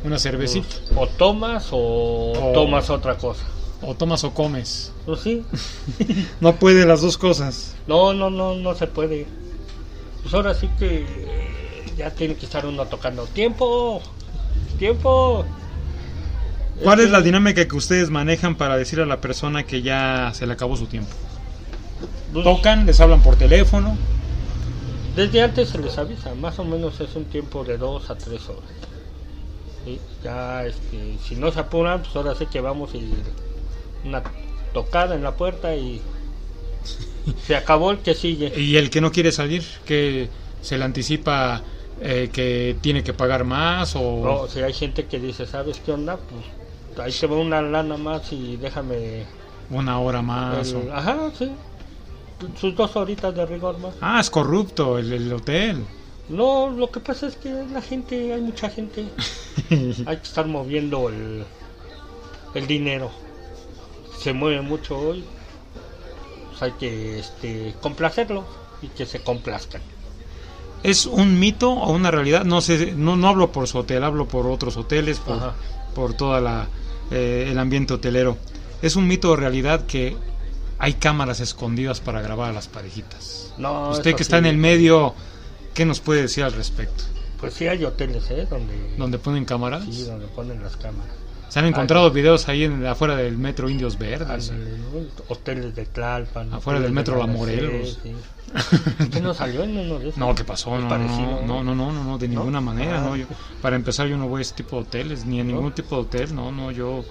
una 0.05 0.21
cervecita, 0.21 0.69
O 0.95 1.09
tomas 1.09 1.67
o 1.73 2.33
O- 2.33 2.53
tomas 2.55 2.91
otra 2.91 3.19
cosa. 3.19 3.45
o 3.83 3.93
tomas 3.97 4.23
o 4.23 4.33
comes. 4.33 4.93
Pues 5.05 5.21
sí. 5.21 5.43
No 6.41 6.55
puede 6.57 6.87
las 6.87 7.01
dos 7.01 7.19
cosas. 7.19 7.75
No, 7.89 8.15
no, 8.15 8.31
no, 8.31 8.55
no 8.55 8.75
se 8.77 8.87
puede. 8.87 9.27
Pues 10.23 10.33
ahora 10.35 10.55
sí 10.55 10.69
que 10.79 11.07
eh, 11.09 11.87
ya 11.99 12.11
tiene 12.13 12.37
que 12.37 12.47
estar 12.47 12.65
uno 12.67 12.87
tocando 12.87 13.25
tiempo, 13.27 14.01
tiempo. 14.79 15.45
¿Cuál 16.83 17.01
es 17.01 17.11
la 17.11 17.21
dinámica 17.21 17.67
que 17.67 17.77
ustedes 17.77 18.11
manejan 18.11 18.57
para 18.57 18.77
decir 18.77 19.01
a 19.01 19.07
la 19.07 19.21
persona 19.21 19.65
que 19.65 19.83
ya 19.83 20.31
se 20.35 20.47
le 20.47 20.53
acabó 20.53 20.77
su 20.77 20.87
tiempo? 20.87 21.11
pues, 22.33 22.45
Tocan, 22.45 22.87
les 22.87 23.01
hablan 23.01 23.23
por 23.23 23.37
teléfono. 23.37 23.97
Desde 25.15 25.43
antes 25.43 25.71
se 25.71 25.79
les 25.79 25.97
avisa, 25.97 26.35
más 26.35 26.59
o 26.59 26.65
menos 26.65 27.01
es 27.01 27.15
un 27.17 27.25
tiempo 27.25 27.65
de 27.65 27.79
dos 27.79 28.11
a 28.11 28.19
tres 28.19 28.49
horas. 28.49 28.65
Sí, 29.85 29.99
ya, 30.23 30.67
este, 30.67 31.17
si 31.27 31.37
no 31.37 31.51
se 31.51 31.61
apuran, 31.61 32.03
pues 32.03 32.15
ahora 32.15 32.35
sí 32.35 32.47
que 32.47 32.61
vamos 32.61 32.95
y 32.95 33.11
una 34.05 34.23
tocada 34.75 35.15
en 35.15 35.23
la 35.23 35.33
puerta 35.33 35.75
y 35.75 36.03
se 37.47 37.57
acabó 37.57 37.93
el 37.93 37.99
que 37.99 38.15
sigue. 38.15 38.53
Y 38.61 38.77
el 38.77 38.91
que 38.91 39.01
no 39.01 39.11
quiere 39.11 39.33
salir, 39.33 39.65
que 39.87 40.29
se 40.61 40.77
le 40.77 40.85
anticipa 40.85 41.63
eh, 42.03 42.29
que 42.31 42.77
tiene 42.83 43.03
que 43.03 43.15
pagar 43.15 43.45
más 43.45 43.97
o... 43.97 44.21
No, 44.23 44.49
si 44.49 44.61
hay 44.61 44.75
gente 44.75 45.07
que 45.07 45.19
dice, 45.19 45.47
¿sabes 45.47 45.81
qué 45.85 45.93
onda? 45.93 46.19
Pues 46.19 46.45
ahí 46.99 47.13
se 47.13 47.27
va 47.27 47.37
una 47.37 47.61
lana 47.63 47.97
más 47.97 48.33
y 48.33 48.57
déjame... 48.57 49.25
Una 49.71 49.99
hora 49.99 50.23
más. 50.23 50.69
el- 50.71 50.89
o- 50.89 50.93
Ajá, 50.95 51.31
sí. 51.37 51.51
Sus 52.61 52.77
dos 52.77 52.95
horitas 52.97 53.35
de 53.35 53.47
rigor 53.47 53.79
más. 53.79 53.95
Ah, 54.01 54.21
es 54.21 54.31
corrupto 54.31 54.99
el, 54.99 55.13
el 55.13 55.33
hotel. 55.33 55.85
No, 56.29 56.71
lo 56.71 56.91
que 56.91 57.01
pasa 57.01 57.27
es 57.29 57.37
que 57.37 57.51
la 57.73 57.81
gente, 57.83 58.33
hay 58.33 58.41
mucha 58.41 58.69
gente. 58.71 59.07
hay 59.71 60.17
que 60.17 60.23
estar 60.23 60.47
moviendo 60.47 61.09
el, 61.09 61.45
el 62.55 62.67
dinero. 62.67 63.11
Se 64.19 64.33
mueve 64.33 64.61
mucho 64.61 64.99
hoy. 64.99 65.25
Pues 66.51 66.63
hay 66.63 66.73
que 66.73 67.19
este, 67.19 67.75
complacerlo 67.81 68.45
y 68.83 68.89
que 68.89 69.07
se 69.07 69.21
complazcan. 69.23 69.83
¿Es 70.83 71.07
un 71.07 71.39
mito 71.41 71.71
o 71.73 71.91
una 71.93 72.11
realidad? 72.11 72.45
No 72.45 72.61
sé, 72.61 72.93
no, 72.93 73.17
no 73.17 73.29
hablo 73.29 73.51
por 73.51 73.67
su 73.67 73.79
hotel, 73.79 74.05
hablo 74.05 74.27
por 74.29 74.47
otros 74.47 74.77
hoteles, 74.77 75.19
por, 75.19 75.37
Ajá. 75.39 75.55
por 75.95 76.15
toda 76.15 76.41
la 76.41 76.69
eh, 77.11 77.49
el 77.51 77.59
ambiente 77.59 77.95
hotelero. 77.95 78.37
¿Es 78.83 78.97
un 78.97 79.07
mito 79.07 79.31
o 79.31 79.37
realidad 79.37 79.87
que 79.87 80.17
hay 80.79 80.95
cámaras 80.95 81.41
escondidas 81.41 82.01
para 82.01 82.21
grabar 82.21 82.51
a 82.51 82.53
las 82.53 82.69
parejitas? 82.69 83.55
No, 83.59 83.91
Usted 83.91 84.15
que 84.15 84.23
está 84.23 84.39
en 84.39 84.47
el 84.47 84.57
medio, 84.59 85.15
¿qué 85.75 85.85
nos 85.87 86.01
puede 86.01 86.23
decir 86.23 86.45
al 86.45 86.53
respecto? 86.53 87.05
Pues 87.41 87.55
sí 87.55 87.67
hay 87.69 87.85
hoteles, 87.85 88.31
¿eh? 88.31 88.47
Donde, 88.49 88.75
¿Donde 88.97 89.19
ponen 89.19 89.45
cámaras? 89.45 89.85
sí, 89.85 90.05
donde 90.05 90.27
ponen 90.29 90.63
las 90.63 90.77
cámaras. 90.77 91.15
¿Se 91.57 91.61
han 91.61 91.67
encontrado 91.69 92.11
videos 92.11 92.51
ahí 92.51 92.65
en, 92.65 92.85
afuera 92.85 93.17
del 93.17 93.39
metro 93.39 93.71
Indios 93.71 93.97
Verdes? 93.97 94.53
Hoteles 95.29 95.75
de 95.75 95.87
Tlalpan. 95.87 96.53
Afuera 96.53 96.81
del 96.81 96.91
de 96.91 96.95
metro 96.95 97.17
La 97.17 97.27
Morelos. 97.27 97.99
¿Usted 99.01 99.23
no 99.23 99.33
salió 99.33 99.63
en 99.63 99.75
uno 99.75 99.99
de 99.99 100.09
esos? 100.11 100.19
No, 100.19 100.35
¿qué 100.35 100.45
pasó? 100.45 100.77
No, 100.77 100.99
no, 100.99 101.41
no, 101.47 101.65
no, 101.65 101.75
no, 101.75 101.93
no, 101.93 102.05
no, 102.05 102.19
de 102.19 102.29
ninguna 102.29 102.61
manera, 102.61 102.99
Ah. 102.99 103.07
no. 103.07 103.17
Yo, 103.17 103.25
para 103.63 103.75
empezar, 103.75 104.07
yo 104.07 104.19
no 104.19 104.29
voy 104.29 104.41
a 104.41 104.43
ese 104.43 104.55
tipo 104.55 104.77
de 104.77 104.83
hoteles, 104.83 105.25
ni 105.25 105.41
a 105.41 105.45
ningún 105.45 105.73
tipo 105.73 105.97
de 105.97 106.03
hotel, 106.03 106.35
no, 106.35 106.53
no, 106.53 106.73
yo, 106.73 107.03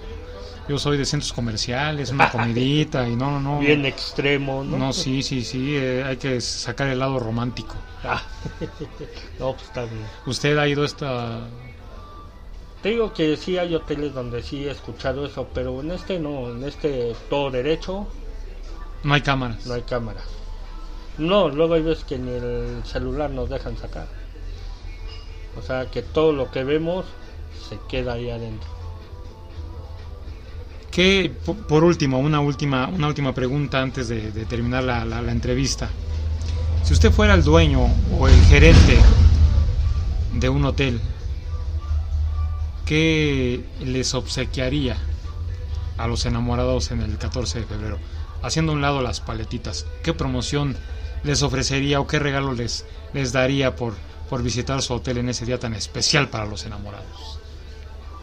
yo 0.68 0.78
soy 0.78 0.96
de 0.96 1.06
centros 1.06 1.32
comerciales, 1.32 2.10
una 2.12 2.30
comidita 2.30 3.08
y 3.08 3.16
no, 3.16 3.32
no, 3.32 3.40
no. 3.40 3.58
Bien 3.58 3.84
extremo, 3.84 4.62
¿no? 4.62 4.78
No, 4.78 4.92
sí, 4.92 5.24
sí, 5.24 5.42
sí, 5.42 5.74
eh, 5.74 6.04
hay 6.06 6.18
que 6.18 6.40
sacar 6.40 6.86
el 6.86 7.00
lado 7.00 7.18
romántico. 7.18 7.74
Ah, 8.04 8.22
no, 9.40 9.54
pues 9.54 9.64
está 9.64 9.82
bien. 9.86 10.06
¿Usted 10.24 10.56
ha 10.56 10.68
ido 10.68 10.84
a 10.84 10.86
esta...? 10.86 11.40
Te 12.86 12.90
digo 12.92 13.12
que 13.12 13.36
sí 13.36 13.58
hay 13.58 13.74
hoteles 13.74 14.14
donde 14.14 14.44
sí 14.44 14.64
he 14.64 14.70
escuchado 14.70 15.26
eso, 15.26 15.48
pero 15.52 15.80
en 15.80 15.90
este 15.90 16.20
no, 16.20 16.50
en 16.52 16.62
este 16.62 17.16
todo 17.28 17.50
derecho 17.50 18.06
No 19.02 19.12
hay 19.12 19.22
cámaras. 19.22 19.66
no 19.66 19.74
hay 19.74 19.82
cámara. 19.82 20.20
No, 21.18 21.48
luego 21.48 21.74
hay 21.74 21.82
veces 21.82 22.04
que 22.04 22.16
ni 22.16 22.30
el 22.30 22.84
celular 22.84 23.30
nos 23.30 23.50
dejan 23.50 23.76
sacar. 23.76 24.06
O 25.58 25.62
sea 25.62 25.90
que 25.90 26.02
todo 26.02 26.32
lo 26.32 26.52
que 26.52 26.62
vemos 26.62 27.06
se 27.68 27.76
queda 27.88 28.12
ahí 28.12 28.30
adentro. 28.30 28.68
¿Qué, 30.92 31.32
po- 31.44 31.54
por 31.56 31.82
último, 31.82 32.20
una 32.20 32.38
última, 32.38 32.86
una 32.86 33.08
última 33.08 33.34
pregunta 33.34 33.82
antes 33.82 34.06
de, 34.06 34.30
de 34.30 34.44
terminar 34.44 34.84
la, 34.84 35.04
la- 35.04 35.22
la 35.22 35.32
entrevista? 35.32 35.90
Si 36.84 36.92
usted 36.92 37.10
fuera 37.10 37.34
el 37.34 37.42
dueño 37.42 37.80
o 38.16 38.28
el 38.28 38.40
gerente 38.44 38.96
de 40.34 40.48
un 40.48 40.64
hotel, 40.64 41.00
¿qué 42.86 43.64
les 43.80 44.14
obsequiaría 44.14 44.96
a 45.98 46.06
los 46.06 46.24
enamorados 46.24 46.90
en 46.92 47.02
el 47.02 47.18
14 47.18 47.60
de 47.60 47.66
febrero? 47.66 47.98
Haciendo 48.42 48.72
a 48.72 48.74
un 48.76 48.80
lado 48.80 49.02
las 49.02 49.20
paletitas, 49.20 49.86
¿qué 50.02 50.14
promoción 50.14 50.76
les 51.24 51.42
ofrecería 51.42 52.00
o 52.00 52.06
qué 52.06 52.18
regalo 52.18 52.54
les, 52.54 52.86
les 53.12 53.32
daría 53.32 53.74
por, 53.76 53.94
por 54.30 54.42
visitar 54.42 54.80
su 54.80 54.94
hotel 54.94 55.18
en 55.18 55.28
ese 55.28 55.44
día 55.44 55.58
tan 55.58 55.74
especial 55.74 56.28
para 56.30 56.46
los 56.46 56.64
enamorados? 56.64 57.40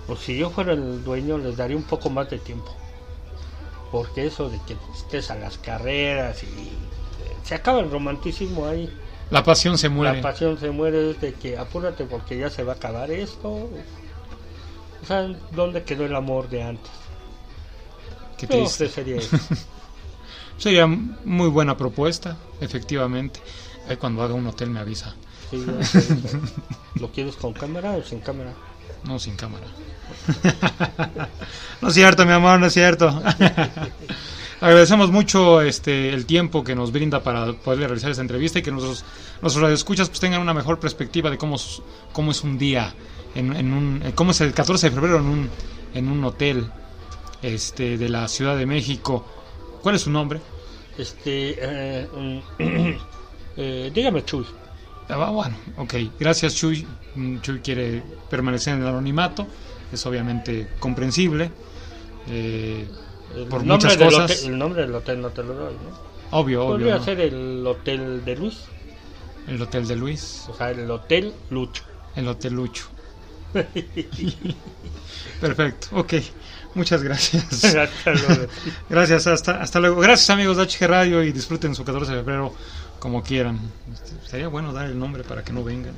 Pues 0.08 0.19
si 0.19 0.38
yo 0.38 0.49
fuera 0.49 0.73
el 0.73 1.04
dueño 1.04 1.38
les 1.38 1.58
daría 1.58 1.78
un 1.78 1.84
poco 1.84 2.10
más 2.10 2.30
de 2.30 2.39
tiempo. 2.39 2.73
Porque 3.91 4.26
eso 4.26 4.49
de 4.49 4.60
que 4.65 4.76
estés 4.95 5.30
a 5.30 5.36
las 5.36 5.58
carreras 5.58 6.41
y 6.43 6.47
eh, 6.47 7.36
se 7.43 7.56
acaba 7.56 7.82
el 7.82 7.91
romanticismo 7.91 8.65
ahí. 8.65 8.89
La 9.30 9.43
pasión 9.43 9.78
se 9.78 9.89
muere. 9.89 10.17
La 10.17 10.21
pasión 10.21 10.58
se 10.58 10.71
muere 10.71 11.12
es 11.12 11.21
de 11.21 11.34
que 11.34 11.58
apúrate 11.58 12.06
porque 12.06 12.38
ya 12.38 12.49
se 12.49 12.63
va 12.63 12.73
a 12.73 12.76
acabar 12.76 13.12
esto. 13.12 13.69
O 15.04 15.06
sea, 15.06 15.28
¿dónde 15.52 15.84
quedó 15.84 16.06
el 16.06 16.16
amor 16.16 16.50
de 16.50 16.63
antes? 16.63 16.92
Qué 18.38 18.48
triste. 18.48 18.86
eso. 18.86 19.38
Sería 20.58 20.88
muy 20.88 21.50
buena 21.50 21.76
propuesta, 21.76 22.38
efectivamente. 22.62 23.42
Ahí 23.89 23.98
cuando 23.98 24.24
haga 24.24 24.34
un 24.34 24.48
hotel 24.48 24.70
me 24.70 24.80
avisa. 24.80 25.13
Sí. 25.52 25.66
¿Lo 26.96 27.12
quieres 27.12 27.36
con 27.36 27.52
cámara 27.52 27.92
o 27.92 28.04
sin 28.04 28.20
cámara? 28.20 28.54
No, 29.04 29.20
sin 29.20 29.36
cámara. 29.36 29.66
no 31.82 31.89
es 31.89 31.94
cierto, 31.94 32.26
mi 32.26 32.32
amor, 32.32 32.60
no 32.60 32.68
es 32.68 32.74
cierto. 32.74 33.22
Agradecemos 34.62 35.12
mucho 35.12 35.62
este 35.62 36.13
el 36.13 36.26
tiempo 36.26 36.63
que 36.63 36.76
nos 36.76 36.94
brinda 36.94 37.22
para 37.22 37.52
poder 37.52 37.82
realizar 37.82 38.12
esta 38.12 38.22
entrevista 38.22 38.60
y 38.60 38.62
que 38.62 38.72
nuestros, 38.72 39.04
nuestros 39.42 39.62
radioescuchas 39.62 40.08
pues 40.08 40.22
tengan 40.22 40.39
una 40.39 40.54
mejor 40.54 40.80
perspectiva 40.80 41.30
de 41.30 41.38
cómo, 41.38 41.58
cómo 42.13 42.32
es 42.32 42.42
un 42.44 42.58
día, 42.58 42.94
en, 43.36 43.56
en 43.56 43.74
un, 43.74 44.02
eh, 44.04 44.12
cómo 44.15 44.32
es 44.32 44.41
el 44.41 44.54
14 44.54 44.89
de 44.89 44.96
febrero 44.96 45.17
en 45.19 45.26
un, 45.26 45.50
en 45.93 46.08
un 46.10 46.24
hotel 46.24 46.65
este 47.41 47.98
de 47.98 48.10
la 48.10 48.28
Ciudad 48.28 48.58
de 48.58 48.65
México. 48.65 49.26
¿Cuál 49.82 49.96
es 49.96 50.02
su 50.02 50.12
nombre? 50.12 50.39
Este, 50.98 51.56
eh, 51.60 52.41
eh, 53.58 53.91
dígame, 53.93 54.24
Chuy. 54.24 54.46
Ah, 55.10 55.30
bueno, 55.32 55.56
ok. 55.78 55.93
Gracias, 56.19 56.56
Chuy. 56.56 56.88
Mm, 57.15 57.39
Chuy 57.41 57.60
quiere 57.60 58.02
permanecer 58.30 58.76
en 58.76 58.82
el 58.82 58.88
anonimato. 58.88 59.46
Es 59.91 60.06
obviamente 60.06 60.67
comprensible. 60.80 61.52
Por 63.50 63.63
muchas 63.63 63.98
cosas. 63.98 64.32
hotel- 64.32 64.52
el 64.52 64.58
nombre 64.58 64.82
del 64.84 64.96
hotel 64.96 65.22
no 65.22 65.30
te 65.30 65.43
lo 65.43 65.54
doy, 65.54 65.74
¿no? 65.74 66.38
Obvio, 66.39 66.63
obvio. 66.65 66.74
Podría 66.78 66.98
¿no? 66.98 67.04
ser 67.04 67.19
el 67.19 67.65
hotel 67.67 68.24
de 68.26 68.36
Luis, 68.36 68.60
El 69.48 69.62
Hotel 69.62 69.88
de 69.88 69.96
Luis. 69.96 70.46
o 70.50 70.54
sea, 70.56 70.72
el 70.72 70.89
hotel 70.89 71.34
Lucho. 71.50 71.84
El 72.15 72.28
Hotel 72.28 72.54
Lucho. 72.54 72.86
Perfecto, 75.42 75.88
ok. 75.92 76.13
Muchas 76.76 77.04
gracias. 77.04 77.63
Hasta 77.76 78.13
luego. 78.13 78.48
Gracias, 78.89 79.28
hasta, 79.28 79.62
hasta 79.62 79.80
luego. 79.80 80.02
Gracias, 80.02 80.30
amigos 80.32 80.58
de 80.58 80.66
HG 80.66 80.88
Radio, 80.88 81.24
y 81.24 81.32
disfruten 81.32 81.76
su 81.76 81.84
14 81.84 82.12
de 82.13 82.18
febrero 82.20 82.54
como 83.00 83.22
quieran. 83.22 83.60
Este, 83.92 84.12
Sería 84.28 84.48
bueno 84.48 84.74
dar 84.74 84.88
el 84.88 84.98
nombre 84.98 85.24
para 85.24 85.44
que 85.44 85.54
no 85.54 85.63
vengan. 85.63 85.94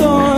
Y 0.00 0.29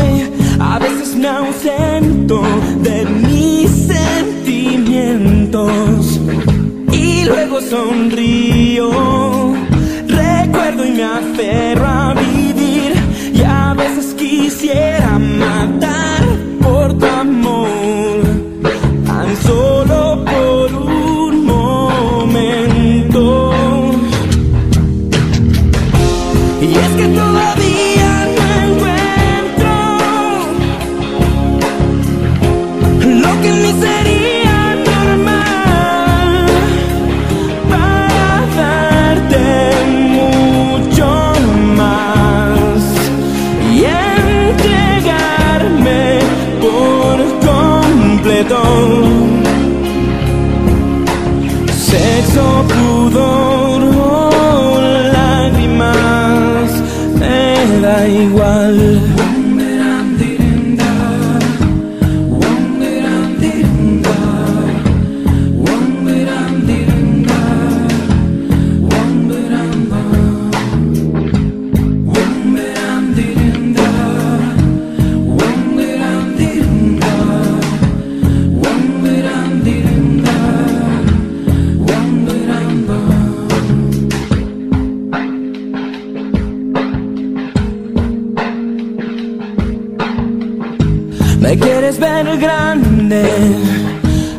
Me 91.43 91.59
quieres 91.59 91.99
ver 91.99 92.38
grande, 92.38 93.28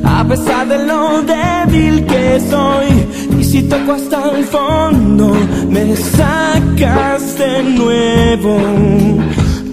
a 0.06 0.26
pesar 0.26 0.70
de 0.70 0.86
lo 0.86 1.22
débil 1.22 2.06
que 2.06 2.40
soy. 2.50 2.88
Y 3.38 3.44
si 3.44 3.64
toco 3.64 3.92
hasta 3.92 4.32
el 4.32 4.46
fondo, 4.46 5.36
me 5.70 5.98
sacas 5.98 7.38
de 7.38 7.62
nuevo. 7.62 8.58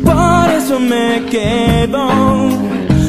Por 0.05 0.51
eso 0.59 0.81
me 0.81 1.25
quedo, 1.31 2.09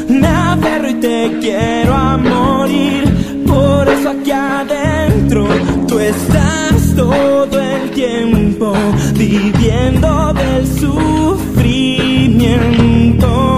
me 0.08 0.28
aferro 0.28 0.90
y 0.90 0.94
te 0.94 1.38
quiero 1.40 1.92
a 1.92 2.16
morir. 2.16 3.42
Por 3.44 3.88
eso 3.88 4.10
aquí 4.10 4.30
adentro 4.30 5.48
tú 5.88 5.98
estás 5.98 6.94
todo 6.96 7.60
el 7.60 7.90
tiempo 7.90 8.72
viviendo 9.14 10.32
del 10.32 10.64
sufrimiento. 10.78 13.51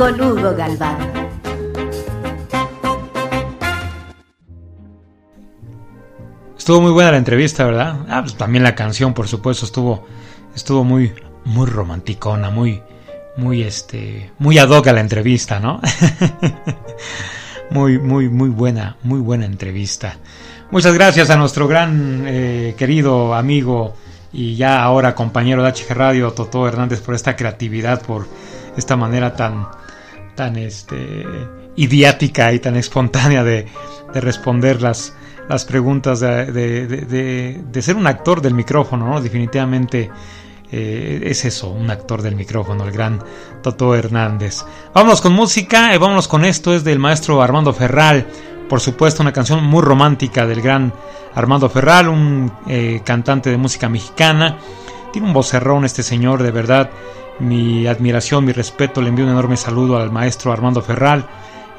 Con 0.00 0.18
Hugo 0.18 0.54
Galván. 0.56 0.96
Estuvo 6.56 6.80
muy 6.80 6.90
buena 6.90 7.10
la 7.10 7.18
entrevista, 7.18 7.66
¿verdad? 7.66 8.06
Ah, 8.08 8.22
pues 8.22 8.34
también 8.34 8.64
la 8.64 8.74
canción, 8.74 9.12
por 9.12 9.28
supuesto, 9.28 9.66
estuvo, 9.66 10.06
estuvo 10.56 10.84
muy, 10.84 11.12
muy 11.44 11.66
romanticona, 11.66 12.48
muy, 12.48 12.82
muy, 13.36 13.60
este, 13.62 14.32
muy 14.38 14.56
ad 14.56 14.70
hoc 14.70 14.86
a 14.86 14.94
la 14.94 15.00
entrevista, 15.00 15.60
¿no? 15.60 15.82
muy, 17.70 17.98
muy, 17.98 18.30
muy 18.30 18.48
buena, 18.48 18.96
muy 19.02 19.20
buena 19.20 19.44
entrevista. 19.44 20.16
Muchas 20.70 20.94
gracias 20.94 21.28
a 21.28 21.36
nuestro 21.36 21.68
gran, 21.68 22.24
eh, 22.26 22.74
querido 22.78 23.34
amigo 23.34 23.92
y 24.32 24.56
ya 24.56 24.82
ahora 24.82 25.14
compañero 25.14 25.62
de 25.62 25.72
HG 25.72 25.92
Radio, 25.92 26.32
Totó 26.32 26.66
Hernández, 26.66 27.02
por 27.02 27.14
esta 27.14 27.36
creatividad, 27.36 28.00
por 28.00 28.26
esta 28.78 28.96
manera 28.96 29.36
tan, 29.36 29.66
tan, 30.34 30.56
este, 30.56 31.26
idiática 31.76 32.52
y 32.52 32.58
tan 32.58 32.76
espontánea 32.76 33.44
de, 33.44 33.66
de 34.12 34.20
responder 34.20 34.80
las, 34.82 35.14
las 35.48 35.64
preguntas 35.64 36.20
de- 36.20 36.46
de 37.62 37.82
ser 37.82 37.96
un 37.96 38.06
actor 38.06 38.40
del 38.40 38.54
micrófono, 38.54 39.06
¿no? 39.08 39.20
Definitivamente 39.20 40.10
eh, 40.72 41.22
es 41.24 41.44
eso, 41.44 41.70
un 41.70 41.90
actor 41.90 42.22
del 42.22 42.36
micrófono, 42.36 42.84
el 42.84 42.92
gran 42.92 43.18
Toto 43.62 43.94
Hernández. 43.94 44.64
Vámonos 44.94 45.20
con 45.20 45.32
música, 45.32 45.92
eh, 45.92 45.98
vámonos 45.98 46.28
con 46.28 46.44
esto, 46.44 46.72
es 46.74 46.84
del 46.84 46.98
maestro 47.00 47.42
Armando 47.42 47.72
Ferral, 47.72 48.26
por 48.68 48.80
supuesto 48.80 49.22
una 49.22 49.32
canción 49.32 49.64
muy 49.64 49.82
romántica 49.82 50.46
del 50.46 50.62
gran 50.62 50.92
Armando 51.34 51.68
Ferral, 51.68 52.08
un 52.08 52.52
eh, 52.68 53.00
cantante 53.04 53.50
de 53.50 53.56
música 53.56 53.88
mexicana. 53.88 54.58
Tiene 55.12 55.28
un 55.28 55.34
vocerrón 55.34 55.84
este 55.84 56.02
señor, 56.02 56.42
de 56.42 56.50
verdad. 56.50 56.90
Mi 57.38 57.86
admiración, 57.86 58.44
mi 58.44 58.52
respeto, 58.52 59.00
le 59.00 59.08
envío 59.08 59.24
un 59.24 59.32
enorme 59.32 59.56
saludo 59.56 59.98
al 59.98 60.10
maestro 60.10 60.52
Armando 60.52 60.82
Ferral, 60.82 61.26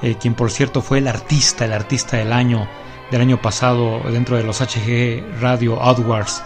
eh, 0.01 0.15
quien 0.19 0.34
por 0.34 0.51
cierto 0.51 0.82
fue 0.82 0.97
el 0.97 1.07
artista, 1.07 1.65
el 1.65 1.73
artista 1.73 2.17
del 2.17 2.34
año 2.34 2.67
del 3.11 3.21
año 3.21 3.41
pasado 3.41 3.99
dentro 4.09 4.38
de 4.38 4.43
los 4.43 4.61
HG 4.61 5.41
Radio 5.41 5.82
Awards. 5.82 6.41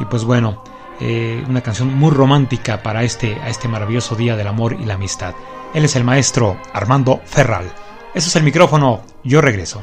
Y 0.00 0.06
pues 0.06 0.24
bueno, 0.24 0.64
eh, 0.98 1.44
una 1.46 1.60
canción 1.60 1.94
muy 1.94 2.10
romántica 2.10 2.82
para 2.82 3.04
este, 3.04 3.36
a 3.36 3.48
este 3.48 3.68
maravilloso 3.68 4.16
día 4.16 4.34
del 4.34 4.46
amor 4.46 4.72
y 4.72 4.86
la 4.86 4.94
amistad. 4.94 5.34
Él 5.74 5.84
es 5.84 5.94
el 5.94 6.04
maestro 6.04 6.56
Armando 6.72 7.20
Ferral. 7.26 7.70
Eso 8.14 8.28
es 8.28 8.36
el 8.36 8.42
micrófono, 8.42 9.02
yo 9.22 9.42
regreso. 9.42 9.82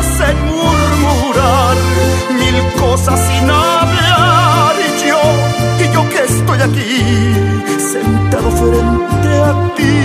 hacen 0.00 0.36
murmurar 0.46 1.76
mil 2.40 2.58
cosas 2.80 3.18
sin 3.28 3.44
hablar. 3.50 4.72
Y 4.86 5.08
yo, 5.08 5.22
y 5.82 5.94
yo 5.94 6.02
que 6.08 6.20
estoy 6.32 6.60
aquí, 6.68 6.96
sentado 7.92 8.50
frente 8.60 9.30
a 9.50 9.52
ti, 9.76 9.96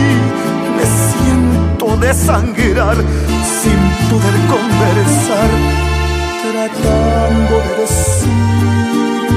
me 0.75 0.85
siento 1.07 1.85
desangrar 1.97 2.97
sin 3.59 3.79
poder 4.09 4.35
conversar, 4.53 5.49
tratando 6.43 7.55
de 7.65 7.71
decir, 7.81 9.27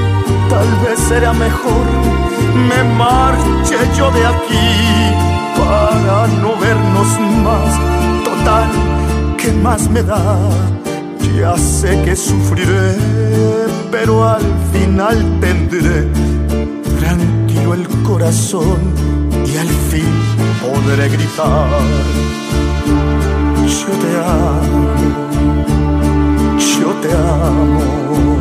tal 0.50 0.68
vez 0.82 0.98
será 1.08 1.32
mejor 1.32 1.86
me 2.70 2.82
marche 2.94 3.76
yo 3.96 4.10
de 4.10 4.26
aquí 4.26 4.68
para 5.58 6.26
no 6.42 6.56
vernos 6.56 7.10
más 7.44 7.70
total 8.24 8.97
¿qué 9.38 9.52
más 9.52 9.88
me 9.88 10.02
da? 10.02 10.36
Ya 11.38 11.56
sé 11.56 12.02
que 12.04 12.16
sufriré, 12.16 12.96
pero 13.90 14.28
al 14.28 14.42
final 14.72 15.16
tendré 15.40 16.08
tranquilo 16.98 17.74
el 17.74 17.86
corazón 18.02 18.78
y 19.46 19.56
al 19.56 19.68
fin 19.90 20.12
podré 20.60 21.08
gritar. 21.08 21.80
Yo 23.78 23.92
te 24.02 24.10
amo, 24.16 24.88
yo 26.58 26.90
te 27.02 27.12
amo. 27.12 28.37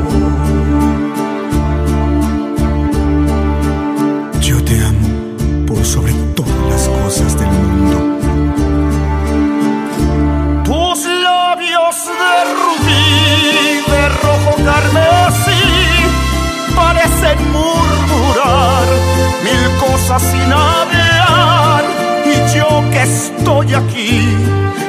Y 22.25 22.55
yo 22.55 22.67
que 22.91 23.03
estoy 23.03 23.73
aquí, 23.73 24.21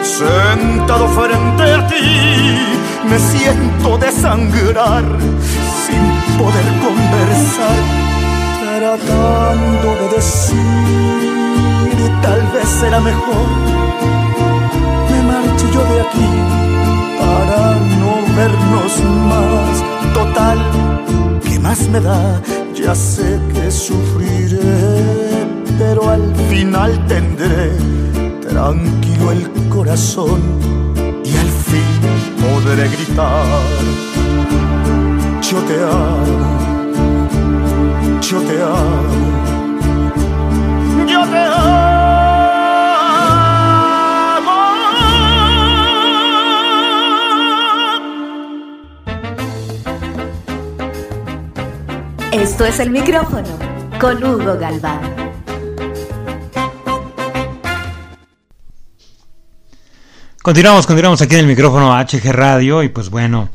sentado 0.02 1.08
frente 1.08 1.74
a 1.74 1.86
ti, 1.88 2.56
me 3.10 3.18
siento 3.18 3.98
desangrar 3.98 5.04
sin 5.82 6.02
poder 6.38 6.66
conversar 6.84 7.78
tratando 8.78 9.88
de 10.00 10.08
decir 10.14 10.58
tal 12.22 12.42
vez 12.54 12.68
será 12.80 13.00
mejor 13.00 13.46
me 15.10 15.22
marche 15.30 15.66
yo 15.74 15.82
de 15.92 16.00
aquí 16.00 16.30
para 17.18 17.60
no 18.00 18.12
vernos 18.36 18.92
más 19.30 19.72
total 20.14 20.58
¿qué 21.44 21.58
más 21.58 21.80
me 21.88 22.00
da? 22.00 22.40
Ya 22.82 22.94
sé 22.94 23.40
que 23.52 23.70
sufriré 23.70 24.58
pero 25.78 26.10
al 26.10 26.34
final 26.50 26.90
tendré 27.06 27.72
tranquilo 28.40 29.32
el 29.32 29.50
corazón 29.68 30.40
y 31.24 31.36
al 31.36 31.50
fin 31.68 31.94
podré 32.42 32.88
gritar 32.88 33.62
yo 35.42 35.58
te 35.68 35.74
amo 35.82 36.58
yo 38.30 38.38
te 38.42 38.62
amo, 38.62 39.06
yo 41.06 41.24
te 41.30 41.38
amo. 41.38 41.97
Esto 52.32 52.66
es 52.66 52.78
el 52.78 52.90
micrófono 52.90 53.48
con 53.98 54.22
Hugo 54.22 54.58
Galván. 54.58 55.00
Continuamos, 60.42 60.86
continuamos 60.86 61.22
aquí 61.22 61.36
en 61.36 61.40
el 61.40 61.46
micrófono 61.46 61.96
HG 61.96 62.30
Radio 62.32 62.82
y 62.82 62.90
pues 62.90 63.08
bueno, 63.08 63.48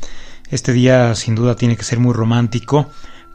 este 0.50 0.72
día 0.72 1.14
sin 1.14 1.36
duda 1.36 1.54
tiene 1.54 1.76
que 1.76 1.84
ser 1.84 2.00
muy 2.00 2.14
romántico, 2.14 2.90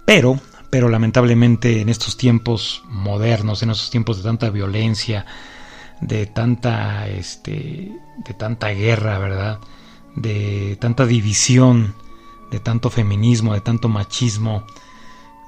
pero 0.05 0.37
pero 0.69 0.89
lamentablemente 0.89 1.79
en 1.79 1.87
estos 1.87 2.17
tiempos 2.17 2.83
modernos, 2.89 3.63
en 3.63 3.69
estos 3.69 3.89
tiempos 3.89 4.17
de 4.17 4.23
tanta 4.23 4.49
violencia, 4.49 5.25
de 6.01 6.25
tanta 6.25 7.07
este 7.07 7.93
de 8.25 8.33
tanta 8.33 8.69
guerra, 8.71 9.17
¿verdad? 9.19 9.59
De 10.17 10.77
tanta 10.81 11.05
división, 11.05 11.95
de 12.51 12.59
tanto 12.59 12.89
feminismo, 12.89 13.53
de 13.53 13.61
tanto 13.61 13.87
machismo, 13.87 14.65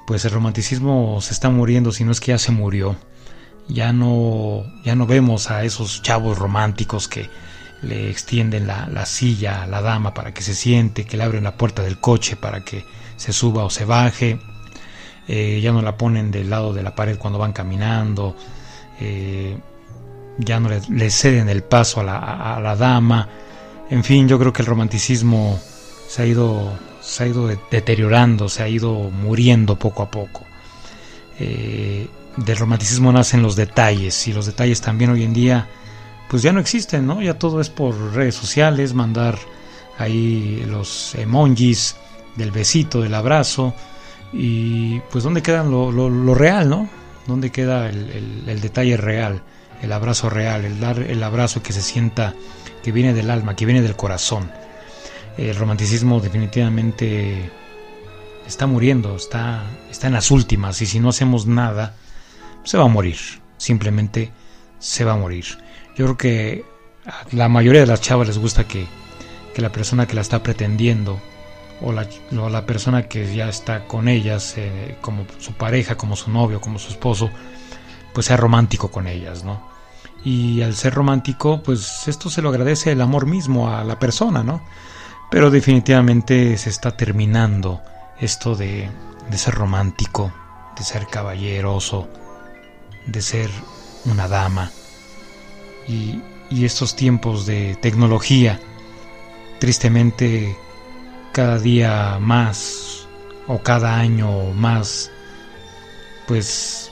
pues 0.08 0.26
el 0.26 0.32
romanticismo 0.32 1.20
se 1.22 1.34
está 1.34 1.49
muriendo, 1.49 1.91
si 1.91 2.04
no 2.04 2.12
es 2.12 2.20
que 2.20 2.32
ya 2.32 2.38
se 2.38 2.52
murió. 2.52 2.95
Ya 3.68 3.93
no 3.93 4.64
ya 4.84 4.95
no 4.95 5.06
vemos 5.06 5.49
a 5.49 5.64
esos 5.64 6.02
chavos 6.02 6.38
románticos 6.38 7.08
que 7.08 7.30
le 7.82 8.10
extienden 8.10 8.68
la, 8.68 8.88
la 8.88 9.06
silla 9.06 9.64
a 9.64 9.68
la 9.68 9.82
dama 9.82 10.14
para 10.14 10.34
que 10.34 10.41
se 10.41 10.54
siente, 10.54 11.06
que 11.06 11.18
le 11.18 11.24
abren 11.24 11.43
la 11.43 11.56
puerta 11.56 11.82
del 11.82 11.99
coche 11.99 12.36
para 12.36 12.64
que 12.64 12.84
se 13.16 13.34
suba 13.34 13.64
o 13.64 13.70
se 13.70 13.86
baje. 13.86 14.39
Eh, 15.28 15.62
ya 15.62 15.72
no 15.72 15.82
la 15.82 15.95
ponen 15.97 16.32
del 16.32 16.49
lado 16.49 16.74
de 16.74 16.84
la 16.84 16.95
pared 16.95 17.18
cuando 17.18 17.39
van 17.39 17.54
caminando, 17.54 18.36
eh, 18.99 19.58
ya 20.38 20.60
no 20.60 20.70
le, 20.70 21.10
ceden 21.10 21.47
el 21.47 21.64
paso 21.64 22.02
a 22.02 22.04
la, 22.04 22.18
a 22.18 22.60
la, 22.60 22.76
dama, 22.76 23.30
en 23.89 24.04
fin, 24.04 24.28
yo 24.28 24.39
creo 24.39 24.52
que 24.52 24.62
el 24.62 24.66
romanticismo 24.66 25.60
se 26.08 26.24
ha 26.24 26.26
ido, 26.26 26.74
se 27.02 27.24
ha 27.24 27.28
ido 27.28 27.47
deteriorando, 27.47 28.47
se 28.47 28.64
ha 28.64 28.70
ido 28.70 28.93
muriendo 28.93 29.78
poco 29.78 30.04
a 30.04 30.12
poco. 30.12 30.45
Eh, 31.39 32.08
del 32.38 32.58
romanticismo 32.58 33.12
nacen 33.12 33.41
los 33.41 33.56
detalles 33.56 34.28
y 34.28 34.34
los 34.34 34.45
detalles 34.45 34.80
también 34.80 35.12
hoy 35.12 35.24
en 35.24 35.34
día 35.34 35.68
pues 36.30 36.43
ya 36.43 36.54
no 36.54 36.62
existen, 36.62 37.06
¿no? 37.06 37.22
Ya 37.22 37.34
todo 37.34 37.60
es 37.60 37.70
por 37.70 38.14
redes 38.14 38.36
sociales, 38.36 38.93
mandar 38.93 39.38
ahí 39.97 40.64
los 40.66 41.14
emojis 41.16 41.97
del 42.38 42.52
besito, 42.52 43.02
del 43.02 43.14
abrazo, 43.14 43.74
y 44.32 45.02
pues 45.12 45.26
dónde 45.26 45.41
queda 45.41 45.62
lo, 45.66 45.91
lo, 45.91 46.34
real, 46.34 46.70
¿no? 46.70 46.89
¿Dónde 47.28 47.49
queda 47.52 47.89
el, 47.89 48.45
el, 48.47 48.62
detalle 48.62 48.95
real, 48.95 49.41
el 49.82 49.91
abrazo 49.91 50.30
real, 50.30 50.64
el 50.64 50.80
dar 50.80 50.99
el 50.99 51.22
abrazo 51.22 51.62
que 51.62 51.74
se 51.74 51.82
sienta, 51.82 52.34
que 52.82 52.93
viene 52.93 53.14
del 53.14 53.30
alma, 53.30 53.58
que 53.58 53.66
viene 53.66 53.82
del 53.82 53.97
corazón? 53.97 54.49
El 55.38 55.55
romanticismo 55.55 56.19
definitivamente 56.19 57.49
está 58.45 58.67
muriendo, 58.67 59.15
está, 59.15 59.63
está 59.89 60.07
en 60.07 60.13
las 60.13 60.32
últimas 60.32 60.82
y 60.82 60.86
si 60.86 60.99
no 60.99 61.09
hacemos 61.09 61.45
nada, 61.45 61.95
se 62.63 62.77
va 62.77 62.86
a 62.86 62.88
morir, 62.88 63.17
simplemente 63.57 64.32
se 64.79 65.05
va 65.05 65.13
a 65.13 65.17
morir. 65.17 65.45
Yo 65.95 66.05
creo 66.05 66.17
que 66.17 66.65
a 67.05 67.25
la 67.32 67.49
mayoría 67.49 67.82
de 67.82 67.88
las 67.88 68.01
chavas 68.01 68.27
les 68.27 68.38
gusta 68.38 68.67
que, 68.67 68.88
que 69.53 69.61
la 69.61 69.71
persona 69.71 70.05
que 70.05 70.15
la 70.15 70.21
está 70.21 70.43
pretendiendo 70.43 71.19
o 71.82 71.91
la, 71.91 72.65
persona 72.65 73.07
que 73.07 73.34
ya 73.34 73.49
está 73.49 73.88
con 73.88 74.07
ellas, 74.07 74.53
eh, 74.57 74.97
como 75.01 75.25
su 75.39 75.53
pareja, 75.53 75.97
como 75.97 76.15
su 76.15 76.29
novio, 76.29 76.61
como 76.61 76.77
su 76.77 76.89
esposo, 76.89 77.29
pues 78.13 78.27
sea 78.27 78.38
romántico 78.38 78.91
con 78.91 79.07
ellas, 79.07 79.43
¿no? 79.43 79.69
Y 80.23 80.61
al 80.61 80.75
ser 80.75 80.93
romántico, 80.93 81.63
pues 81.63 82.07
esto 82.07 82.29
se 82.29 82.43
lo 82.43 82.49
agradece 82.49 82.91
el 82.91 83.01
amor 83.01 83.25
mismo 83.25 83.69
a 83.69 83.84
la 83.84 83.97
persona, 83.97 84.43
¿no? 84.43 84.61
Pero 85.32 85.49
definitivamente 85.49 86.57
se 86.57 86.69
está 86.69 86.91
terminando 86.91 87.82
esto 88.19 88.53
de, 88.53 88.91
ser 89.34 89.53
romántico, 89.55 90.34
de 90.77 90.84
ser 90.84 91.07
caballeroso, 91.07 92.09
de 93.07 93.21
ser 93.21 93.49
una 94.03 94.27
dama. 94.27 94.69
Y, 95.88 96.21
y 96.49 96.65
estos 96.65 96.97
tiempos 96.97 97.45
de 97.45 97.77
tecnología, 97.82 98.59
tristemente 99.59 100.57
cada 101.32 101.57
día 101.59 102.17
más 102.19 103.07
o 103.47 103.59
cada 103.59 103.97
año 103.97 104.51
más, 104.51 105.11
pues 106.27 106.91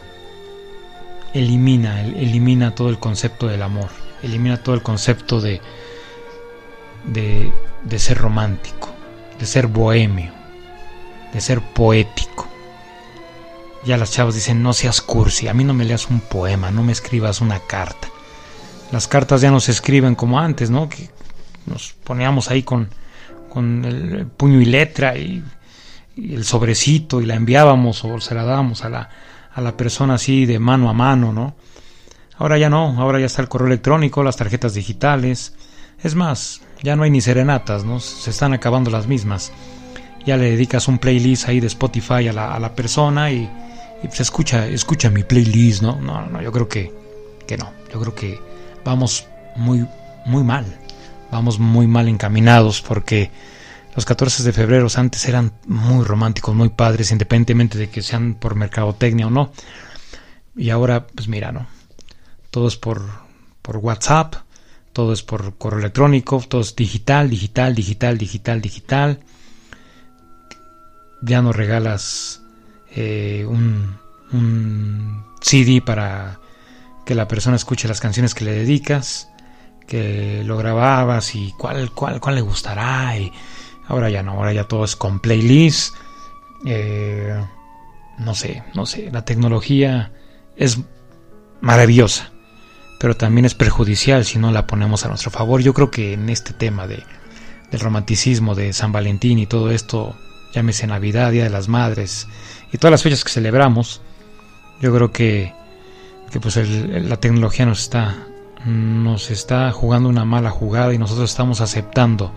elimina, 1.33 2.03
elimina 2.03 2.73
todo 2.73 2.87
el 2.87 2.99
concepto 2.99 3.47
del 3.47 3.63
amor, 3.63 3.89
elimina 4.23 4.63
todo 4.63 4.75
el 4.75 4.81
concepto 4.81 5.41
de, 5.41 5.61
de, 7.05 7.51
de 7.83 7.99
ser 7.99 8.17
romántico, 8.17 8.89
de 9.39 9.45
ser 9.45 9.67
bohemio, 9.67 10.31
de 11.33 11.41
ser 11.41 11.61
poético. 11.61 12.47
Ya 13.85 13.97
las 13.97 14.11
chavas 14.11 14.35
dicen, 14.35 14.61
no 14.61 14.73
seas 14.73 15.01
cursi, 15.01 15.47
a 15.47 15.53
mí 15.53 15.63
no 15.63 15.73
me 15.73 15.85
leas 15.85 16.09
un 16.09 16.19
poema, 16.19 16.71
no 16.71 16.83
me 16.83 16.91
escribas 16.91 17.41
una 17.41 17.59
carta. 17.59 18.09
Las 18.91 19.07
cartas 19.07 19.41
ya 19.41 19.51
no 19.51 19.59
se 19.59 19.71
escriben 19.71 20.15
como 20.15 20.39
antes, 20.39 20.69
¿no? 20.69 20.89
Que 20.89 21.09
nos 21.65 21.93
poníamos 22.03 22.49
ahí 22.49 22.63
con, 22.63 22.89
con 23.49 23.85
el 23.85 24.25
puño 24.25 24.59
y 24.59 24.65
letra 24.65 25.17
y, 25.17 25.43
el 26.17 26.43
sobrecito 26.43 27.21
y 27.21 27.25
la 27.25 27.35
enviábamos 27.35 28.03
o 28.03 28.19
se 28.19 28.35
la 28.35 28.43
dábamos 28.43 28.83
a 28.83 28.89
la, 28.89 29.09
a 29.53 29.61
la 29.61 29.77
persona 29.77 30.15
así 30.15 30.45
de 30.45 30.59
mano 30.59 30.89
a 30.89 30.93
mano, 30.93 31.31
¿no? 31.31 31.55
Ahora 32.37 32.57
ya 32.57 32.69
no, 32.69 32.99
ahora 32.99 33.19
ya 33.19 33.25
está 33.25 33.41
el 33.41 33.47
correo 33.47 33.67
electrónico, 33.67 34.21
las 34.23 34.35
tarjetas 34.35 34.73
digitales. 34.73 35.53
Es 36.03 36.15
más, 36.15 36.61
ya 36.81 36.95
no 36.95 37.03
hay 37.03 37.11
ni 37.11 37.21
serenatas, 37.21 37.83
¿no? 37.83 37.99
Se 37.99 38.29
están 38.29 38.53
acabando 38.53 38.89
las 38.89 39.07
mismas. 39.07 39.51
Ya 40.25 40.37
le 40.37 40.51
dedicas 40.51 40.87
un 40.87 40.99
playlist 40.99 41.47
ahí 41.47 41.59
de 41.59 41.67
Spotify 41.67 42.27
a 42.27 42.33
la, 42.33 42.53
a 42.53 42.59
la 42.59 42.75
persona 42.75 43.31
y, 43.31 43.49
y 44.03 44.07
pues 44.07 44.19
escucha, 44.21 44.67
escucha 44.67 45.09
mi 45.09 45.23
playlist, 45.23 45.81
¿no? 45.81 45.99
No, 45.99 46.25
no, 46.25 46.41
yo 46.41 46.51
creo 46.51 46.67
que, 46.67 46.93
que 47.47 47.57
no. 47.57 47.71
Yo 47.91 47.99
creo 47.99 48.15
que 48.15 48.39
vamos 48.85 49.27
muy, 49.55 49.85
muy 50.25 50.43
mal 50.43 50.65
vamos 51.31 51.59
muy 51.59 51.87
mal 51.87 52.07
encaminados 52.07 52.81
porque 52.81 53.31
los 53.95 54.05
14 54.05 54.43
de 54.43 54.53
febrero 54.53 54.87
antes 54.95 55.27
eran 55.27 55.53
muy 55.65 56.05
románticos, 56.05 56.55
muy 56.55 56.69
padres, 56.69 57.11
independientemente 57.11 57.77
de 57.77 57.89
que 57.89 58.01
sean 58.01 58.35
por 58.35 58.55
mercadotecnia 58.55 59.27
o 59.27 59.29
no. 59.29 59.51
Y 60.55 60.69
ahora, 60.69 61.07
pues 61.07 61.27
mira, 61.27 61.51
¿no? 61.51 61.67
Todo 62.51 62.67
es 62.67 62.77
por, 62.77 63.03
por 63.61 63.77
WhatsApp, 63.77 64.35
todo 64.99 65.13
es 65.13 65.23
por 65.23 65.57
correo 65.57 65.79
electrónico, 65.79 66.43
todo 66.45 66.59
es 66.59 66.75
digital, 66.75 67.29
digital, 67.29 67.73
digital, 67.73 68.17
digital, 68.17 68.61
digital. 68.61 69.19
Ya 71.21 71.41
no 71.41 71.53
regalas 71.53 72.41
eh, 72.91 73.45
un, 73.47 73.97
un 74.33 75.23
CD 75.39 75.81
para 75.81 76.41
que 77.05 77.15
la 77.15 77.29
persona 77.29 77.55
escuche 77.55 77.87
las 77.87 78.01
canciones 78.01 78.35
que 78.35 78.43
le 78.43 78.51
dedicas, 78.51 79.29
que 79.87 80.43
lo 80.43 80.57
grababas 80.57 81.33
y 81.33 81.53
cuál, 81.57 81.91
cuál, 81.91 82.19
cuál 82.19 82.35
le 82.35 82.41
gustará. 82.41 83.17
Y 83.17 83.31
ahora 83.87 84.09
ya 84.09 84.21
no, 84.21 84.31
ahora 84.33 84.51
ya 84.51 84.65
todo 84.65 84.83
es 84.83 84.97
con 84.97 85.21
playlist. 85.21 85.95
Eh, 86.65 87.41
no 88.17 88.35
sé, 88.35 88.63
no 88.73 88.85
sé, 88.85 89.09
la 89.13 89.23
tecnología 89.23 90.11
es 90.57 90.77
maravillosa, 91.61 92.33
pero 92.99 93.15
también 93.15 93.45
es 93.45 93.55
perjudicial 93.55 94.25
si 94.25 94.37
no 94.37 94.51
la 94.51 94.67
ponemos 94.67 95.05
a 95.05 95.07
nuestro 95.07 95.31
favor. 95.31 95.61
Yo 95.61 95.73
creo 95.73 95.89
que 95.89 96.13
en 96.13 96.29
este 96.29 96.53
tema 96.53 96.85
de, 96.85 97.03
del 97.71 97.79
romanticismo 97.79 98.55
de 98.55 98.73
San 98.73 98.91
Valentín 98.91 99.39
y 99.39 99.47
todo 99.47 99.71
esto, 99.71 100.15
llámese 100.53 100.85
Navidad, 100.85 101.31
Día 101.31 101.45
de 101.45 101.49
las 101.49 101.69
Madres 101.69 102.27
y 102.71 102.77
todas 102.77 102.91
las 102.91 103.01
fechas 103.01 103.23
que 103.23 103.31
celebramos, 103.31 104.01
yo 104.81 104.93
creo 104.93 105.11
que, 105.11 105.53
que 106.29 106.41
pues 106.41 106.57
la 106.57 107.17
tecnología 107.17 107.65
nos 107.65 107.79
está, 107.79 108.27
nos 108.65 109.31
está 109.31 109.71
jugando 109.71 110.09
una 110.09 110.25
mala 110.25 110.49
jugada 110.49 110.93
y 110.93 110.97
nosotros 110.97 111.31
estamos 111.31 111.61
aceptando 111.61 112.33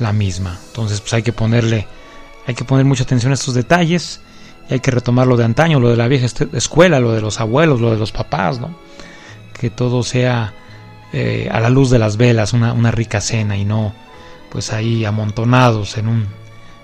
la 0.00 0.12
misma. 0.12 0.58
Entonces 0.66 1.00
pues 1.00 1.14
hay 1.14 1.22
que 1.22 1.32
ponerle, 1.32 1.88
hay 2.46 2.54
que 2.54 2.64
poner 2.64 2.84
mucha 2.84 3.04
atención 3.04 3.32
a 3.32 3.36
estos 3.36 3.54
detalles 3.54 4.20
y 4.68 4.74
hay 4.74 4.80
que 4.80 4.90
retomar 4.90 5.26
lo 5.26 5.38
de 5.38 5.44
antaño, 5.44 5.80
lo 5.80 5.88
de 5.88 5.96
la 5.96 6.08
vieja 6.08 6.26
escuela, 6.52 7.00
lo 7.00 7.12
de 7.12 7.22
los 7.22 7.40
abuelos, 7.40 7.80
lo 7.80 7.90
de 7.90 7.96
los 7.96 8.12
papás, 8.12 8.60
¿no? 8.60 8.84
Que 9.64 9.70
todo 9.70 10.02
sea 10.02 10.52
eh, 11.14 11.48
a 11.50 11.58
la 11.58 11.70
luz 11.70 11.88
de 11.88 11.98
las 11.98 12.18
velas, 12.18 12.52
una, 12.52 12.74
una, 12.74 12.90
rica 12.90 13.22
cena 13.22 13.56
y 13.56 13.64
no 13.64 13.94
pues 14.50 14.74
ahí 14.74 15.06
amontonados 15.06 15.96
en 15.96 16.06
un, 16.06 16.26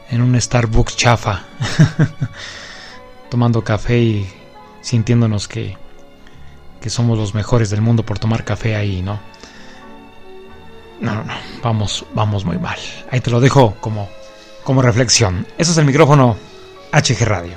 en 0.09 0.23
un 0.23 0.41
Starbucks 0.41 0.97
chafa, 0.97 1.45
tomando 3.31 3.63
café 3.63 3.99
y 3.99 4.27
sintiéndonos 4.81 5.47
que, 5.47 5.77
que 6.81 6.89
somos 6.89 7.19
los 7.19 7.35
mejores 7.35 7.69
del 7.69 7.83
mundo 7.83 8.03
por 8.03 8.19
tomar 8.19 8.47
café 8.47 8.77
ahí, 8.77 9.03
¿no? 9.03 9.21
No, 11.03 11.17
no, 11.17 11.25
no, 11.25 11.35
vamos, 11.63 12.07
vamos 12.15 12.47
muy 12.47 12.57
mal. 12.59 12.79
Ahí 13.11 13.21
te 13.21 13.31
lo 13.31 13.41
dejo 13.41 13.75
como, 13.79 14.09
como 14.65 14.81
reflexión. 14.81 15.47
Eso 15.59 15.73
es 15.73 15.77
el 15.77 15.85
micrófono 15.85 16.35
HG 16.93 17.27
Radio. 17.27 17.57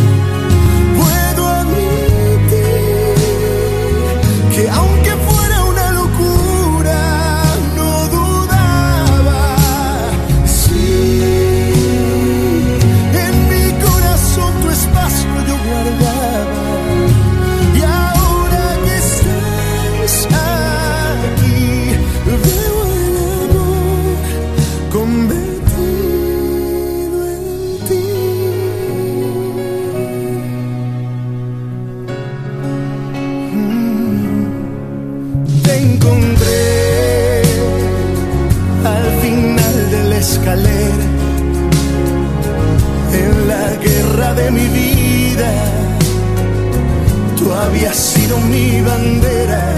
Tú 47.41 47.51
habías 47.51 47.95
sido 47.97 48.37
mi 48.37 48.81
bandera 48.81 49.73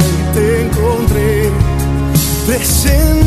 y 0.00 0.34
te 0.34 0.62
encontré. 0.62 1.50
Presentí 2.46 3.21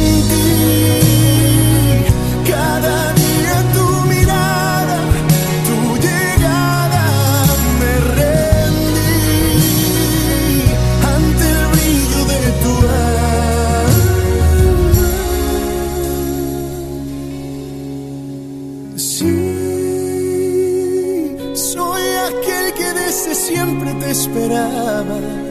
esperaba. 24.36 25.45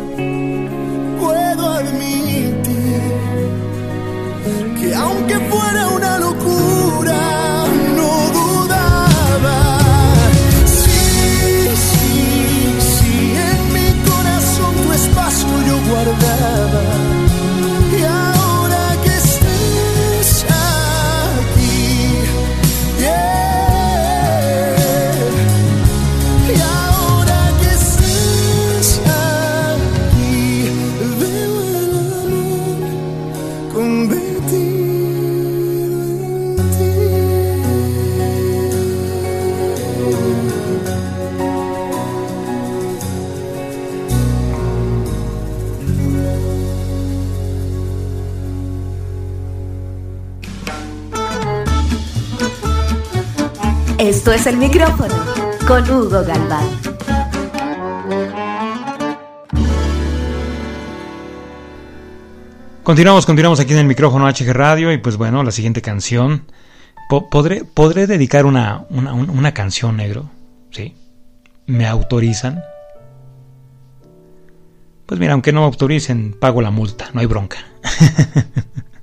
El 54.47 54.59
micrófono 54.59 55.15
con 55.67 55.91
Hugo 55.91 56.23
Galván. 56.23 56.69
Continuamos, 62.83 63.25
continuamos 63.25 63.61
aquí 63.61 63.73
en 63.73 63.79
el 63.79 63.87
micrófono 63.87 64.29
HG 64.29 64.53
Radio 64.53 64.93
y 64.93 64.99
pues 64.99 65.17
bueno, 65.17 65.43
la 65.43 65.51
siguiente 65.51 65.81
canción. 65.81 66.45
¿Podré, 67.09 67.65
podré 67.65 68.07
dedicar 68.07 68.45
una, 68.45 68.85
una, 68.91 69.15
una 69.15 69.55
canción 69.55 69.97
negro? 69.97 70.31
¿Sí? 70.71 70.95
¿Me 71.67 71.87
autorizan? 71.87 72.63
Pues 75.07 75.19
mira, 75.19 75.33
aunque 75.33 75.53
no 75.53 75.61
me 75.61 75.67
autoricen, 75.67 76.37
pago 76.39 76.61
la 76.61 76.71
multa, 76.71 77.09
no 77.15 77.21
hay 77.21 77.27
bronca. 77.27 77.59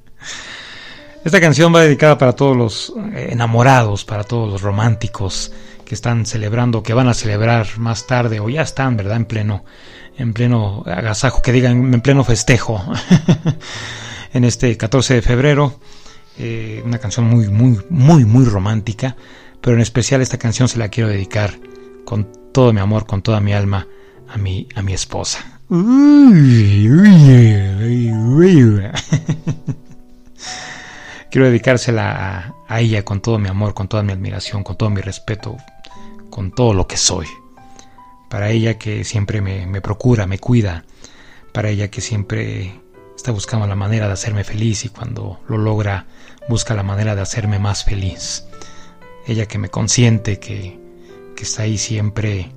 Esta 1.23 1.39
canción 1.39 1.73
va 1.73 1.81
dedicada 1.81 2.17
para 2.17 2.33
todos 2.33 2.57
los 2.57 2.93
eh, 3.13 3.29
enamorados, 3.31 4.05
para 4.05 4.23
todos 4.23 4.49
los 4.49 4.63
románticos 4.63 5.51
que 5.85 5.93
están 5.93 6.25
celebrando, 6.25 6.81
que 6.81 6.95
van 6.95 7.07
a 7.07 7.13
celebrar 7.13 7.77
más 7.77 8.07
tarde 8.07 8.39
o 8.39 8.49
ya 8.49 8.63
están, 8.63 8.97
¿verdad? 8.97 9.17
En 9.17 9.25
pleno, 9.25 9.63
en 10.17 10.33
pleno 10.33 10.83
agasajo, 10.87 11.43
que 11.43 11.51
digan 11.51 11.93
en 11.93 12.01
pleno 12.01 12.23
festejo. 12.23 12.83
en 14.33 14.45
este 14.45 14.75
14 14.77 15.15
de 15.15 15.21
febrero, 15.21 15.79
eh, 16.39 16.81
una 16.85 16.97
canción 16.97 17.27
muy, 17.27 17.49
muy, 17.49 17.79
muy, 17.91 18.25
muy 18.25 18.45
romántica, 18.45 19.15
pero 19.61 19.75
en 19.75 19.81
especial 19.81 20.21
esta 20.21 20.39
canción 20.39 20.67
se 20.67 20.79
la 20.79 20.89
quiero 20.89 21.09
dedicar 21.09 21.59
con 22.03 22.29
todo 22.51 22.73
mi 22.73 22.79
amor, 22.79 23.05
con 23.05 23.21
toda 23.21 23.41
mi 23.41 23.53
alma 23.53 23.87
a 24.27 24.37
mi, 24.37 24.67
a 24.73 24.81
mi 24.81 24.93
esposa. 24.93 25.59
Quiero 31.31 31.47
dedicársela 31.47 32.55
a, 32.67 32.81
ella 32.81 33.05
con 33.05 33.21
todo 33.21 33.39
mi 33.39 33.47
amor, 33.47 33.73
con 33.73 33.87
toda 33.87 34.03
mi 34.03 34.11
admiración, 34.11 34.63
con 34.63 34.75
todo 34.75 34.89
mi 34.89 34.99
respeto, 34.99 35.55
con 36.29 36.51
todo 36.51 36.73
lo 36.73 36.87
que 36.87 36.97
soy. 36.97 37.25
Para 38.29 38.49
ella 38.49 38.77
que 38.77 39.05
siempre 39.05 39.39
me, 39.39 39.65
me 39.65 39.79
procura, 39.79 40.27
me 40.27 40.39
cuida. 40.39 40.83
Para 41.53 41.69
ella 41.69 41.89
que 41.89 42.01
siempre 42.01 42.81
está 43.15 43.31
buscando 43.31 43.65
la 43.65 43.77
manera 43.77 44.07
de 44.07 44.13
hacerme 44.13 44.43
feliz 44.43 44.83
y 44.83 44.89
cuando 44.89 45.39
lo 45.47 45.57
logra 45.57 46.05
busca 46.49 46.73
la 46.73 46.83
manera 46.83 47.15
de 47.15 47.21
hacerme 47.21 47.59
más 47.59 47.85
feliz. 47.85 48.45
Ella 49.25 49.45
que 49.45 49.57
me 49.57 49.69
consiente, 49.69 50.37
que, 50.37 50.77
que 51.35 51.43
está 51.43 51.63
ahí 51.63 51.77
siempre 51.77 52.51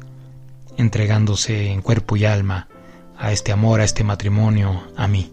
entregándose 0.76 1.70
en 1.70 1.80
cuerpo 1.80 2.16
y 2.16 2.24
alma 2.24 2.66
a 3.16 3.30
este 3.30 3.52
amor, 3.52 3.80
a 3.80 3.84
este 3.84 4.02
matrimonio, 4.02 4.82
a 4.96 5.06
mí. 5.06 5.32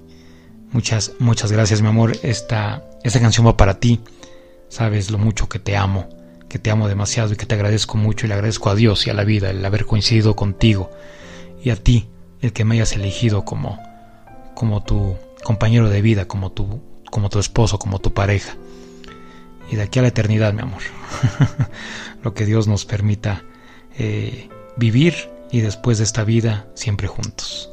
Muchas, 0.72 1.14
muchas 1.18 1.52
gracias, 1.52 1.82
mi 1.82 1.88
amor. 1.88 2.14
Esta, 2.22 2.84
esta 3.04 3.20
canción 3.20 3.48
va 3.48 3.58
para 3.58 3.80
ti. 3.80 4.02
Sabes 4.70 5.12
lo 5.12 5.18
mucho 5.18 5.50
que 5.50 5.60
te 5.60 5.76
amo, 5.76 6.08
que 6.48 6.60
te 6.60 6.72
amo 6.72 6.88
demasiado 6.88 7.34
y 7.34 7.36
que 7.36 7.46
te 7.46 7.56
agradezco 7.56 7.98
mucho 7.98 8.26
y 8.26 8.30
le 8.30 8.36
agradezco 8.36 8.70
a 8.70 8.76
Dios 8.76 9.06
y 9.08 9.10
a 9.10 9.14
la 9.14 9.24
vida 9.24 9.50
el 9.50 9.66
haber 9.66 9.86
coincidido 9.86 10.36
contigo 10.36 10.92
y 11.64 11.72
a 11.72 11.76
ti 11.76 12.10
el 12.42 12.54
que 12.54 12.64
me 12.64 12.76
hayas 12.76 12.94
elegido 12.94 13.44
como, 13.44 13.80
como 14.56 14.84
tu 14.84 15.18
compañero 15.44 15.90
de 15.90 16.02
vida, 16.02 16.28
como 16.28 16.52
tu, 16.52 16.82
como 17.10 17.30
tu 17.30 17.40
esposo, 17.40 17.80
como 17.80 18.00
tu 18.00 18.14
pareja. 18.14 18.56
Y 19.70 19.76
de 19.76 19.84
aquí 19.84 20.00
a 20.00 20.04
la 20.04 20.10
eternidad, 20.10 20.54
mi 20.54 20.62
amor. 20.62 20.82
lo 22.24 22.34
que 22.34 22.46
Dios 22.46 22.68
nos 22.68 22.86
permita 22.86 23.44
eh, 23.98 24.50
vivir 24.78 25.32
y 25.52 25.62
después 25.62 25.98
de 25.98 26.04
esta 26.04 26.24
vida 26.24 26.68
siempre 26.76 27.08
juntos. 27.08 27.70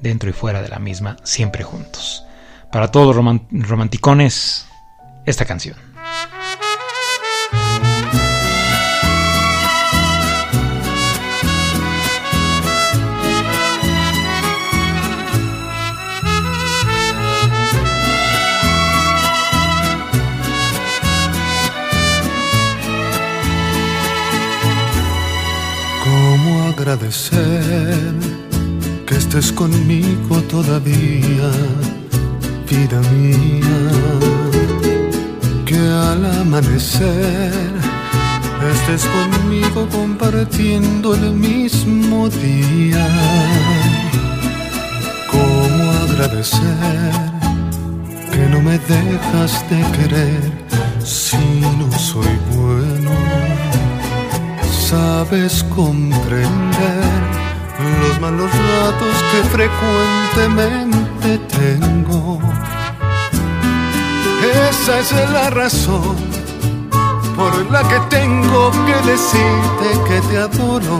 Dentro 0.00 0.28
y 0.28 0.32
fuera 0.32 0.62
de 0.62 0.68
la 0.68 0.78
misma, 0.78 1.16
siempre 1.24 1.64
juntos 1.64 2.25
para 2.70 2.90
todos 2.90 3.14
los 3.14 3.68
romanticones 3.68 4.66
esta 5.24 5.44
canción. 5.44 5.76
¿Cómo 26.04 26.68
agradecer 26.68 28.14
que 29.06 29.16
estés 29.16 29.50
conmigo 29.50 30.40
todavía? 30.42 31.50
Vida 32.66 33.00
mía, 33.12 33.78
que 35.64 35.78
al 35.78 36.24
amanecer 36.40 37.52
estés 38.72 39.04
conmigo 39.04 39.88
compartiendo 39.90 41.14
el 41.14 41.32
mismo 41.32 42.28
día. 42.28 43.06
¿Cómo 45.30 45.82
agradecer 46.04 47.12
que 48.32 48.48
no 48.50 48.60
me 48.60 48.78
dejas 48.78 49.64
de 49.70 49.80
querer 49.96 50.52
si 51.04 51.60
no 51.78 51.90
soy 51.98 52.36
bueno? 52.54 53.12
Sabes 54.88 55.64
comprender 55.74 57.45
los 58.00 58.20
malos 58.20 58.50
ratos 58.50 59.14
que 59.30 59.42
frecuentemente 59.56 61.38
tengo. 61.56 62.40
Esa 64.68 65.00
es 65.00 65.30
la 65.30 65.50
razón 65.50 66.16
por 67.36 67.70
la 67.70 67.82
que 67.88 67.98
tengo 68.08 68.70
que 68.86 69.10
decirte 69.10 69.88
que 70.08 70.20
te 70.28 70.36
adoro, 70.38 70.98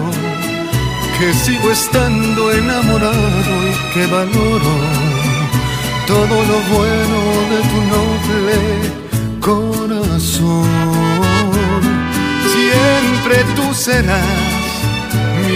que 1.19 1.33
sigo 1.33 1.71
estando 1.71 2.53
enamorado 2.53 3.55
y 3.71 3.95
que 3.95 4.07
valoro 4.07 4.75
todo 6.07 6.37
lo 6.51 6.59
bueno 6.75 7.19
de 7.53 7.61
tu 7.71 7.81
noble 7.95 8.59
corazón. 9.41 10.67
Siempre 12.53 13.37
tú 13.55 13.75
serás 13.75 14.46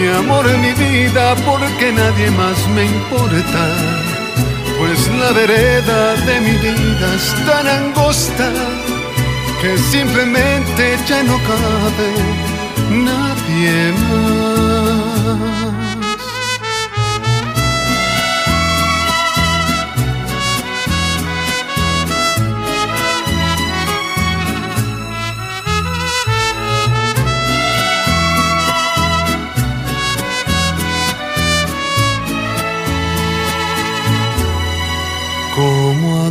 mi 0.00 0.08
amor, 0.08 0.46
mi 0.58 0.72
vida, 0.72 1.34
porque 1.46 1.92
nadie 1.92 2.30
más 2.30 2.58
me 2.74 2.84
importa. 2.84 3.62
Pues 4.78 5.08
la 5.20 5.32
vereda 5.32 6.14
de 6.14 6.40
mi 6.40 6.56
vida 6.58 7.14
es 7.14 7.34
tan 7.46 7.66
angosta 7.66 8.50
que 9.60 9.76
simplemente 9.76 10.96
ya 11.06 11.22
no 11.22 11.36
cabe 11.50 12.10
nadie 12.90 13.92
más. 14.02 15.89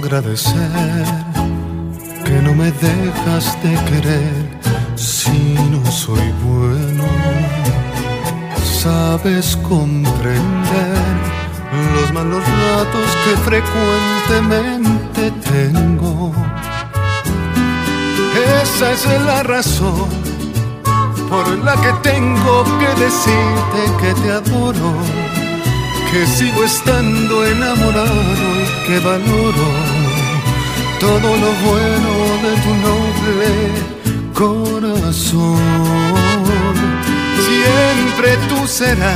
Agradecer 0.10 1.05
que 2.26 2.41
no 2.41 2.55
me 2.55 2.72
dejas 2.72 3.55
de 3.62 3.76
querer 3.89 4.60
si 4.95 5.53
no 5.70 5.86
soy 5.91 6.34
bueno. 6.43 7.05
Sabes 8.82 9.55
comprender 9.57 10.97
los 11.93 12.12
malos 12.12 12.43
ratos 12.43 13.10
que 13.24 13.34
frecuentemente 13.49 15.32
tengo. 15.51 16.34
Esa 18.64 18.91
es 18.93 19.05
la 19.26 19.43
razón 19.43 20.10
por 21.30 21.47
la 21.60 21.76
que 21.84 21.93
tengo 22.01 22.64
que 22.80 22.89
decirte 23.05 23.82
que 24.01 24.14
te 24.22 24.32
adoro, 24.32 24.91
que 26.12 26.26
sigo 26.26 26.64
estando 26.64 27.45
enamorado 27.45 28.24
y 28.64 28.88
que 28.88 28.99
valoro 28.99 29.99
todo 31.00 31.30
lo 31.43 31.52
bueno 31.68 32.12
de 32.45 32.54
tu 32.64 32.74
noble 32.88 33.50
corazón. 34.34 35.60
Siempre 37.47 38.30
tú 38.50 38.68
serás 38.68 39.16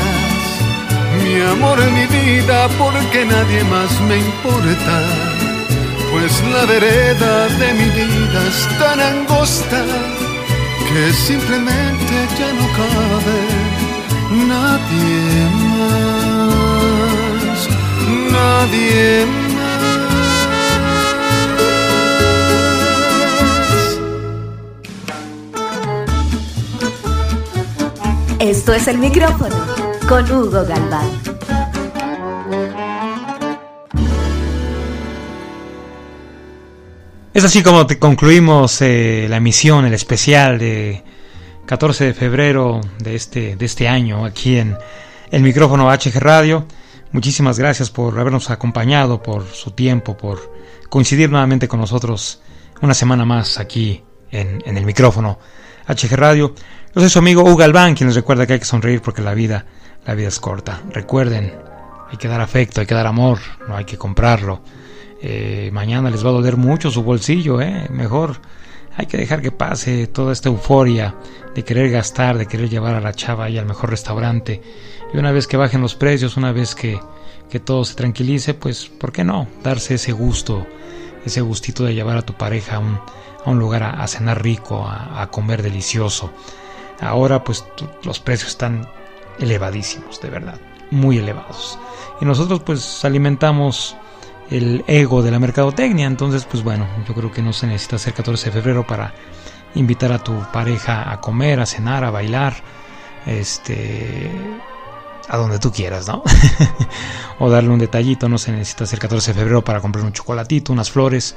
mi 1.23 1.41
amor, 1.41 1.77
mi 1.91 2.05
vida, 2.07 2.69
porque 2.79 3.25
nadie 3.25 3.63
más 3.65 3.91
me 4.01 4.17
importa. 4.17 4.95
Pues 6.11 6.31
la 6.53 6.65
vereda 6.65 7.47
de 7.47 7.73
mi 7.73 7.89
vida 7.89 8.39
es 8.47 8.59
tan 8.79 8.99
angosta 8.99 9.83
que 10.87 11.13
simplemente 11.13 12.13
ya 12.37 12.49
no 12.59 12.65
cabe 12.79 13.39
nadie 14.47 15.21
más, 15.73 17.59
nadie 18.31 19.25
más. 19.25 19.42
Esto 28.53 28.71
es 28.71 28.87
el 28.87 28.99
micrófono 28.99 29.55
con 30.07 30.31
Hugo 30.31 30.63
Galván. 30.63 31.09
Es 37.33 37.43
así 37.43 37.63
como 37.63 37.87
te 37.87 37.97
concluimos 37.97 38.79
eh, 38.83 39.25
la 39.27 39.37
emisión, 39.37 39.85
el 39.85 39.95
especial 39.95 40.59
de 40.59 41.03
14 41.65 42.05
de 42.05 42.13
febrero 42.13 42.79
de 42.99 43.15
este, 43.15 43.55
de 43.55 43.65
este 43.65 43.87
año 43.87 44.23
aquí 44.23 44.57
en 44.57 44.77
el 45.31 45.41
micrófono 45.41 45.89
HG 45.89 46.19
Radio. 46.19 46.67
Muchísimas 47.11 47.57
gracias 47.57 47.89
por 47.89 48.19
habernos 48.19 48.51
acompañado, 48.51 49.23
por 49.23 49.47
su 49.47 49.71
tiempo, 49.71 50.15
por 50.15 50.53
coincidir 50.89 51.31
nuevamente 51.31 51.67
con 51.67 51.79
nosotros 51.79 52.43
una 52.83 52.93
semana 52.93 53.25
más 53.25 53.57
aquí 53.57 54.03
en, 54.29 54.61
en 54.63 54.77
el 54.77 54.85
micrófono 54.85 55.39
HG 55.87 56.15
Radio. 56.15 56.53
Yo 56.95 57.01
soy 57.01 57.09
su 57.09 57.19
amigo 57.19 57.41
Hugo 57.41 57.57
Galván, 57.57 57.95
quien 57.95 58.07
les 58.07 58.15
recuerda 58.15 58.47
que 58.47 58.53
hay 58.53 58.59
que 58.59 58.65
sonreír 58.65 59.01
porque 59.01 59.21
la 59.21 59.33
vida, 59.33 59.65
la 60.05 60.13
vida 60.13 60.29
es 60.29 60.39
corta. 60.39 60.81
Recuerden, 60.91 61.53
hay 62.09 62.17
que 62.17 62.27
dar 62.27 62.41
afecto, 62.41 62.79
hay 62.79 62.87
que 62.87 62.95
dar 62.95 63.07
amor, 63.07 63.39
no 63.67 63.75
hay 63.75 63.85
que 63.85 63.97
comprarlo. 63.97 64.61
Eh, 65.21 65.69
mañana 65.73 66.09
les 66.09 66.25
va 66.25 66.29
a 66.29 66.33
doler 66.33 66.57
mucho 66.57 66.91
su 66.91 67.03
bolsillo, 67.03 67.61
¿eh? 67.61 67.87
Mejor 67.89 68.39
hay 68.95 69.07
que 69.07 69.17
dejar 69.17 69.41
que 69.41 69.51
pase 69.51 70.07
toda 70.07 70.31
esta 70.31 70.49
euforia 70.49 71.15
de 71.55 71.63
querer 71.63 71.89
gastar, 71.89 72.37
de 72.37 72.45
querer 72.45 72.69
llevar 72.69 72.95
a 72.95 73.01
la 73.01 73.13
chava 73.13 73.45
ahí 73.45 73.57
al 73.57 73.65
mejor 73.65 73.89
restaurante. 73.89 74.61
Y 75.13 75.17
una 75.17 75.31
vez 75.31 75.47
que 75.47 75.57
bajen 75.57 75.81
los 75.81 75.95
precios, 75.95 76.37
una 76.37 76.51
vez 76.51 76.75
que, 76.75 76.99
que 77.49 77.59
todo 77.59 77.83
se 77.83 77.95
tranquilice, 77.95 78.53
pues, 78.53 78.87
¿por 78.87 79.11
qué 79.11 79.23
no? 79.23 79.47
Darse 79.63 79.95
ese 79.95 80.11
gusto, 80.11 80.65
ese 81.25 81.41
gustito 81.41 81.83
de 81.83 81.93
llevar 81.93 82.17
a 82.17 82.21
tu 82.21 82.33
pareja 82.33 82.77
a 82.77 82.79
un, 82.79 82.99
a 83.45 83.49
un 83.49 83.59
lugar 83.59 83.83
a, 83.83 84.07
cenar 84.07 84.41
rico, 84.41 84.85
a, 84.87 85.21
a 85.21 85.27
comer 85.27 85.61
delicioso. 85.61 86.31
Ahora 87.01 87.43
pues 87.43 87.65
los 88.03 88.19
precios 88.19 88.51
están 88.51 88.87
elevadísimos, 89.39 90.21
de 90.21 90.29
verdad, 90.29 90.59
muy 90.91 91.17
elevados. 91.17 91.77
Y 92.21 92.25
nosotros 92.25 92.61
pues 92.63 93.03
alimentamos 93.03 93.95
el 94.49 94.83
ego 94.87 95.21
de 95.21 95.31
la 95.31 95.39
mercadotecnia, 95.39 96.05
entonces 96.05 96.45
pues 96.45 96.63
bueno, 96.63 96.87
yo 97.07 97.13
creo 97.13 97.31
que 97.31 97.41
no 97.41 97.53
se 97.53 97.67
necesita 97.67 97.97
ser 97.97 98.13
14 98.13 98.45
de 98.45 98.51
febrero 98.51 98.85
para 98.85 99.13
invitar 99.75 100.11
a 100.11 100.19
tu 100.19 100.33
pareja 100.51 101.11
a 101.11 101.19
comer, 101.19 101.59
a 101.59 101.65
cenar, 101.65 102.03
a 102.03 102.11
bailar, 102.11 102.55
este 103.25 104.31
a 105.29 105.37
donde 105.37 105.57
tú 105.57 105.71
quieras, 105.71 106.07
¿no? 106.07 106.21
o 107.39 107.49
darle 107.49 107.69
un 107.69 107.79
detallito, 107.79 108.27
no 108.27 108.37
se 108.37 108.51
necesita 108.51 108.85
ser 108.85 108.99
14 108.99 109.33
de 109.33 109.39
febrero 109.39 109.63
para 109.63 109.79
comprar 109.79 110.03
un 110.05 110.11
chocolatito, 110.11 110.73
unas 110.73 110.91
flores. 110.91 111.35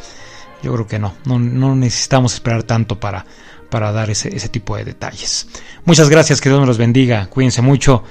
Yo 0.62 0.72
creo 0.72 0.86
que 0.86 0.98
no, 0.98 1.14
no, 1.24 1.76
necesitamos 1.76 2.34
esperar 2.34 2.62
tanto 2.62 2.98
para, 2.98 3.24
para 3.70 3.92
dar 3.92 4.10
ese, 4.10 4.34
ese 4.34 4.48
tipo 4.48 4.76
de 4.76 4.84
detalles. 4.84 5.46
Muchas 5.84 6.08
gracias, 6.08 6.40
que 6.40 6.48
Dios 6.48 6.60
me 6.60 6.66
los 6.66 6.78
bendiga, 6.78 7.26
cuídense 7.26 7.62
mucho. 7.62 8.02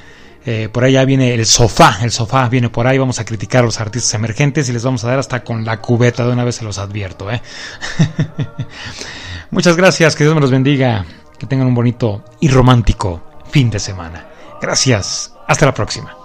Eh, 0.48 0.70
por 0.72 0.84
ahí 0.84 0.94
ya 0.94 1.04
viene 1.06 1.34
el 1.34 1.46
sofá, 1.48 1.98
el 2.04 2.12
sofá 2.12 2.48
viene 2.50 2.70
por 2.70 2.86
ahí, 2.86 3.00
vamos 3.00 3.20
a 3.20 3.26
criticar 3.26 3.64
a 3.64 3.66
los 3.66 3.80
artistas 3.80 4.14
emergentes 4.14 4.70
y 4.70 4.74
les 4.74 4.84
vamos 4.84 5.04
a 5.04 5.08
dar 5.08 5.18
hasta 5.18 5.44
con 5.44 5.66
la 5.66 5.82
cubeta, 5.82 6.24
de 6.26 6.34
una 6.34 6.44
vez 6.44 6.56
se 6.56 6.64
los 6.64 6.78
advierto. 6.78 7.32
¿eh? 7.32 7.42
Muchas 9.50 9.76
gracias, 9.76 10.16
que 10.16 10.24
Dios 10.24 10.36
me 10.36 10.42
los 10.42 10.52
bendiga, 10.52 11.04
que 11.40 11.48
tengan 11.48 11.68
un 11.68 11.74
bonito 11.74 12.24
y 12.40 12.50
romántico 12.50 13.24
fin 13.50 13.72
de 13.72 13.80
semana. 13.80 14.28
Gracias, 14.62 15.34
hasta 15.48 15.66
la 15.66 15.74
próxima. 15.74 16.25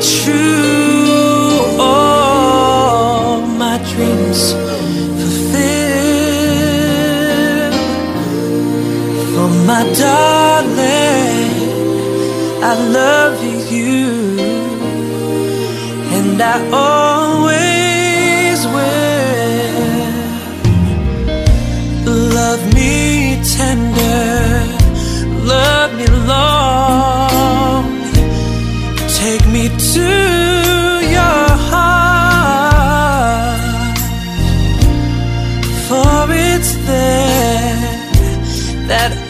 true. 0.00 1.78
All 1.78 3.40
my 3.42 3.78
dreams 3.92 4.52
fulfilled. 5.20 5.80
For 9.32 9.48
my 9.70 9.82
darling, 10.04 11.52
I 12.62 12.74
love 12.98 13.38
you, 13.72 14.38
and 16.16 16.40
I 16.42 16.56
it's 36.60 36.74
there 36.86 37.80
that 38.86 39.29